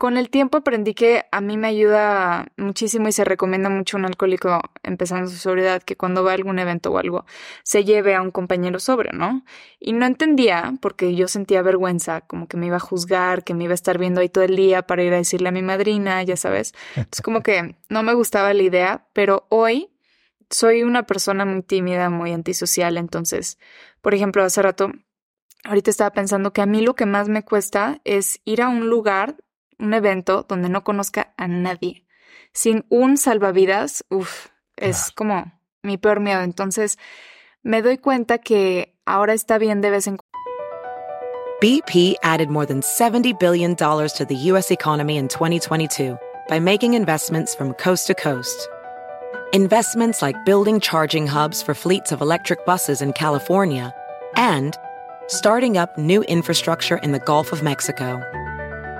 con 0.00 0.16
el 0.16 0.30
tiempo 0.30 0.56
aprendí 0.56 0.94
que 0.94 1.26
a 1.30 1.42
mí 1.42 1.58
me 1.58 1.68
ayuda 1.68 2.46
muchísimo 2.56 3.08
y 3.08 3.12
se 3.12 3.22
recomienda 3.22 3.68
mucho 3.68 3.98
un 3.98 4.06
alcohólico 4.06 4.58
empezando 4.82 5.28
su 5.28 5.36
sobriedad 5.36 5.82
que 5.82 5.94
cuando 5.94 6.24
va 6.24 6.30
a 6.30 6.34
algún 6.36 6.58
evento 6.58 6.90
o 6.90 6.96
algo 6.96 7.26
se 7.64 7.84
lleve 7.84 8.14
a 8.14 8.22
un 8.22 8.30
compañero 8.30 8.80
sobrio, 8.80 9.12
¿no? 9.12 9.44
Y 9.78 9.92
no 9.92 10.06
entendía 10.06 10.72
porque 10.80 11.14
yo 11.14 11.28
sentía 11.28 11.60
vergüenza, 11.60 12.22
como 12.22 12.48
que 12.48 12.56
me 12.56 12.64
iba 12.64 12.76
a 12.76 12.80
juzgar, 12.80 13.44
que 13.44 13.52
me 13.52 13.64
iba 13.64 13.72
a 13.72 13.74
estar 13.74 13.98
viendo 13.98 14.22
ahí 14.22 14.30
todo 14.30 14.42
el 14.42 14.56
día 14.56 14.80
para 14.86 15.02
ir 15.02 15.12
a 15.12 15.18
decirle 15.18 15.50
a 15.50 15.52
mi 15.52 15.60
madrina, 15.60 16.22
ya 16.22 16.38
sabes. 16.38 16.72
Entonces 16.96 17.20
como 17.20 17.42
que 17.42 17.76
no 17.90 18.02
me 18.02 18.14
gustaba 18.14 18.54
la 18.54 18.62
idea, 18.62 19.06
pero 19.12 19.44
hoy 19.50 19.90
soy 20.48 20.82
una 20.82 21.02
persona 21.02 21.44
muy 21.44 21.60
tímida, 21.60 22.08
muy 22.08 22.32
antisocial, 22.32 22.96
entonces, 22.96 23.58
por 24.00 24.14
ejemplo, 24.14 24.42
hace 24.44 24.62
rato 24.62 24.92
ahorita 25.64 25.90
estaba 25.90 26.10
pensando 26.10 26.54
que 26.54 26.62
a 26.62 26.66
mí 26.66 26.80
lo 26.80 26.94
que 26.94 27.04
más 27.04 27.28
me 27.28 27.44
cuesta 27.44 28.00
es 28.04 28.40
ir 28.46 28.62
a 28.62 28.70
un 28.70 28.88
lugar, 28.88 29.36
un 29.80 29.94
evento 29.94 30.44
donde 30.48 30.68
no 30.68 30.84
conozca 30.84 31.32
a 31.36 31.48
nadie. 31.48 32.06
Sin 32.52 32.84
un 32.88 33.16
salvavidas, 33.16 34.04
uff, 34.10 34.48
es 34.76 35.10
como 35.10 35.52
mi 35.82 35.96
peor 35.98 36.20
miedo. 36.20 36.42
Entonces, 36.42 36.98
me 37.62 37.82
doy 37.82 37.98
cuenta 37.98 38.38
que 38.38 38.94
ahora 39.04 39.34
está 39.34 39.58
bien 39.58 39.80
de 39.80 39.90
vez 39.90 40.06
en 40.06 40.16
cuando. 40.16 40.30
BP 41.60 42.16
added 42.22 42.48
more 42.48 42.64
than 42.64 42.80
$70 42.80 43.38
billion 43.38 43.76
to 43.76 44.26
the 44.26 44.34
U.S. 44.34 44.70
economy 44.70 45.18
in 45.18 45.28
2022 45.28 46.18
by 46.48 46.58
making 46.58 46.94
investments 46.94 47.54
from 47.54 47.74
coast 47.74 48.06
to 48.06 48.14
coast. 48.14 48.68
Investments 49.52 50.22
like 50.22 50.44
building 50.46 50.80
charging 50.80 51.26
hubs 51.26 51.60
for 51.60 51.74
fleets 51.74 52.12
of 52.12 52.22
electric 52.22 52.64
buses 52.64 53.02
in 53.02 53.12
California 53.12 53.92
and 54.36 54.74
starting 55.26 55.76
up 55.76 55.98
new 55.98 56.22
infrastructure 56.22 56.96
in 56.96 57.12
the 57.12 57.18
Gulf 57.18 57.52
of 57.52 57.62
Mexico. 57.62 58.22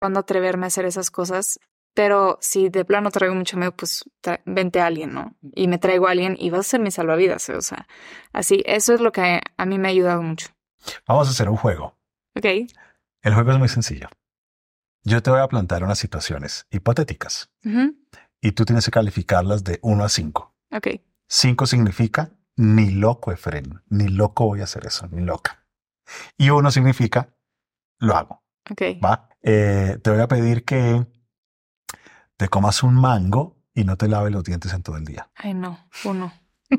cuando 0.00 0.20
atreverme 0.20 0.66
a 0.66 0.68
hacer 0.68 0.86
esas 0.86 1.10
cosas. 1.10 1.60
Pero 1.92 2.38
si 2.40 2.68
de 2.68 2.84
plano 2.84 3.10
traigo 3.10 3.34
mucho 3.34 3.56
miedo, 3.56 3.72
pues 3.76 4.04
vente 4.46 4.80
a 4.80 4.86
alguien, 4.86 5.12
¿no? 5.12 5.36
Y 5.54 5.66
me 5.66 5.78
traigo 5.78 6.06
a 6.06 6.12
alguien 6.12 6.36
y 6.38 6.50
vas 6.50 6.60
a 6.60 6.70
ser 6.70 6.80
mi 6.80 6.92
salvavidas. 6.92 7.48
O 7.50 7.60
sea, 7.62 7.88
así, 8.32 8.62
eso 8.64 8.94
es 8.94 9.00
lo 9.00 9.10
que 9.10 9.40
a 9.56 9.66
mí 9.66 9.78
me 9.78 9.88
ha 9.88 9.90
ayudado 9.90 10.22
mucho. 10.22 10.48
Vamos 11.06 11.26
a 11.26 11.32
hacer 11.32 11.48
un 11.48 11.56
juego. 11.56 11.98
Ok. 12.36 12.44
El 13.22 13.34
juego 13.34 13.50
es 13.52 13.58
muy 13.58 13.68
sencillo. 13.68 14.08
Yo 15.02 15.22
te 15.22 15.30
voy 15.30 15.40
a 15.40 15.48
plantear 15.48 15.82
unas 15.82 15.98
situaciones 15.98 16.66
hipotéticas 16.70 17.50
y 18.40 18.52
tú 18.52 18.64
tienes 18.64 18.84
que 18.84 18.90
calificarlas 18.90 19.64
de 19.64 19.80
1 19.82 20.04
a 20.04 20.08
5. 20.08 20.54
Ok. 20.72 20.88
5 21.26 21.66
significa 21.66 22.30
ni 22.56 22.90
loco, 22.90 23.32
Efren, 23.32 23.82
ni 23.88 24.08
loco 24.08 24.46
voy 24.46 24.60
a 24.60 24.64
hacer 24.64 24.86
eso, 24.86 25.08
ni 25.08 25.22
loca. 25.22 25.66
Y 26.36 26.50
1 26.50 26.70
significa 26.70 27.34
lo 27.98 28.14
hago. 28.14 28.42
Ok. 28.70 28.82
¿Va? 29.04 29.29
Eh, 29.42 29.98
te 30.02 30.10
voy 30.10 30.20
a 30.20 30.28
pedir 30.28 30.64
que 30.64 31.06
te 32.36 32.48
comas 32.48 32.82
un 32.82 32.94
mango 32.94 33.56
y 33.74 33.84
no 33.84 33.96
te 33.96 34.08
laves 34.08 34.32
los 34.32 34.44
dientes 34.44 34.72
en 34.72 34.82
todo 34.82 34.96
el 34.96 35.04
día. 35.04 35.30
Ay, 35.34 35.54
no, 35.54 35.78
uno. 36.04 36.32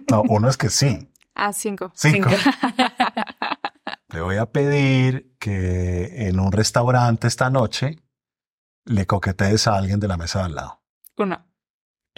No, 0.10 0.24
uno 0.28 0.50
es 0.50 0.58
que 0.58 0.70
sí. 0.70 1.08
Ah, 1.34 1.54
cinco. 1.54 1.92
Cinco. 1.96 2.30
Te 4.10 4.20
voy 4.20 4.36
a 4.36 4.48
pedir 4.48 5.34
que 5.40 6.28
en 6.28 6.42
un 6.42 6.52
restaurante 6.52 7.28
esta 7.28 7.50
noche 7.50 8.04
le 8.84 9.08
coquetees 9.08 9.68
a 9.68 9.78
alguien 9.78 10.02
de 10.02 10.10
la 10.10 10.18
mesa 10.18 10.40
de 10.40 10.46
al 10.46 10.56
lado. 10.56 10.84
Uno. 11.18 11.48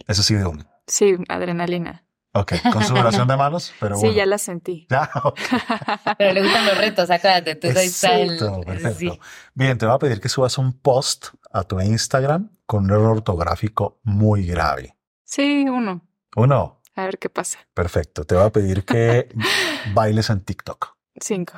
Eso 0.08 0.24
sí 0.24 0.34
de 0.34 0.48
uno. 0.48 0.66
Sí, 0.88 1.16
adrenalina. 1.30 2.03
Ok, 2.36 2.54
con 2.72 2.84
su 2.84 2.96
oración 2.96 3.28
de 3.28 3.38
manos, 3.38 3.74
pero 3.80 3.96
Sí, 3.96 4.12
ya 4.14 4.26
la 4.26 4.38
sentí. 4.40 4.88
Ya, 4.90 5.10
Pero 6.18 6.34
le 6.34 6.42
gustan 6.42 6.66
los 6.66 6.78
retos, 6.78 7.10
acuérdate. 7.12 7.60
Ahí 7.78 7.86
está 7.86 8.16
el. 8.20 8.34
Exacto, 8.34 8.62
perfecto. 8.62 9.00
sí. 9.00 9.20
Bien, 9.54 9.78
te 9.78 9.86
voy 9.86 9.94
a 9.96 10.00
pedir 10.00 10.20
que 10.20 10.30
subas 10.30 10.58
un 10.58 10.74
post 10.74 11.28
a 11.52 11.64
tu 11.64 11.80
Instagram 11.80 12.50
con 12.66 12.86
un 12.86 12.90
error 12.92 13.18
ortográfico 13.18 14.00
muy 14.04 14.48
grave. 14.48 14.98
Sí, 15.24 15.66
uno. 15.70 16.02
Uno, 16.36 16.82
A 16.96 17.06
ver 17.06 17.20
qué 17.20 17.30
pasa. 17.30 17.60
perfecto. 17.76 18.24
Te 18.26 18.34
voy 18.36 18.46
a 18.46 18.50
pedir 18.50 18.84
que 18.84 19.30
bailes 19.94 20.30
en 20.32 20.42
TikTok. 20.42 20.96
Cinco. 21.22 21.54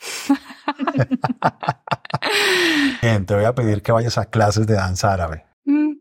Bien, 3.02 3.26
te 3.26 3.34
voy 3.34 3.44
a 3.44 3.54
pedir 3.54 3.82
que 3.82 3.92
vayas 3.92 4.18
a 4.18 4.26
clases 4.26 4.66
de 4.66 4.74
danza 4.74 5.12
árabe. 5.12 5.46
Mm, 5.64 5.92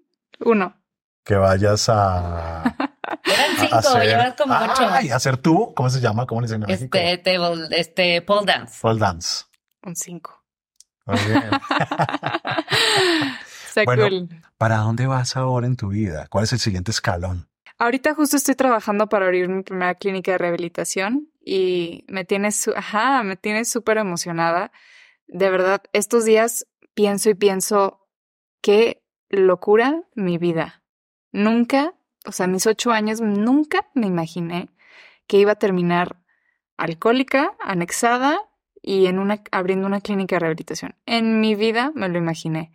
uno. 0.46 0.76
Que 1.24 1.36
vayas 1.36 1.88
a, 1.90 2.89
Eran 3.26 3.58
cinco, 3.60 3.76
hacer- 3.76 4.08
llevas 4.08 4.34
como 4.36 4.54
ocho. 4.56 4.88
Ay, 4.90 5.10
hacer 5.10 5.38
tú, 5.38 5.74
¿cómo 5.76 5.90
se 5.90 6.00
llama? 6.00 6.26
¿Cómo 6.26 6.42
le 6.42 6.48
dicen 6.48 6.62
en 6.64 6.68
México? 6.68 6.98
Este, 6.98 7.18
table, 7.38 7.68
este, 7.72 8.22
pole 8.22 8.46
dance. 8.46 8.80
Pole 8.82 9.00
dance. 9.00 9.46
Un 9.84 9.96
5. 9.96 10.44
Muy 11.06 11.18
bien. 11.20 11.44
Bueno. 13.86 14.10
cool. 14.10 14.30
¿Para 14.58 14.78
dónde 14.78 15.08
vas 15.08 15.38
ahora 15.38 15.66
en 15.68 15.78
tu 15.78 15.90
vida? 15.90 16.28
¿Cuál 16.30 16.44
es 16.44 16.54
el 16.54 16.60
siguiente 16.60 16.92
escalón? 16.92 17.48
Ahorita 17.78 18.14
justo 18.14 18.36
estoy 18.36 18.56
trabajando 18.56 19.08
para 19.08 19.26
abrir 19.26 19.48
mi 19.48 19.64
primera 19.64 19.96
clínica 19.96 20.34
de 20.34 20.38
rehabilitación 20.38 21.30
y 21.46 22.04
me 22.10 22.26
tiene, 22.26 22.52
su 22.52 22.72
ajá, 22.76 23.24
me 23.24 23.38
tiene 23.38 23.64
súper 23.64 23.98
emocionada. 24.00 24.72
De 25.28 25.50
verdad, 25.50 25.82
estos 25.94 26.26
días 26.26 26.66
pienso 26.94 27.30
y 27.30 27.36
pienso, 27.36 28.06
qué 28.62 29.02
locura 29.30 30.02
mi 30.14 30.38
vida. 30.38 30.84
Nunca, 31.32 31.94
o 32.26 32.32
sea, 32.32 32.48
mis 32.48 32.66
ocho 32.68 32.92
años, 32.92 33.22
nunca 33.22 33.88
me 33.94 34.08
imaginé 34.08 34.70
que 35.28 35.38
iba 35.38 35.54
a 35.54 35.56
terminar 35.56 36.18
alcohólica, 36.78 37.54
anexada 37.62 38.40
y 38.82 39.08
en 39.08 39.20
una, 39.20 39.44
abriendo 39.52 39.88
una 39.88 40.02
clínica 40.02 40.36
de 40.36 40.40
rehabilitación. 40.42 40.96
En 41.06 41.40
mi 41.42 41.56
vida 41.56 41.92
me 41.96 42.10
lo 42.10 42.18
imaginé, 42.18 42.72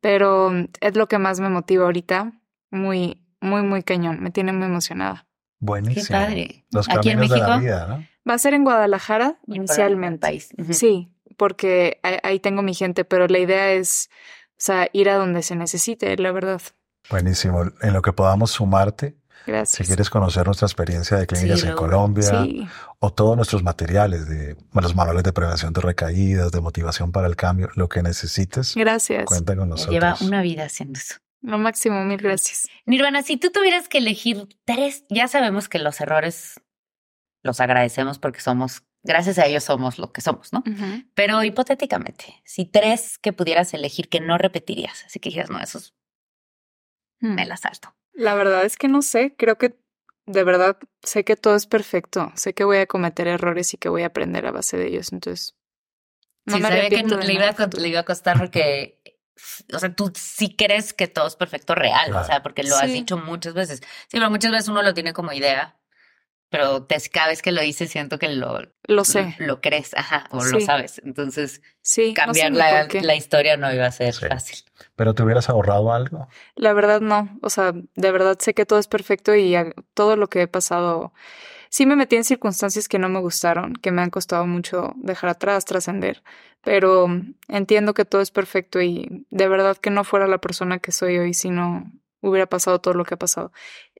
pero 0.00 0.50
es 0.80 0.96
lo 0.96 1.08
que 1.08 1.18
más 1.18 1.40
me 1.40 1.48
motiva 1.48 1.84
ahorita. 1.84 2.32
Muy, 2.70 3.22
muy, 3.40 3.62
muy 3.62 3.82
cañón. 3.82 4.20
Me 4.20 4.30
tiene 4.30 4.52
muy 4.52 4.66
emocionada. 4.66 5.26
Buenísimo. 5.58 6.06
Qué 6.06 6.12
padre. 6.12 6.64
Los 6.72 6.88
Aquí 6.88 7.10
en 7.10 7.16
caminos 7.18 7.30
de 7.30 7.38
la 7.38 7.46
México. 7.58 7.60
vida, 7.60 7.86
¿no? 7.86 8.06
Va 8.28 8.34
a 8.34 8.38
ser 8.38 8.54
en 8.54 8.64
Guadalajara 8.64 9.38
Y 9.46 9.56
inicialmente. 9.56 10.20
país. 10.20 10.48
Sí, 10.70 11.10
porque 11.36 11.98
ahí, 12.02 12.16
ahí 12.22 12.40
tengo 12.40 12.62
mi 12.62 12.74
gente, 12.74 13.04
pero 13.04 13.26
la 13.26 13.38
idea 13.38 13.72
es, 13.72 14.10
o 14.50 14.54
sea, 14.58 14.88
ir 14.92 15.10
a 15.10 15.16
donde 15.16 15.42
se 15.42 15.56
necesite, 15.56 16.16
la 16.16 16.32
verdad. 16.32 16.62
Buenísimo. 17.10 17.64
En 17.82 17.92
lo 17.92 18.02
que 18.02 18.12
podamos 18.12 18.50
sumarte, 18.52 19.16
Gracias. 19.46 19.78
si 19.78 19.84
quieres 19.84 20.08
conocer 20.08 20.46
nuestra 20.46 20.66
experiencia 20.66 21.16
de 21.16 21.26
clínicas 21.26 21.60
Sí, 21.60 21.66
en. 21.66 21.74
Colombia 21.74 22.44
Sí, 22.44 22.66
o 23.00 23.12
todos 23.12 23.36
nuestros 23.36 23.62
materiales 23.62 24.28
de 24.28 24.56
los 24.72 24.94
manuales 24.94 25.24
de 25.24 25.32
prevención 25.32 25.72
de 25.72 25.80
recaídas, 25.80 26.52
de 26.52 26.60
motivación 26.60 27.10
para 27.12 27.26
el 27.26 27.36
cambio, 27.36 27.68
lo 27.74 27.88
que 27.88 28.02
necesites, 28.02 28.74
gracias. 28.76 29.24
cuenta 29.24 29.56
con 29.56 29.68
nosotros. 29.68 29.92
Lleva 29.92 30.16
una 30.20 30.42
vida 30.42 30.64
haciendo 30.64 30.98
eso. 30.98 31.16
Lo 31.40 31.58
máximo, 31.58 32.04
mil 32.04 32.18
gracias. 32.18 32.68
Nirvana, 32.86 33.22
si 33.24 33.36
tú 33.36 33.50
tuvieras 33.50 33.88
que 33.88 33.98
elegir 33.98 34.46
tres, 34.64 35.04
ya 35.10 35.26
sabemos 35.26 35.68
que 35.68 35.80
los 35.80 36.00
errores 36.00 36.60
los 37.42 37.58
agradecemos 37.60 38.20
porque 38.20 38.38
somos, 38.40 38.84
gracias 39.02 39.40
a 39.40 39.46
ellos 39.46 39.64
somos 39.64 39.98
lo 39.98 40.12
que 40.12 40.20
somos, 40.20 40.52
¿no? 40.52 40.62
Pero 41.14 41.42
hipotéticamente, 41.42 42.40
si 42.44 42.64
tres 42.64 43.18
que 43.18 43.32
pudieras 43.32 43.74
elegir 43.74 44.08
que 44.08 44.20
no 44.20 44.38
repetirías, 44.38 45.02
así 45.04 45.18
que 45.18 45.30
dijeras, 45.30 45.50
no, 45.50 45.58
esos. 45.58 45.94
Me 47.22 47.46
las 47.46 47.60
salto. 47.60 47.94
La 48.12 48.34
verdad 48.34 48.64
es 48.64 48.76
que 48.76 48.88
no 48.88 49.00
sé, 49.00 49.34
creo 49.36 49.56
que 49.56 49.74
de 50.26 50.44
verdad 50.44 50.76
sé 51.02 51.24
que 51.24 51.36
todo 51.36 51.56
es 51.56 51.66
perfecto, 51.66 52.32
sé 52.36 52.52
que 52.54 52.64
voy 52.64 52.78
a 52.78 52.86
cometer 52.86 53.26
errores 53.26 53.72
y 53.74 53.78
que 53.78 53.88
voy 53.88 54.02
a 54.02 54.06
aprender 54.06 54.46
a 54.46 54.52
base 54.52 54.76
de 54.76 54.88
ellos, 54.88 55.12
entonces 55.12 55.56
no 56.44 56.56
sí, 56.56 56.62
me 56.62 56.68
sabía 56.68 56.88
que 56.90 57.02
le 57.02 57.32
iba, 57.32 57.48
a, 57.48 57.66
le 57.78 57.88
iba 57.88 58.00
a 58.00 58.04
costar 58.04 58.38
porque, 58.38 59.00
o 59.72 59.78
sea, 59.78 59.94
tú 59.94 60.12
sí 60.14 60.54
crees 60.56 60.92
que 60.92 61.08
todo 61.08 61.26
es 61.26 61.36
perfecto 61.36 61.74
real, 61.74 62.10
Claro. 62.10 62.24
o 62.24 62.26
sea, 62.26 62.42
porque 62.42 62.64
lo 62.64 62.76
has 62.76 62.92
dicho 62.92 63.16
muchas 63.16 63.54
veces. 63.54 63.80
Sí, 63.80 64.18
pero 64.18 64.30
muchas 64.30 64.50
veces 64.50 64.68
uno 64.68 64.82
lo 64.82 64.94
tiene 64.94 65.12
como 65.12 65.32
idea, 65.32 65.78
pero 66.48 66.84
te, 66.84 66.96
cada 67.10 67.28
vez 67.28 67.42
que 67.42 67.52
lo 67.52 67.60
dices 67.60 67.90
siento 67.90 68.18
que 68.18 68.28
lo, 68.28 68.71
Lo 68.84 69.04
sé, 69.04 69.36
lo 69.38 69.60
crees, 69.60 69.94
ajá, 69.94 70.26
o 70.32 70.42
lo 70.42 70.60
sabes. 70.60 71.00
Entonces, 71.04 71.62
sí, 71.82 72.14
cambiar 72.14 72.50
la, 72.52 73.14
historia 73.14 73.56
no 73.56 73.72
iba 73.72 73.86
a 73.86 73.92
ser 73.92 74.12
Sí. 74.12 74.26
fácil. 74.26 74.58
Pero 74.96 75.14
te 75.14 75.22
hubieras 75.22 75.48
ahorrado 75.48 75.92
algo. 75.92 76.28
La 76.56 76.72
verdad 76.72 77.00
no, 77.00 77.38
o 77.42 77.50
sea, 77.50 77.72
de 77.72 78.12
verdad 78.12 78.38
sé 78.40 78.54
que 78.54 78.66
todo 78.66 78.80
es 78.80 78.88
perfecto 78.88 79.36
y 79.36 79.54
todo 79.94 80.16
lo 80.16 80.28
que 80.28 80.42
he 80.42 80.48
pasado, 80.48 81.12
sí 81.68 81.86
me 81.86 81.94
metí 81.94 82.16
en 82.16 82.24
circunstancias 82.24 82.88
que 82.88 82.98
no 82.98 83.08
me 83.08 83.20
gustaron, 83.20 83.74
que 83.74 83.92
me 83.92 84.02
han 84.02 84.10
costado 84.10 84.46
mucho 84.46 84.92
dejar 84.96 85.30
atrás, 85.30 85.64
trascender, 85.64 86.24
pero 86.62 87.06
entiendo 87.48 87.94
que 87.94 88.04
todo 88.04 88.20
es 88.20 88.32
perfecto 88.32 88.80
y 88.82 89.26
de 89.30 89.48
verdad 89.48 89.76
que 89.76 89.90
no 89.90 90.02
fuera 90.02 90.26
la 90.26 90.38
persona 90.38 90.80
que 90.80 90.90
soy 90.92 91.18
hoy 91.18 91.34
si 91.34 91.50
no 91.50 91.90
hubiera 92.20 92.46
pasado 92.46 92.80
todo 92.80 92.94
lo 92.94 93.04
que 93.04 93.14
ha 93.14 93.18
pasado. 93.18 93.52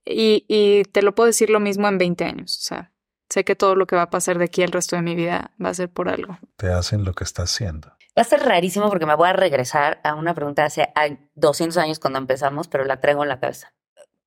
Y, 0.04 0.44
y 0.48 0.82
te 0.84 1.02
lo 1.02 1.14
puedo 1.14 1.28
decir 1.28 1.50
lo 1.50 1.60
mismo 1.60 1.86
en 1.88 1.98
20 1.98 2.24
años, 2.24 2.58
o 2.58 2.62
sea, 2.62 2.91
sé 3.32 3.44
que 3.44 3.56
todo 3.56 3.74
lo 3.74 3.86
que 3.86 3.96
va 3.96 4.02
a 4.02 4.10
pasar 4.10 4.38
de 4.38 4.44
aquí 4.44 4.62
el 4.62 4.72
resto 4.72 4.96
de 4.96 5.02
mi 5.02 5.14
vida 5.14 5.52
va 5.62 5.70
a 5.70 5.74
ser 5.74 5.88
por 5.88 6.08
algo. 6.08 6.38
Te 6.56 6.68
hacen 6.68 7.04
lo 7.04 7.14
que 7.14 7.24
estás 7.24 7.52
haciendo. 7.52 7.88
Va 8.16 8.22
a 8.22 8.24
ser 8.24 8.40
rarísimo 8.40 8.90
porque 8.90 9.06
me 9.06 9.14
voy 9.14 9.28
a 9.28 9.32
regresar 9.32 10.00
a 10.04 10.14
una 10.14 10.34
pregunta 10.34 10.62
de 10.62 10.66
hace 10.66 10.92
ah, 10.94 11.08
200 11.34 11.78
años 11.78 11.98
cuando 11.98 12.18
empezamos, 12.18 12.68
pero 12.68 12.84
la 12.84 13.00
traigo 13.00 13.22
en 13.22 13.30
la 13.30 13.40
cabeza. 13.40 13.72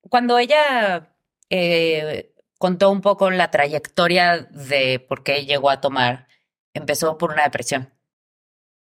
Cuando 0.00 0.38
ella 0.38 1.14
eh, 1.50 2.34
contó 2.58 2.90
un 2.90 3.00
poco 3.00 3.30
la 3.30 3.50
trayectoria 3.50 4.48
de 4.50 4.98
por 4.98 5.22
qué 5.22 5.44
llegó 5.46 5.70
a 5.70 5.80
tomar, 5.80 6.26
empezó 6.74 7.16
por 7.16 7.32
una 7.32 7.44
depresión. 7.44 7.92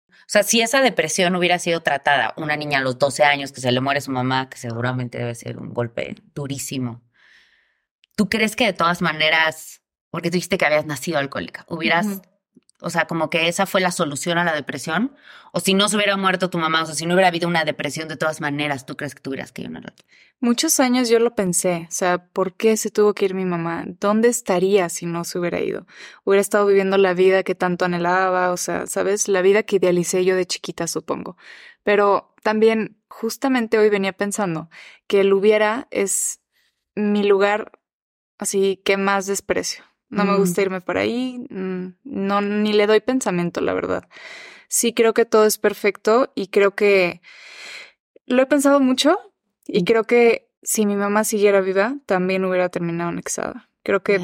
O 0.08 0.32
sea, 0.32 0.42
si 0.42 0.60
esa 0.60 0.80
depresión 0.80 1.34
hubiera 1.36 1.58
sido 1.58 1.82
tratada, 1.82 2.34
una 2.36 2.56
niña 2.56 2.78
a 2.78 2.82
los 2.82 2.98
12 2.98 3.24
años 3.24 3.52
que 3.52 3.60
se 3.60 3.72
le 3.72 3.80
muere 3.80 4.00
su 4.00 4.10
mamá, 4.10 4.48
que 4.48 4.58
seguramente 4.58 5.18
debe 5.18 5.34
ser 5.34 5.58
un 5.58 5.72
golpe 5.72 6.16
durísimo, 6.34 7.02
¿tú 8.16 8.28
crees 8.28 8.56
que 8.56 8.66
de 8.66 8.72
todas 8.72 9.02
maneras, 9.02 9.79
porque 10.10 10.30
tú 10.30 10.34
dijiste 10.34 10.58
que 10.58 10.66
habías 10.66 10.86
nacido 10.86 11.18
alcohólica, 11.18 11.64
hubieras 11.68 12.20
o 12.82 12.90
sea, 12.90 13.06
como 13.06 13.28
que 13.30 13.48
esa 13.48 13.66
fue 13.66 13.80
la 13.80 13.90
solución 13.90 14.38
a 14.38 14.44
la 14.44 14.54
depresión. 14.54 15.14
O 15.52 15.60
si 15.60 15.74
no 15.74 15.88
se 15.88 15.96
hubiera 15.96 16.16
muerto 16.16 16.50
tu 16.50 16.58
mamá, 16.58 16.82
o 16.82 16.86
sea, 16.86 16.94
si 16.94 17.06
no 17.06 17.14
hubiera 17.14 17.28
habido 17.28 17.48
una 17.48 17.64
depresión 17.64 18.08
de 18.08 18.16
todas 18.16 18.40
maneras, 18.40 18.86
¿tú 18.86 18.96
crees 18.96 19.14
que 19.14 19.20
tuvieras 19.20 19.52
que 19.52 19.62
ir 19.62 19.68
a 19.68 19.70
una 19.70 19.94
Muchos 20.40 20.80
años 20.80 21.10
yo 21.10 21.18
lo 21.18 21.34
pensé, 21.34 21.86
o 21.88 21.92
sea, 21.92 22.26
¿por 22.28 22.54
qué 22.54 22.78
se 22.78 22.90
tuvo 22.90 23.12
que 23.12 23.26
ir 23.26 23.34
mi 23.34 23.44
mamá? 23.44 23.84
¿Dónde 23.86 24.28
estaría 24.28 24.88
si 24.88 25.04
no 25.04 25.24
se 25.24 25.38
hubiera 25.38 25.60
ido? 25.60 25.86
Hubiera 26.24 26.40
estado 26.40 26.66
viviendo 26.66 26.96
la 26.96 27.12
vida 27.12 27.42
que 27.42 27.54
tanto 27.54 27.84
anhelaba, 27.84 28.50
o 28.50 28.56
sea, 28.56 28.86
¿sabes? 28.86 29.28
La 29.28 29.42
vida 29.42 29.64
que 29.64 29.76
idealicé 29.76 30.24
yo 30.24 30.36
de 30.36 30.46
chiquita, 30.46 30.86
supongo. 30.86 31.36
Pero 31.82 32.34
también, 32.42 32.96
justamente 33.08 33.78
hoy 33.78 33.90
venía 33.90 34.14
pensando 34.14 34.70
que 35.06 35.20
el 35.20 35.32
hubiera 35.34 35.88
es 35.90 36.40
mi 36.94 37.22
lugar 37.24 37.72
así 38.38 38.80
que 38.82 38.96
más 38.96 39.26
desprecio. 39.26 39.89
No 40.10 40.24
me 40.24 40.32
Mm. 40.32 40.36
gusta 40.38 40.62
irme 40.62 40.80
por 40.80 40.98
ahí, 40.98 41.38
mm, 41.50 41.86
no, 42.04 42.40
ni 42.40 42.72
le 42.72 42.86
doy 42.86 43.00
pensamiento, 43.00 43.60
la 43.60 43.72
verdad. 43.72 44.08
Sí 44.68 44.92
creo 44.92 45.14
que 45.14 45.24
todo 45.24 45.46
es 45.46 45.56
perfecto 45.58 46.32
y 46.34 46.48
creo 46.48 46.74
que 46.74 47.20
lo 48.26 48.42
he 48.42 48.46
pensado 48.46 48.80
mucho 48.80 49.18
y 49.66 49.84
creo 49.84 50.04
que 50.04 50.48
si 50.62 50.84
mi 50.86 50.94
mamá 50.96 51.24
siguiera 51.24 51.60
viva, 51.60 51.94
también 52.06 52.44
hubiera 52.44 52.68
terminado 52.68 53.10
anexada. 53.10 53.68
Creo 53.82 54.02
que 54.02 54.20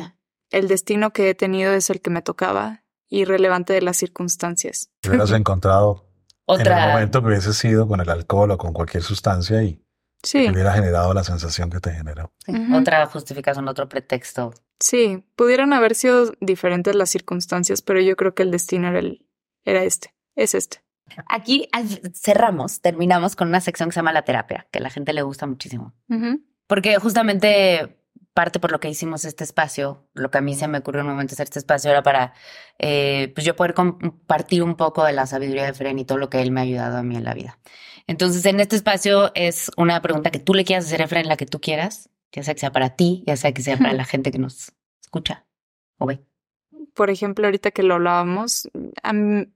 el 0.50 0.68
destino 0.68 1.12
que 1.12 1.30
he 1.30 1.34
tenido 1.34 1.72
es 1.72 1.88
el 1.90 2.00
que 2.00 2.10
me 2.10 2.20
tocaba, 2.22 2.82
irrelevante 3.08 3.72
de 3.72 3.82
las 3.82 3.96
circunstancias. 3.96 4.90
Te 5.00 5.08
hubieras 5.10 5.30
encontrado 5.32 6.04
en 6.48 6.66
el 6.66 6.74
momento 6.88 7.20
que 7.22 7.28
hubiese 7.28 7.52
sido 7.54 7.88
con 7.88 8.00
el 8.00 8.10
alcohol 8.10 8.50
o 8.52 8.58
con 8.58 8.72
cualquier 8.72 9.02
sustancia 9.02 9.62
y 9.62 9.80
Sí, 10.22 10.48
hubiera 10.50 10.72
generado 10.72 11.14
la 11.14 11.22
sensación 11.22 11.70
que 11.70 11.78
te 11.78 11.92
generó. 11.92 12.32
sí, 12.44 12.52
otra 12.74 13.06
justificación, 13.06 13.68
otro 13.68 13.88
pretexto. 13.88 14.52
Sí, 14.80 15.24
pudieran 15.36 15.72
haber 15.72 15.94
sido 15.94 16.32
diferentes 16.40 16.94
las 16.94 17.10
circunstancias, 17.10 17.82
pero 17.82 18.00
yo 18.00 18.16
creo 18.16 18.34
que 18.34 18.42
el 18.42 18.50
destino 18.50 18.88
era, 18.88 18.98
el, 18.98 19.26
era 19.64 19.84
este, 19.84 20.14
es 20.34 20.54
este. 20.54 20.82
Aquí 21.28 21.68
cerramos, 22.14 22.80
terminamos 22.80 23.36
con 23.36 23.48
una 23.48 23.60
sección 23.60 23.88
que 23.88 23.94
se 23.94 24.00
llama 24.00 24.12
la 24.12 24.22
terapia, 24.22 24.66
que 24.70 24.80
a 24.80 24.82
la 24.82 24.90
gente 24.90 25.12
le 25.12 25.22
gusta 25.22 25.46
muchísimo. 25.46 25.94
Porque 26.66 26.96
justamente 26.98 28.00
parte 28.34 28.60
por 28.60 28.70
lo 28.70 28.80
que 28.80 28.90
hicimos 28.90 29.24
este 29.24 29.44
espacio, 29.44 30.06
lo 30.12 30.30
que 30.30 30.38
a 30.38 30.40
mí 30.42 30.54
se 30.54 30.68
me 30.68 30.78
ocurrió 30.78 31.00
en 31.00 31.06
un 31.06 31.12
momento 31.14 31.32
hacer 31.32 31.44
este 31.44 31.58
espacio 31.58 31.90
era 31.90 32.02
para 32.02 32.34
eh, 32.78 33.32
pues 33.34 33.46
yo 33.46 33.56
poder 33.56 33.72
compartir 33.72 34.62
un 34.62 34.76
poco 34.76 35.04
de 35.04 35.14
la 35.14 35.26
sabiduría 35.26 35.64
de 35.64 35.72
Fren 35.72 35.98
y 35.98 36.04
todo 36.04 36.18
lo 36.18 36.28
que 36.28 36.42
él 36.42 36.50
me 36.50 36.60
ha 36.60 36.64
ayudado 36.64 36.98
a 36.98 37.02
mí 37.02 37.16
en 37.16 37.24
la 37.24 37.32
vida. 37.32 37.58
Entonces, 38.06 38.44
en 38.44 38.60
este 38.60 38.76
espacio 38.76 39.32
es 39.34 39.70
una 39.76 40.00
pregunta 40.02 40.30
que 40.30 40.38
tú 40.38 40.54
le 40.54 40.64
quieras 40.64 40.84
hacer 40.84 41.02
a 41.02 41.08
Fren, 41.08 41.28
la 41.28 41.36
que 41.36 41.46
tú 41.46 41.60
quieras, 41.60 42.10
ya 42.32 42.42
sea 42.42 42.54
que 42.54 42.60
sea 42.60 42.72
para 42.72 42.90
ti, 42.90 43.24
ya 43.26 43.36
sea 43.36 43.52
que 43.52 43.62
sea 43.62 43.76
para 43.76 43.92
la 43.92 44.04
gente 44.04 44.30
que 44.30 44.38
nos 44.38 44.72
escucha 45.02 45.46
o 45.98 46.06
ve. 46.06 46.22
Por 46.94 47.10
ejemplo, 47.10 47.46
ahorita 47.46 47.70
que 47.70 47.82
lo 47.82 47.94
hablábamos, 47.94 48.68
a 49.02 49.12
mí 49.12 49.46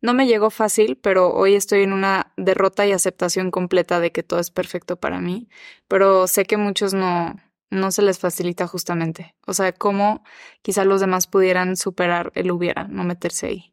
no 0.00 0.12
me 0.12 0.26
llegó 0.26 0.50
fácil, 0.50 0.98
pero 1.02 1.32
hoy 1.32 1.54
estoy 1.54 1.82
en 1.82 1.92
una 1.92 2.32
derrota 2.36 2.86
y 2.86 2.92
aceptación 2.92 3.50
completa 3.50 4.00
de 4.00 4.12
que 4.12 4.22
todo 4.22 4.38
es 4.38 4.50
perfecto 4.50 4.96
para 4.96 5.18
mí, 5.18 5.48
pero 5.88 6.26
sé 6.26 6.44
que 6.44 6.58
muchos 6.58 6.92
no, 6.92 7.36
no 7.70 7.90
se 7.90 8.02
les 8.02 8.18
facilita 8.18 8.66
justamente. 8.66 9.34
O 9.46 9.54
sea, 9.54 9.72
cómo 9.72 10.22
quizá 10.60 10.84
los 10.84 11.00
demás 11.00 11.26
pudieran 11.26 11.76
superar 11.76 12.32
el 12.34 12.50
hubiera, 12.50 12.84
no 12.84 13.04
meterse 13.04 13.46
ahí. 13.46 13.72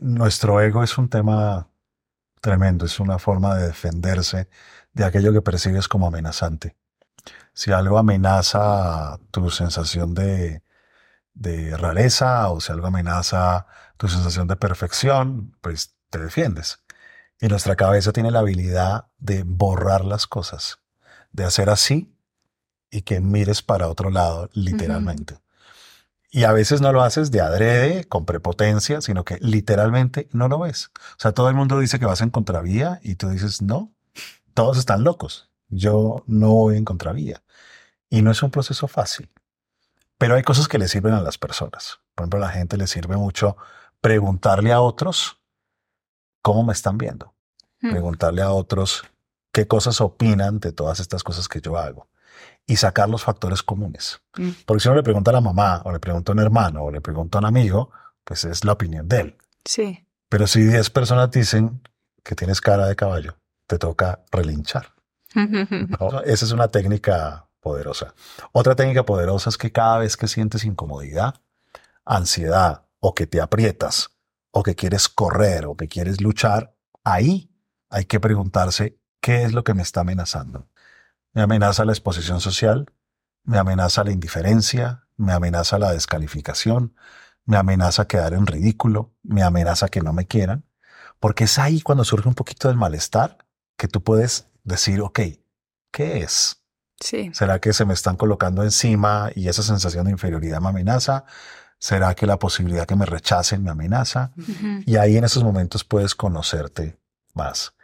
Nuestro 0.00 0.60
ego 0.60 0.82
es 0.82 0.96
un 0.96 1.08
tema 1.08 1.68
tremendo, 2.40 2.86
es 2.86 3.00
una 3.00 3.18
forma 3.18 3.56
de 3.56 3.66
defenderse 3.66 4.48
de 4.92 5.04
aquello 5.04 5.32
que 5.32 5.42
percibes 5.42 5.88
como 5.88 6.06
amenazante. 6.06 6.76
Si 7.54 7.72
algo 7.72 7.98
amenaza 7.98 9.18
tu 9.30 9.50
sensación 9.50 10.14
de, 10.14 10.62
de 11.34 11.76
rareza 11.76 12.48
o 12.50 12.60
si 12.60 12.72
algo 12.72 12.86
amenaza 12.86 13.66
tu 13.96 14.08
sensación 14.08 14.48
de 14.48 14.56
perfección, 14.56 15.56
pues 15.60 15.94
te 16.10 16.18
defiendes. 16.18 16.80
Y 17.40 17.48
nuestra 17.48 17.76
cabeza 17.76 18.12
tiene 18.12 18.30
la 18.30 18.40
habilidad 18.40 19.06
de 19.18 19.42
borrar 19.44 20.04
las 20.04 20.26
cosas, 20.26 20.78
de 21.32 21.44
hacer 21.44 21.70
así 21.70 22.16
y 22.90 23.02
que 23.02 23.20
mires 23.20 23.62
para 23.62 23.88
otro 23.88 24.10
lado, 24.10 24.48
literalmente. 24.52 25.38
Y 26.30 26.44
a 26.44 26.52
veces 26.52 26.80
no 26.80 26.92
lo 26.92 27.02
haces 27.02 27.30
de 27.30 27.40
adrede, 27.40 28.04
con 28.04 28.24
prepotencia, 28.24 29.00
sino 29.00 29.24
que 29.24 29.38
literalmente 29.40 30.28
no 30.32 30.48
lo 30.48 30.58
ves. 30.58 30.90
O 31.16 31.18
sea, 31.18 31.32
todo 31.32 31.48
el 31.48 31.54
mundo 31.54 31.78
dice 31.78 31.98
que 31.98 32.06
vas 32.06 32.20
en 32.22 32.30
contravía 32.30 33.00
y 33.02 33.16
tú 33.16 33.28
dices, 33.28 33.62
no, 33.62 33.92
todos 34.52 34.78
están 34.78 35.04
locos. 35.04 35.50
Yo 35.74 36.22
no 36.26 36.50
voy 36.50 36.76
en 36.76 36.84
contravía. 36.84 37.42
Y 38.08 38.22
no 38.22 38.30
es 38.30 38.42
un 38.42 38.50
proceso 38.50 38.86
fácil. 38.86 39.30
Pero 40.18 40.36
hay 40.36 40.42
cosas 40.42 40.68
que 40.68 40.78
le 40.78 40.88
sirven 40.88 41.14
a 41.14 41.20
las 41.20 41.36
personas. 41.36 41.98
Por 42.14 42.24
ejemplo, 42.24 42.38
a 42.38 42.46
la 42.46 42.52
gente 42.52 42.76
le 42.76 42.86
sirve 42.86 43.16
mucho 43.16 43.56
preguntarle 44.00 44.72
a 44.72 44.80
otros 44.80 45.40
cómo 46.42 46.62
me 46.62 46.72
están 46.72 46.96
viendo. 46.96 47.34
Hmm. 47.80 47.90
Preguntarle 47.90 48.42
a 48.42 48.52
otros 48.52 49.02
qué 49.52 49.66
cosas 49.66 50.00
opinan 50.00 50.60
de 50.60 50.72
todas 50.72 51.00
estas 51.00 51.24
cosas 51.24 51.48
que 51.48 51.60
yo 51.60 51.76
hago. 51.76 52.08
Y 52.66 52.76
sacar 52.76 53.08
los 53.08 53.22
factores 53.24 53.62
comunes. 53.62 54.20
Mm. 54.36 54.50
Porque 54.64 54.80
si 54.80 54.88
uno 54.88 54.96
le 54.96 55.02
pregunta 55.02 55.30
a 55.30 55.34
la 55.34 55.40
mamá, 55.42 55.82
o 55.84 55.92
le 55.92 56.00
pregunta 56.00 56.32
a 56.32 56.34
un 56.34 56.40
hermano, 56.40 56.84
o 56.84 56.90
le 56.90 57.02
pregunta 57.02 57.36
a 57.36 57.40
un 57.40 57.44
amigo, 57.44 57.90
pues 58.24 58.44
es 58.44 58.64
la 58.64 58.72
opinión 58.72 59.06
de 59.06 59.20
él. 59.20 59.36
Sí. 59.64 60.06
Pero 60.30 60.46
si 60.46 60.62
10 60.62 60.88
personas 60.90 61.30
dicen 61.30 61.82
que 62.22 62.34
tienes 62.34 62.62
cara 62.62 62.86
de 62.86 62.96
caballo, 62.96 63.36
te 63.66 63.78
toca 63.78 64.24
relinchar. 64.32 64.93
Esa 66.24 66.44
es 66.44 66.52
una 66.52 66.68
técnica 66.68 67.48
poderosa. 67.60 68.14
Otra 68.52 68.76
técnica 68.76 69.04
poderosa 69.04 69.48
es 69.50 69.58
que 69.58 69.72
cada 69.72 69.98
vez 69.98 70.16
que 70.16 70.28
sientes 70.28 70.64
incomodidad, 70.64 71.40
ansiedad 72.04 72.86
o 73.00 73.14
que 73.14 73.26
te 73.26 73.40
aprietas 73.40 74.10
o 74.50 74.62
que 74.62 74.74
quieres 74.74 75.08
correr 75.08 75.66
o 75.66 75.76
que 75.76 75.88
quieres 75.88 76.20
luchar, 76.20 76.76
ahí 77.02 77.50
hay 77.90 78.04
que 78.04 78.20
preguntarse 78.20 78.98
qué 79.20 79.42
es 79.42 79.52
lo 79.52 79.64
que 79.64 79.74
me 79.74 79.82
está 79.82 80.00
amenazando. 80.00 80.68
Me 81.32 81.42
amenaza 81.42 81.84
la 81.84 81.92
exposición 81.92 82.40
social, 82.40 82.86
me 83.44 83.58
amenaza 83.58 84.04
la 84.04 84.12
indiferencia, 84.12 85.08
me 85.16 85.32
amenaza 85.32 85.78
la 85.78 85.92
descalificación, 85.92 86.94
me 87.44 87.56
amenaza 87.56 88.06
quedar 88.06 88.34
en 88.34 88.46
ridículo, 88.46 89.14
me 89.22 89.42
amenaza 89.42 89.88
que 89.88 90.00
no 90.00 90.12
me 90.12 90.26
quieran, 90.26 90.64
porque 91.20 91.44
es 91.44 91.58
ahí 91.58 91.80
cuando 91.80 92.04
surge 92.04 92.28
un 92.28 92.34
poquito 92.34 92.68
del 92.68 92.76
malestar 92.76 93.38
que 93.76 93.88
tú 93.88 94.02
puedes 94.02 94.48
decir, 94.64 95.00
ok, 95.00 95.20
¿qué 95.92 96.22
es? 96.22 96.60
Sí. 97.00 97.30
¿Será 97.34 97.60
que 97.60 97.72
se 97.72 97.84
me 97.84 97.94
están 97.94 98.16
colocando 98.16 98.62
encima 98.62 99.30
y 99.34 99.48
esa 99.48 99.62
sensación 99.62 100.06
de 100.06 100.12
inferioridad 100.12 100.60
me 100.60 100.68
amenaza? 100.68 101.24
¿Será 101.78 102.14
que 102.14 102.26
la 102.26 102.38
posibilidad 102.38 102.86
que 102.86 102.96
me 102.96 103.04
rechacen 103.04 103.62
me 103.62 103.70
amenaza? 103.70 104.32
Y 104.86 104.96
ahí 104.96 105.16
en 105.16 105.24
esos 105.24 105.44
momentos 105.44 105.84
puedes 105.84 106.14
conocerte 106.14 106.98
más. 107.34 107.74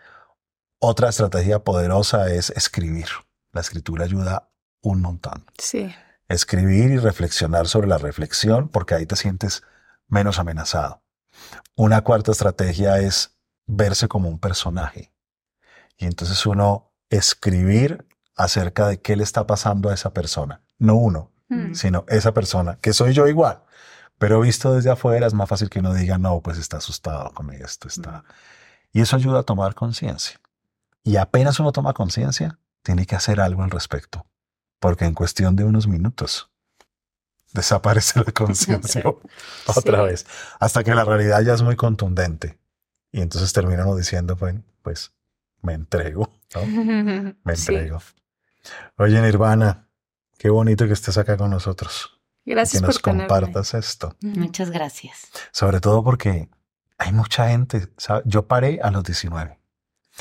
Otra 0.78 1.10
estrategia 1.10 1.62
poderosa 1.62 2.30
es 2.32 2.50
escribir. 2.50 3.08
La 3.52 3.60
escritura 3.60 4.04
ayuda 4.04 4.48
un 4.80 5.02
montón. 5.02 5.44
Sí. 5.58 5.94
Escribir 6.28 6.92
y 6.92 6.98
reflexionar 6.98 7.68
sobre 7.68 7.88
la 7.88 7.98
reflexión 7.98 8.68
porque 8.68 8.94
ahí 8.94 9.04
te 9.04 9.16
sientes 9.16 9.62
menos 10.08 10.38
amenazado. 10.38 11.02
Una 11.74 12.02
cuarta 12.02 12.32
estrategia 12.32 12.98
es 12.98 13.36
verse 13.66 14.08
como 14.08 14.28
un 14.28 14.38
personaje. 14.38 15.12
Y 16.00 16.06
entonces 16.06 16.44
uno 16.46 16.90
escribir 17.10 18.04
acerca 18.34 18.88
de 18.88 19.00
qué 19.00 19.14
le 19.16 19.22
está 19.22 19.46
pasando 19.46 19.90
a 19.90 19.94
esa 19.94 20.12
persona. 20.12 20.62
No 20.78 20.94
uno, 20.96 21.30
Mm. 21.48 21.74
sino 21.74 22.04
esa 22.08 22.32
persona, 22.32 22.78
que 22.80 22.92
soy 22.92 23.12
yo 23.12 23.26
igual. 23.28 23.62
Pero 24.18 24.40
visto 24.40 24.72
desde 24.74 24.90
afuera 24.90 25.26
es 25.26 25.34
más 25.34 25.48
fácil 25.48 25.68
que 25.68 25.80
uno 25.80 25.92
diga, 25.92 26.16
no, 26.16 26.40
pues 26.40 26.58
está 26.58 26.76
asustado 26.78 27.32
con 27.32 27.50
esto, 27.52 27.88
está. 27.88 28.22
Y 28.92 29.00
eso 29.00 29.16
ayuda 29.16 29.40
a 29.40 29.42
tomar 29.42 29.74
conciencia. 29.74 30.40
Y 31.02 31.16
apenas 31.16 31.58
uno 31.58 31.72
toma 31.72 31.92
conciencia, 31.92 32.58
tiene 32.82 33.04
que 33.06 33.16
hacer 33.16 33.40
algo 33.40 33.62
al 33.64 33.70
respecto. 33.70 34.26
Porque 34.78 35.04
en 35.06 35.14
cuestión 35.14 35.56
de 35.56 35.64
unos 35.64 35.86
minutos 35.88 36.50
desaparece 37.52 38.20
la 38.20 38.24
conciencia 38.32 39.02
otra 39.66 39.98
Sí. 39.98 40.04
vez. 40.04 40.26
Hasta 40.60 40.84
que 40.84 40.94
la 40.94 41.04
realidad 41.04 41.42
ya 41.42 41.54
es 41.54 41.62
muy 41.62 41.76
contundente. 41.76 42.58
Y 43.12 43.20
entonces 43.22 43.52
terminamos 43.52 43.96
diciendo, 43.96 44.36
pues 44.82 45.10
me 45.62 45.74
entrego, 45.74 46.38
¿no? 46.54 46.66
Me 47.44 47.56
Sí. 47.56 47.74
entrego. 47.74 48.00
Oye, 48.96 49.20
Nirvana, 49.20 49.88
qué 50.38 50.50
bonito 50.50 50.86
que 50.86 50.92
estés 50.92 51.16
acá 51.18 51.36
con 51.36 51.50
nosotros. 51.50 52.20
y 52.44 52.50
Gracias 52.52 52.80
que 52.82 52.86
nos 52.86 52.96
por 52.98 53.12
tenerme. 53.12 53.28
compartas 53.28 53.74
esto. 53.74 54.14
Muchas 54.22 54.70
gracias. 54.70 55.28
Sobre 55.52 55.80
todo 55.80 56.02
porque 56.04 56.48
hay 56.98 57.12
mucha 57.12 57.48
gente. 57.48 57.88
Yo 58.24 58.46
paré 58.46 58.80
a 58.82 58.90
los 58.90 59.04
19 59.04 59.58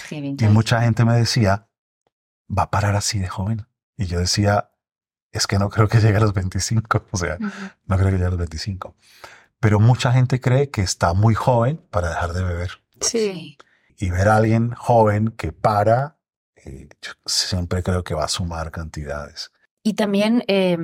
Sí, 0.07 0.21
bien 0.21 0.37
y 0.39 0.45
mucha 0.47 0.81
gente 0.81 1.03
me 1.03 1.13
decía, 1.15 1.67
va 2.55 2.63
a 2.63 2.69
parar 2.71 2.95
así 2.95 3.19
de 3.19 3.27
joven. 3.27 3.67
Y 3.97 4.05
yo 4.05 4.19
decía, 4.19 4.71
es 5.31 5.45
que 5.45 5.59
no 5.59 5.69
creo 5.69 5.87
que 5.89 5.99
llegue 5.99 6.17
a 6.17 6.21
los 6.21 6.33
25, 6.33 7.05
o 7.11 7.17
sea, 7.17 7.37
no 7.39 7.95
creo 7.97 8.05
que 8.07 8.13
llegue 8.13 8.25
a 8.25 8.29
los 8.29 8.37
25. 8.39 8.95
Pero 9.59 9.79
mucha 9.81 10.13
gente 10.13 10.39
cree 10.39 10.69
que 10.69 10.81
está 10.81 11.13
muy 11.13 11.35
joven 11.35 11.85
para 11.89 12.09
dejar 12.09 12.31
de 12.31 12.43
beber. 12.43 12.71
Sí. 13.01 13.57
Y 13.99 14.09
ver 14.09 14.27
a 14.29 14.37
alguien 14.37 14.71
joven 14.73 15.29
que 15.29 15.51
para, 15.51 16.17
eh, 16.55 16.87
yo 17.01 17.11
siempre 17.25 17.83
creo 17.83 18.03
que 18.03 18.13
va 18.15 18.23
a 18.25 18.29
sumar 18.29 18.71
cantidades. 18.71 19.51
Y 19.83 19.93
también 19.93 20.43
eh, 20.47 20.77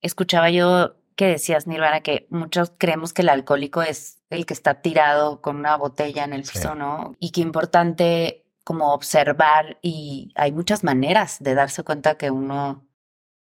escuchaba 0.00 0.50
yo 0.50 0.96
que 1.16 1.26
decías, 1.26 1.66
Nirvana, 1.66 2.00
que 2.00 2.26
muchos 2.30 2.72
creemos 2.78 3.12
que 3.12 3.22
el 3.22 3.28
alcohólico 3.28 3.82
es 3.82 4.18
el 4.30 4.46
que 4.46 4.54
está 4.54 4.80
tirado 4.80 5.42
con 5.42 5.56
una 5.56 5.76
botella 5.76 6.24
en 6.24 6.32
el 6.32 6.44
Sí. 6.46 6.52
piso, 6.54 6.74
¿no? 6.74 7.14
Y 7.20 7.30
qué 7.30 7.42
importante 7.42 8.46
como 8.64 8.94
observar 8.94 9.78
y 9.82 10.32
hay 10.36 10.52
muchas 10.52 10.84
maneras 10.84 11.36
de 11.40 11.54
darse 11.54 11.82
cuenta 11.82 12.16
que 12.16 12.30
uno 12.30 12.86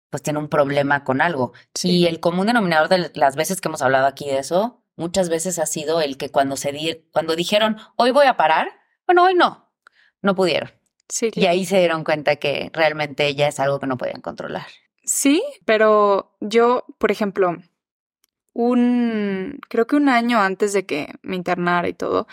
pues 0.10 0.22
tiene 0.24 0.40
un 0.40 0.48
problema 0.50 1.04
con 1.04 1.20
algo. 1.22 1.54
Sí. 1.74 1.90
Y 1.90 2.06
el 2.08 2.20
común 2.20 2.48
denominador 2.48 2.88
de 2.90 3.12
las 3.16 3.36
veces 3.36 3.60
que 3.60 3.68
hemos 3.70 3.82
hablado 3.82 4.06
aquí 4.06 4.26
de 4.28 4.38
eso, 4.40 4.84
muchas 4.96 5.30
veces 5.30 5.60
ha 5.60 5.66
sido 5.66 6.00
el 6.02 6.18
que 6.18 6.30
cuando 6.30 6.56
se 6.58 6.72
di 6.72 7.08
cuando 7.12 7.36
dijeron, 7.36 7.78
hoy 7.98 8.12
voy 8.12 8.28
a 8.28 8.38
parar, 8.38 8.70
bueno, 9.08 9.24
hoy 9.24 9.34
no, 9.34 9.72
no 10.22 10.36
pudieron. 10.36 10.70
Sí, 11.10 11.32
Y 11.34 11.46
ahí 11.46 11.66
se 11.66 11.80
dieron 11.80 12.04
cuenta 12.04 12.36
que 12.36 12.70
realmente 12.74 13.34
ya 13.34 13.48
es 13.48 13.60
algo 13.60 13.80
que 13.80 13.88
no 13.88 13.98
podían 13.98 14.22
controlar. 14.22 14.68
Sí, 15.06 15.42
pero 15.66 16.36
yo, 16.42 16.86
por 16.98 17.12
ejemplo, 17.12 17.56
un, 18.54 19.60
creo 19.70 19.88
que 19.88 19.96
un 19.96 20.10
año 20.10 20.42
antes 20.42 20.74
de 20.74 20.86
que 20.86 21.14
me 21.22 21.38
internara 21.38 21.88
y 21.88 21.94
todo, 21.94 22.28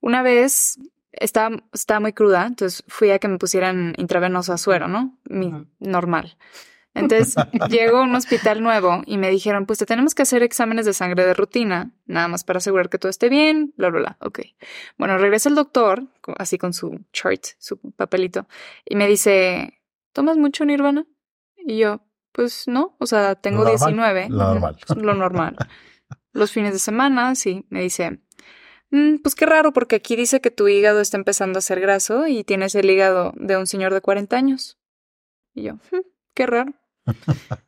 una 0.00 0.22
vez 0.22 0.78
estaba, 1.10 1.56
estaba 1.72 2.00
muy 2.00 2.12
cruda, 2.12 2.46
entonces 2.46 2.84
fui 2.86 3.10
a 3.10 3.18
que 3.18 3.28
me 3.28 3.38
pusieran 3.38 3.94
intravenosa 3.96 4.58
suero, 4.58 4.86
¿no? 4.86 5.18
Mi, 5.24 5.66
normal. 5.80 6.36
Entonces 6.94 7.34
llego 7.68 7.98
a 7.98 8.02
un 8.02 8.14
hospital 8.14 8.62
nuevo 8.62 9.02
y 9.06 9.18
me 9.18 9.30
dijeron, 9.30 9.66
pues 9.66 9.78
te 9.80 9.86
tenemos 9.86 10.14
que 10.14 10.22
hacer 10.22 10.42
exámenes 10.42 10.86
de 10.86 10.92
sangre 10.94 11.24
de 11.26 11.34
rutina, 11.34 11.92
nada 12.06 12.28
más 12.28 12.44
para 12.44 12.58
asegurar 12.58 12.88
que 12.88 12.98
todo 12.98 13.10
esté 13.10 13.28
bien, 13.28 13.74
bla, 13.76 13.90
bla, 13.90 14.00
bla. 14.00 14.16
Ok. 14.20 14.40
Bueno, 14.96 15.18
regresa 15.18 15.48
el 15.48 15.54
doctor, 15.56 16.04
así 16.38 16.56
con 16.58 16.72
su 16.72 17.00
chart, 17.12 17.42
su 17.58 17.78
papelito, 17.78 18.46
y 18.84 18.96
me 18.96 19.06
dice, 19.08 19.80
¿tomas 20.12 20.36
mucho 20.36 20.64
Nirvana? 20.64 21.04
Y 21.56 21.78
yo, 21.78 22.00
pues 22.32 22.68
no, 22.68 22.96
o 22.98 23.06
sea, 23.06 23.34
tengo 23.34 23.64
Lo 23.64 23.70
normal, 23.70 23.78
19. 23.94 24.28
lo 24.30 24.44
normal. 24.44 24.76
Lo 24.96 25.14
normal. 25.14 25.56
Los 26.32 26.52
fines 26.52 26.72
de 26.72 26.78
semana, 26.78 27.34
sí, 27.36 27.64
me 27.70 27.80
dice, 27.80 28.20
"Mm, 28.90 29.16
pues 29.22 29.34
qué 29.34 29.46
raro, 29.46 29.72
porque 29.72 29.96
aquí 29.96 30.14
dice 30.16 30.40
que 30.40 30.50
tu 30.50 30.68
hígado 30.68 31.00
está 31.00 31.16
empezando 31.16 31.58
a 31.58 31.62
ser 31.62 31.80
graso 31.80 32.26
y 32.26 32.44
tienes 32.44 32.74
el 32.74 32.90
hígado 32.90 33.32
de 33.36 33.56
un 33.56 33.66
señor 33.66 33.94
de 33.94 34.00
40 34.00 34.36
años. 34.36 34.78
Y 35.54 35.62
yo, 35.64 35.74
"Mm, 35.74 36.00
qué 36.34 36.46
raro. 36.46 36.72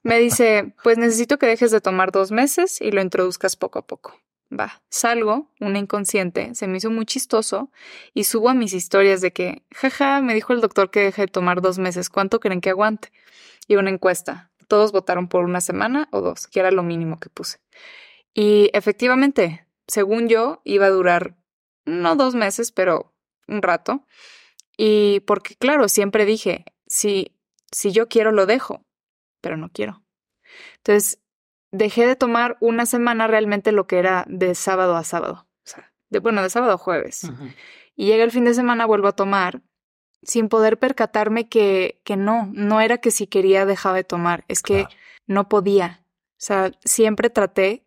Me 0.02 0.18
dice, 0.18 0.74
pues 0.82 0.98
necesito 0.98 1.38
que 1.38 1.46
dejes 1.46 1.70
de 1.70 1.80
tomar 1.80 2.12
dos 2.12 2.30
meses 2.30 2.80
y 2.80 2.90
lo 2.90 3.02
introduzcas 3.02 3.56
poco 3.56 3.78
a 3.78 3.86
poco. 3.86 4.18
Va, 4.52 4.80
salgo, 4.88 5.50
una 5.58 5.78
inconsciente, 5.78 6.54
se 6.54 6.68
me 6.68 6.78
hizo 6.78 6.88
muy 6.90 7.04
chistoso 7.04 7.70
y 8.14 8.24
subo 8.24 8.48
a 8.48 8.54
mis 8.54 8.74
historias 8.74 9.20
de 9.20 9.32
que, 9.32 9.64
jaja, 9.74 10.20
me 10.20 10.34
dijo 10.34 10.52
el 10.52 10.60
doctor 10.60 10.90
que 10.90 11.00
deje 11.00 11.22
de 11.22 11.28
tomar 11.28 11.60
dos 11.60 11.78
meses, 11.78 12.08
¿cuánto 12.08 12.38
creen 12.38 12.60
que 12.60 12.70
aguante? 12.70 13.10
Y 13.66 13.74
una 13.74 13.90
encuesta. 13.90 14.52
Todos 14.68 14.92
votaron 14.92 15.28
por 15.28 15.44
una 15.44 15.60
semana 15.60 16.08
o 16.12 16.20
dos, 16.20 16.46
que 16.46 16.60
era 16.60 16.70
lo 16.70 16.84
mínimo 16.84 17.18
que 17.18 17.28
puse. 17.28 17.58
Y 18.34 18.70
efectivamente, 18.72 19.66
según 19.88 20.28
yo, 20.28 20.60
iba 20.64 20.86
a 20.86 20.90
durar 20.90 21.36
no 21.84 22.14
dos 22.14 22.36
meses, 22.36 22.70
pero 22.70 23.12
un 23.48 23.62
rato. 23.62 24.04
Y 24.76 25.20
porque, 25.20 25.56
claro, 25.56 25.88
siempre 25.88 26.24
dije, 26.24 26.64
si, 26.86 27.36
si 27.72 27.92
yo 27.92 28.08
quiero, 28.08 28.30
lo 28.30 28.46
dejo, 28.46 28.85
pero 29.40 29.56
no 29.56 29.70
quiero. 29.70 30.02
Entonces, 30.78 31.20
dejé 31.70 32.06
de 32.06 32.16
tomar 32.16 32.56
una 32.60 32.86
semana 32.86 33.26
realmente 33.26 33.72
lo 33.72 33.86
que 33.86 33.98
era 33.98 34.24
de 34.28 34.54
sábado 34.54 34.96
a 34.96 35.04
sábado. 35.04 35.46
O 35.58 35.68
sea, 35.68 35.92
de, 36.10 36.20
bueno, 36.20 36.42
de 36.42 36.50
sábado 36.50 36.72
a 36.72 36.78
jueves. 36.78 37.28
Y 37.94 38.06
llega 38.06 38.24
el 38.24 38.30
fin 38.30 38.44
de 38.44 38.54
semana, 38.54 38.86
vuelvo 38.86 39.08
a 39.08 39.12
tomar, 39.16 39.62
sin 40.22 40.48
poder 40.48 40.78
percatarme 40.78 41.48
que, 41.48 42.00
que 42.04 42.16
no, 42.16 42.48
no 42.52 42.80
era 42.80 42.98
que 42.98 43.10
si 43.10 43.26
quería 43.26 43.66
dejaba 43.66 43.96
de 43.96 44.04
tomar, 44.04 44.44
es 44.48 44.62
que 44.62 44.84
Claro. 44.84 44.94
no 45.26 45.48
podía. 45.48 46.02
O 46.32 46.38
sea, 46.38 46.72
siempre 46.84 47.30
traté 47.30 47.84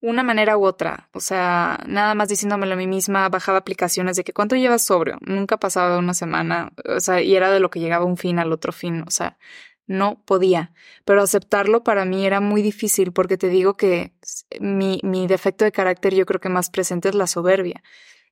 una 0.00 0.24
manera 0.24 0.58
u 0.58 0.64
otra. 0.64 1.08
O 1.12 1.20
sea, 1.20 1.78
nada 1.86 2.14
más 2.16 2.28
diciéndomelo 2.28 2.72
a 2.74 2.76
mí 2.76 2.88
misma, 2.88 3.28
bajaba 3.28 3.58
aplicaciones 3.58 4.16
de 4.16 4.24
que 4.24 4.32
cuánto 4.32 4.56
llevas 4.56 4.84
sobrio. 4.84 5.18
Nunca 5.20 5.58
pasaba 5.58 5.98
una 5.98 6.12
semana. 6.14 6.72
O 6.84 6.98
sea, 6.98 7.22
y 7.22 7.36
era 7.36 7.50
de 7.52 7.60
lo 7.60 7.70
que 7.70 7.78
llegaba 7.78 8.04
un 8.04 8.16
fin 8.16 8.40
al 8.40 8.52
otro 8.52 8.72
fin. 8.72 9.04
O 9.06 9.10
sea, 9.12 9.38
no 9.86 10.22
podía. 10.24 10.72
Pero 11.04 11.22
aceptarlo 11.22 11.84
para 11.84 12.04
mí 12.04 12.26
era 12.26 12.40
muy 12.40 12.62
difícil 12.62 13.12
porque 13.12 13.36
te 13.36 13.48
digo 13.48 13.74
que 13.74 14.12
mi, 14.60 15.00
mi 15.02 15.26
defecto 15.26 15.64
de 15.64 15.72
carácter 15.72 16.14
yo 16.14 16.26
creo 16.26 16.40
que 16.40 16.48
más 16.48 16.70
presente 16.70 17.08
es 17.08 17.14
la 17.14 17.26
soberbia. 17.26 17.82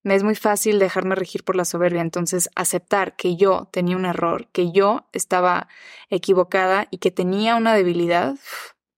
Me 0.03 0.15
es 0.15 0.23
muy 0.23 0.35
fácil 0.35 0.79
dejarme 0.79 1.15
regir 1.15 1.45
por 1.45 1.57
la 1.57 1.67
soberbia, 1.67 2.01
entonces 2.01 2.49
aceptar 2.55 3.17
que 3.17 3.37
yo 3.37 3.69
tenía 3.71 3.97
un 3.97 4.07
error, 4.07 4.49
que 4.51 4.73
yo 4.73 5.07
estaba 5.13 5.69
equivocada 6.09 6.89
y 6.91 6.99
que 6.99 7.11
tenía 7.11 7.57
una 7.57 7.75
debilidad, 7.75 8.37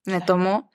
me 0.05 0.21
tomó 0.21 0.72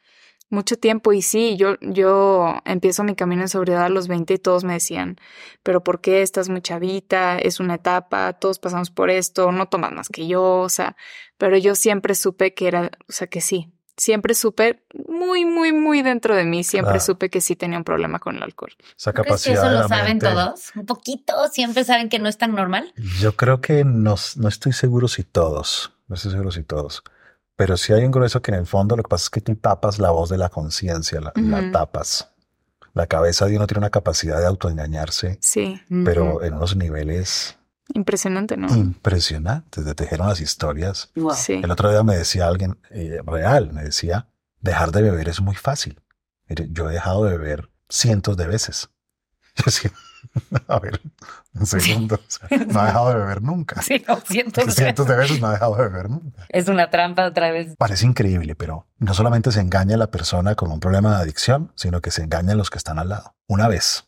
mucho 0.49 0.77
tiempo 0.77 1.13
y 1.13 1.21
sí, 1.21 1.57
yo, 1.57 1.75
yo 1.81 2.61
empiezo 2.65 3.03
mi 3.03 3.15
camino 3.15 3.41
en 3.41 3.49
sobriedad 3.49 3.85
a 3.85 3.89
los 3.89 4.07
20 4.07 4.33
y 4.33 4.37
todos 4.37 4.63
me 4.63 4.73
decían, 4.73 5.17
pero 5.63 5.83
¿por 5.83 5.99
qué 5.99 6.21
estás 6.21 6.49
muy 6.49 6.61
chavita? 6.61 7.37
Es 7.37 7.59
una 7.59 7.75
etapa, 7.75 8.33
todos 8.33 8.59
pasamos 8.59 8.89
por 8.89 9.09
esto, 9.09 9.51
no 9.51 9.67
tomas 9.67 9.91
más 9.91 10.09
que 10.09 10.27
yo, 10.27 10.59
o 10.59 10.69
sea, 10.69 10.95
pero 11.37 11.57
yo 11.57 11.75
siempre 11.75 12.15
supe 12.15 12.53
que 12.53 12.67
era, 12.67 12.91
o 13.09 13.11
sea, 13.11 13.27
que 13.27 13.41
sí, 13.41 13.71
siempre 13.97 14.35
supe 14.35 14.83
muy, 15.07 15.43
muy, 15.43 15.73
muy 15.73 16.01
dentro 16.01 16.35
de 16.35 16.45
mí, 16.45 16.63
siempre 16.63 16.99
supe 16.99 17.29
que 17.29 17.41
sí 17.41 17.55
tenía 17.55 17.77
un 17.77 17.83
problema 17.83 18.19
con 18.19 18.37
el 18.37 18.43
alcohol. 18.43 18.71
Esa 18.97 19.11
capacidad. 19.11 19.61
que 19.61 19.67
eso 19.67 19.81
lo 19.81 19.87
saben 19.87 20.19
todos? 20.19 20.71
Un 20.75 20.85
poquito, 20.85 21.33
siempre 21.51 21.83
saben 21.83 22.07
que 22.07 22.19
no 22.19 22.29
es 22.29 22.37
tan 22.37 22.55
normal. 22.55 22.93
Yo 23.19 23.35
creo 23.35 23.59
que 23.59 23.83
no, 23.83 24.15
no 24.35 24.47
estoy 24.47 24.73
seguro 24.73 25.07
si 25.07 25.23
todos, 25.23 25.91
no 26.07 26.15
estoy 26.15 26.31
seguro 26.31 26.51
si 26.51 26.63
todos. 26.63 27.03
Pero 27.57 27.75
sí 27.75 27.91
hay 27.91 28.05
un 28.05 28.11
grueso 28.11 28.41
que 28.41 28.51
en 28.51 28.59
el 28.59 28.67
fondo 28.67 28.95
lo 28.95 29.03
que 29.03 29.09
pasa 29.09 29.23
es 29.23 29.29
que 29.31 29.41
tú 29.41 29.55
tapas 29.55 29.97
la 29.97 30.11
voz 30.11 30.29
de 30.29 30.37
la 30.37 30.49
conciencia, 30.49 31.19
la, 31.19 31.71
tapas. 31.71 32.31
La 32.93 33.07
cabeza 33.07 33.47
de 33.47 33.57
uno 33.57 33.65
tiene 33.65 33.79
una 33.79 33.89
capacidad 33.89 34.39
de 34.39 34.45
autoengañarse. 34.45 35.39
Sí. 35.41 35.81
Pero 36.05 36.43
en 36.43 36.53
unos 36.53 36.75
niveles. 36.75 37.57
Impresionante, 37.93 38.57
¿no? 38.57 38.67
Impresionantes. 38.67 39.83
De 39.83 39.95
tejer 39.95 40.21
unas 40.21 40.39
historias. 40.39 41.11
Sí. 41.35 41.53
El 41.63 41.71
otro 41.71 41.89
día 41.89 42.03
me 42.03 42.15
decía 42.15 42.47
alguien 42.47 42.77
eh, 42.91 43.19
real, 43.25 43.73
me 43.73 43.83
decía, 43.83 44.29
dejar 44.61 44.91
de 44.91 45.01
beber 45.01 45.27
es 45.27 45.41
muy 45.41 45.55
fácil. 45.55 45.99
yo 46.47 46.89
he 46.89 46.93
dejado 46.93 47.25
de 47.25 47.37
beber 47.37 47.71
cientos 47.89 48.37
de 48.37 48.47
veces. 48.47 48.89
Yo 49.57 49.63
decía, 49.65 49.91
A 50.67 50.79
ver, 50.79 51.01
un 51.53 51.65
segundo. 51.65 52.19
no 52.67 52.79
ha 52.79 52.85
dejado 52.87 53.09
de 53.09 53.15
beber 53.15 53.41
nunca. 53.41 53.81
Sí, 53.81 54.03
no, 54.07 54.17
cientos, 54.17 54.73
cientos 54.73 55.07
de 55.07 55.15
veces 55.15 55.41
no 55.41 55.47
ha 55.47 55.53
dejado 55.53 55.75
de 55.75 55.83
beber 55.83 56.09
nunca. 56.09 56.45
Es 56.49 56.67
una 56.67 56.89
trampa 56.89 57.25
otra 57.25 57.51
vez. 57.51 57.75
Parece 57.77 58.05
increíble, 58.05 58.55
pero 58.55 58.87
no 58.97 59.13
solamente 59.13 59.51
se 59.51 59.61
engaña 59.61 59.95
a 59.95 59.97
la 59.97 60.11
persona 60.11 60.55
con 60.55 60.71
un 60.71 60.79
problema 60.79 61.15
de 61.15 61.23
adicción, 61.23 61.71
sino 61.75 62.01
que 62.01 62.11
se 62.11 62.23
engaña 62.23 62.53
a 62.53 62.55
los 62.55 62.69
que 62.69 62.77
están 62.77 62.99
al 62.99 63.09
lado. 63.09 63.35
Una 63.47 63.67
vez 63.67 64.05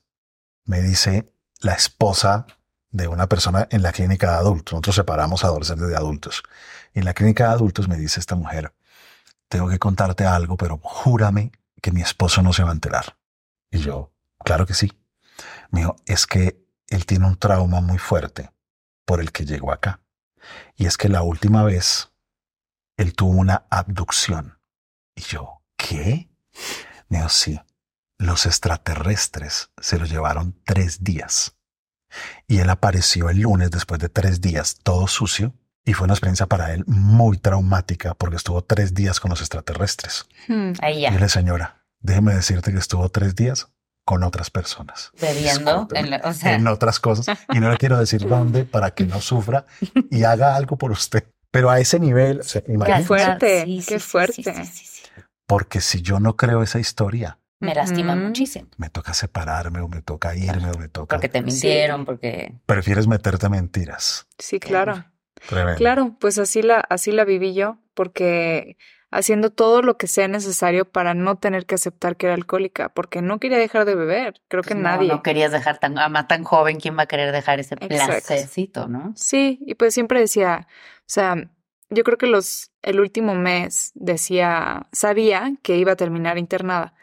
me 0.66 0.82
dice 0.82 1.34
la 1.62 1.74
esposa 1.74 2.46
de 2.92 3.08
una 3.08 3.28
persona 3.28 3.68
en 3.72 3.84
la 3.84 3.92
clínica 3.92 4.32
de 4.32 4.38
adultos. 4.38 4.74
Nosotros 4.74 4.96
separamos 4.96 5.44
adolescentes 5.44 5.88
de 5.88 5.96
adultos. 5.96 6.44
Y 6.94 7.00
en 7.00 7.06
la 7.06 7.14
clínica 7.14 7.48
de 7.48 7.54
adultos 7.54 7.88
me 7.88 7.98
dice 7.98 8.20
esta 8.20 8.36
mujer, 8.36 8.74
tengo 9.48 9.68
que 9.70 9.80
contarte 9.80 10.26
algo, 10.26 10.58
pero 10.58 10.80
júrame 10.82 11.52
que 11.82 11.92
mi 11.92 12.02
esposo 12.02 12.42
no 12.42 12.54
se 12.54 12.64
va 12.64 12.70
a 12.70 12.74
enterar. 12.74 13.18
Y 13.72 13.80
yo, 13.80 14.12
claro 14.44 14.66
que 14.66 14.74
sí. 14.74 14.92
Me 15.70 15.82
dijo, 15.82 15.96
es 16.06 16.26
que 16.26 16.66
él 16.88 17.06
tiene 17.06 17.28
un 17.28 17.38
trauma 17.38 17.82
muy 17.82 17.98
fuerte 17.98 18.52
por 19.06 19.22
el 19.22 19.32
que 19.32 19.46
llegó 19.46 19.72
acá. 19.72 20.02
Y 20.76 20.86
es 20.86 20.98
que 20.98 21.10
la 21.10 21.22
última 21.22 21.64
vez 21.64 22.12
él 22.98 23.14
tuvo 23.14 23.32
una 23.32 23.66
abducción. 23.70 24.60
Y 25.16 25.22
yo, 25.22 25.62
¿qué? 25.78 26.30
Me 27.08 27.18
dijo, 27.18 27.30
sí, 27.30 27.60
los 28.18 28.46
extraterrestres 28.46 29.72
se 29.78 29.98
lo 29.98 30.06
llevaron 30.06 30.60
tres 30.66 31.04
días. 31.04 31.56
Y 32.48 32.60
él 32.60 32.70
apareció 32.70 33.30
el 33.30 33.42
lunes 33.42 33.72
después 33.72 34.00
de 34.00 34.10
tres 34.10 34.42
días, 34.42 34.78
todo 34.84 35.08
sucio. 35.08 35.54
Y 35.86 35.94
fue 35.94 36.06
una 36.06 36.14
experiencia 36.14 36.46
para 36.46 36.74
él 36.74 36.84
muy 36.88 37.38
traumática 37.38 38.14
porque 38.14 38.36
estuvo 38.36 38.64
tres 38.64 38.94
días 38.94 39.20
con 39.20 39.30
los 39.30 39.40
extraterrestres. 39.40 40.28
Hmm. 40.48 40.74
Ahí 40.82 41.02
ya. 41.02 41.14
Y 41.14 41.18
le 41.18 41.30
señora, 41.30 41.86
déjeme 42.00 42.34
decirte 42.34 42.72
que 42.72 42.80
estuvo 42.80 43.10
tres 43.10 43.36
días 43.36 43.70
con 44.10 44.24
otras 44.24 44.50
personas. 44.50 45.12
Bebiendo, 45.22 45.88
en, 45.94 46.68
otras 46.68 47.00
cosas. 47.00 47.38
Y 47.54 47.60
no 47.60 47.70
le 47.70 47.78
quiero 47.78 48.00
decir 48.00 48.28
dónde 48.28 48.66
para 48.66 48.90
que 48.96 49.04
no 49.04 49.22
sufra 49.22 49.68
y 50.10 50.24
haga 50.24 50.56
algo 50.56 50.80
por 50.80 50.92
usted. 50.92 51.26
Pero 51.52 51.70
a 51.70 51.80
ese 51.80 52.00
nivel, 52.00 52.42
qué 52.42 53.04
fuerte, 53.04 53.68
qué 53.88 54.00
fuerte. 54.00 54.52
Porque 55.46 55.80
si 55.80 56.02
yo 56.02 56.20
no 56.20 56.36
creo 56.36 56.64
esa 56.64 56.80
historia, 56.80 57.38
me 57.60 57.76
lastima 57.76 58.16
muchísimo. 58.16 58.68
Me 58.78 58.90
toca 58.90 59.14
separarme 59.14 59.80
o 59.82 59.88
me 59.88 60.02
toca 60.02 60.36
irme 60.36 60.72
o 60.72 60.80
me 60.80 60.88
toca. 60.88 61.18
Porque 61.18 61.30
te 61.30 61.44
mintieron, 61.44 62.04
porque. 62.04 62.56
Prefieres 62.66 63.06
meterte 63.06 63.48
mentiras. 63.48 64.26
Sí, 64.40 64.60
claro. 64.60 65.06
Claro, 65.78 66.18
pues 66.20 66.40
así 66.40 66.64
la, 66.64 66.80
así 66.80 67.12
la 67.12 67.26
viví 67.26 67.54
yo, 67.54 67.78
porque 67.94 68.76
haciendo 69.12 69.50
todo 69.50 69.82
lo 69.82 69.98
que 69.98 70.08
sea 70.08 70.28
necesario 70.28 70.86
para 70.86 71.14
no 71.14 71.38
tener 71.38 71.66
que 71.66 71.76
aceptar 71.76 72.16
que 72.16 72.28
era 72.28 72.36
alcohólica, 72.36 72.90
porque 72.90 73.22
no 73.22 73.40
quería 73.40 73.58
dejar 73.58 73.86
de 73.86 73.96
beber. 73.96 74.42
Creo 74.48 74.64
que 74.64 74.76
pues 74.76 74.84
nadie. 74.84 75.08
No 75.08 75.24
querías 75.24 75.52
dejar 75.52 75.80
tan, 75.80 75.98
ama 75.98 76.28
tan 76.28 76.44
joven, 76.44 76.80
¿quién 76.80 76.98
va 76.98 77.04
a 77.04 77.08
querer 77.08 77.32
dejar 77.32 77.60
ese 77.60 77.76
placercito, 77.76 78.88
no? 78.88 79.14
Sí, 79.16 79.60
y 79.66 79.76
pues 79.76 79.94
siempre 79.94 80.20
decía, 80.20 80.68
o 80.70 81.04
sea, 81.08 81.36
yo 81.90 82.04
creo 82.04 82.18
que 82.18 82.28
los, 82.28 82.72
el 82.84 83.00
último 83.00 83.34
mes 83.36 83.92
decía, 83.96 84.88
sabía 84.92 85.54
que 85.64 85.78
iba 85.78 85.94
a 85.94 85.98
terminar 85.98 86.38
internada. 86.38 86.94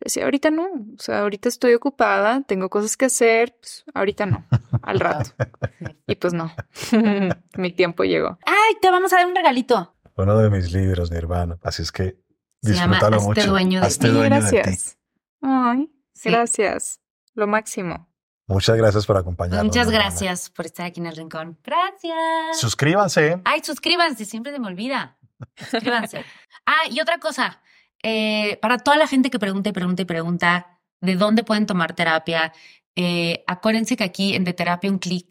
Decía, 0.00 0.24
ahorita 0.24 0.50
no, 0.50 0.64
o 0.64 1.00
sea, 1.00 1.20
ahorita 1.20 1.48
estoy 1.48 1.74
ocupada, 1.74 2.42
tengo 2.42 2.68
cosas 2.70 2.96
que 2.96 3.04
hacer, 3.04 3.56
pues 3.60 3.84
ahorita 3.94 4.26
no, 4.26 4.44
al 4.82 4.98
rato. 4.98 5.30
y 6.08 6.16
pues 6.16 6.32
no, 6.32 6.52
mi 7.56 7.72
tiempo 7.72 8.02
llegó. 8.02 8.36
Ay, 8.44 8.74
te 8.80 8.90
vamos 8.90 9.12
a 9.12 9.18
dar 9.18 9.26
un 9.26 9.36
regalito 9.36 9.94
uno 10.16 10.38
de 10.38 10.50
mis 10.50 10.72
libros, 10.72 11.10
mi 11.10 11.16
hermano. 11.16 11.58
Así 11.62 11.82
es 11.82 11.92
que 11.92 12.18
disfrútalo 12.60 13.20
Se 13.20 13.26
mucho. 13.26 13.46
Dueño 13.46 13.80
de 13.80 14.28
gracias. 14.28 14.98
Ay, 15.40 15.90
gracias. 16.24 17.00
Lo 17.34 17.46
máximo. 17.46 18.08
Muchas 18.46 18.76
gracias 18.76 19.06
por 19.06 19.16
acompañarnos. 19.16 19.64
Muchas 19.64 19.90
gracias 19.90 20.50
por 20.50 20.66
estar 20.66 20.86
aquí 20.86 21.00
en 21.00 21.06
el 21.06 21.16
rincón. 21.16 21.58
Gracias. 21.64 22.60
Suscríbanse. 22.60 23.40
Ay, 23.44 23.60
suscríbanse, 23.64 24.24
siempre 24.24 24.52
se 24.52 24.58
me 24.58 24.66
olvida. 24.66 25.18
Suscríbanse. 25.56 26.24
ah, 26.66 26.88
y 26.90 27.00
otra 27.00 27.18
cosa. 27.18 27.62
Eh, 28.02 28.58
para 28.60 28.78
toda 28.78 28.96
la 28.96 29.06
gente 29.06 29.30
que 29.30 29.38
pregunta 29.38 29.70
y 29.70 29.72
pregunta 29.72 30.02
y 30.02 30.04
pregunta 30.04 30.80
de 31.00 31.14
dónde 31.16 31.44
pueden 31.44 31.66
tomar 31.66 31.94
terapia, 31.94 32.52
eh, 32.96 33.44
acuérdense 33.46 33.96
que 33.96 34.04
aquí 34.04 34.34
en 34.34 34.44
De 34.44 34.52
Terapia 34.52 34.90
un 34.90 34.98
clic, 34.98 35.28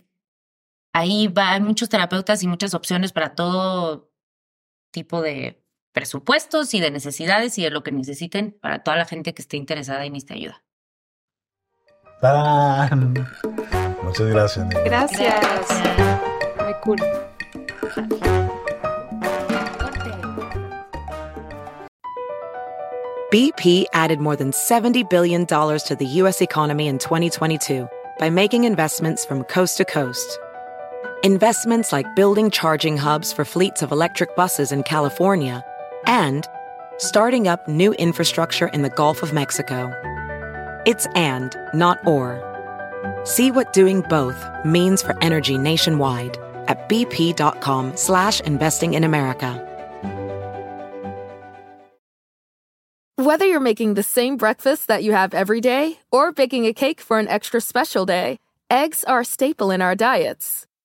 ahí 0.93 1.27
va, 1.27 1.51
hay 1.51 1.61
muchos 1.61 1.89
terapeutas 1.89 2.41
y 2.43 2.47
muchas 2.47 2.73
opciones 2.73 3.11
para 3.11 3.36
todo 3.36 4.11
tipo 4.91 5.21
de 5.21 5.61
presupuestos 5.91 6.73
y 6.73 6.79
de 6.79 6.91
necesidades 6.91 7.57
y 7.57 7.63
de 7.63 7.69
lo 7.69 7.83
que 7.83 7.91
necesiten 7.91 8.57
para 8.61 8.83
toda 8.83 8.97
la 8.97 9.05
gente 9.05 9.33
que 9.33 9.41
esté 9.41 9.57
interesada 9.57 10.05
en 10.05 10.15
esta 10.15 10.33
ayuda. 10.33 10.63
Muchas 14.03 14.27
gracias. 14.27 14.69
Gracias. 14.85 15.67
Muy 16.59 16.73
cool. 16.83 16.97
BP 23.31 23.85
added 23.93 24.19
more 24.19 24.35
than 24.35 24.51
$70 24.51 25.09
billion 25.09 25.45
to 25.45 25.95
the 25.97 26.05
U.S. 26.05 26.41
economy 26.41 26.87
in 26.87 26.99
2022 26.99 27.87
by 28.19 28.29
making 28.29 28.65
investments 28.65 29.23
from 29.23 29.45
coast 29.45 29.77
to 29.77 29.85
coast. 29.85 30.37
Investments 31.24 31.91
like 31.91 32.15
building 32.15 32.49
charging 32.49 32.97
hubs 32.97 33.32
for 33.32 33.45
fleets 33.45 33.82
of 33.82 33.91
electric 33.91 34.36
buses 34.36 34.72
in 34.72 34.84
California, 34.84 35.63
and 36.05 36.47
starting 36.97 37.47
up 37.47 37.67
new 37.67 37.93
infrastructure 37.93 38.67
in 38.67 38.82
the 38.82 38.89
Gulf 38.89 39.22
of 39.24 39.34
Mexico. 39.34 39.91
It's 40.86 41.05
and, 41.15 41.55
not 41.74 42.05
or. 42.07 42.41
See 43.24 43.51
what 43.51 43.74
doing 43.74 44.01
both 44.01 44.47
means 44.65 45.01
for 45.03 45.15
energy 45.22 45.57
nationwide 45.57 46.38
at 46.67 46.89
bp.com 46.89 47.97
slash 47.97 48.39
investing 48.41 48.93
in 48.93 49.03
America. 49.03 49.67
Whether 53.15 53.45
you're 53.45 53.59
making 53.59 53.93
the 53.93 54.03
same 54.03 54.38
breakfast 54.38 54.88
that 54.88 55.03
you 55.03 55.11
have 55.11 55.36
every 55.36 55.61
day 55.61 55.99
or 56.11 56.32
baking 56.32 56.65
a 56.65 56.74
cake 56.74 56.99
for 56.99 57.19
an 57.19 57.28
extra 57.28 57.61
special 57.61 58.07
day, 58.07 58.39
eggs 58.72 59.03
are 59.03 59.19
a 59.19 59.26
staple 59.26 59.69
in 59.69 59.80
our 59.80 59.93
diets. 59.93 60.65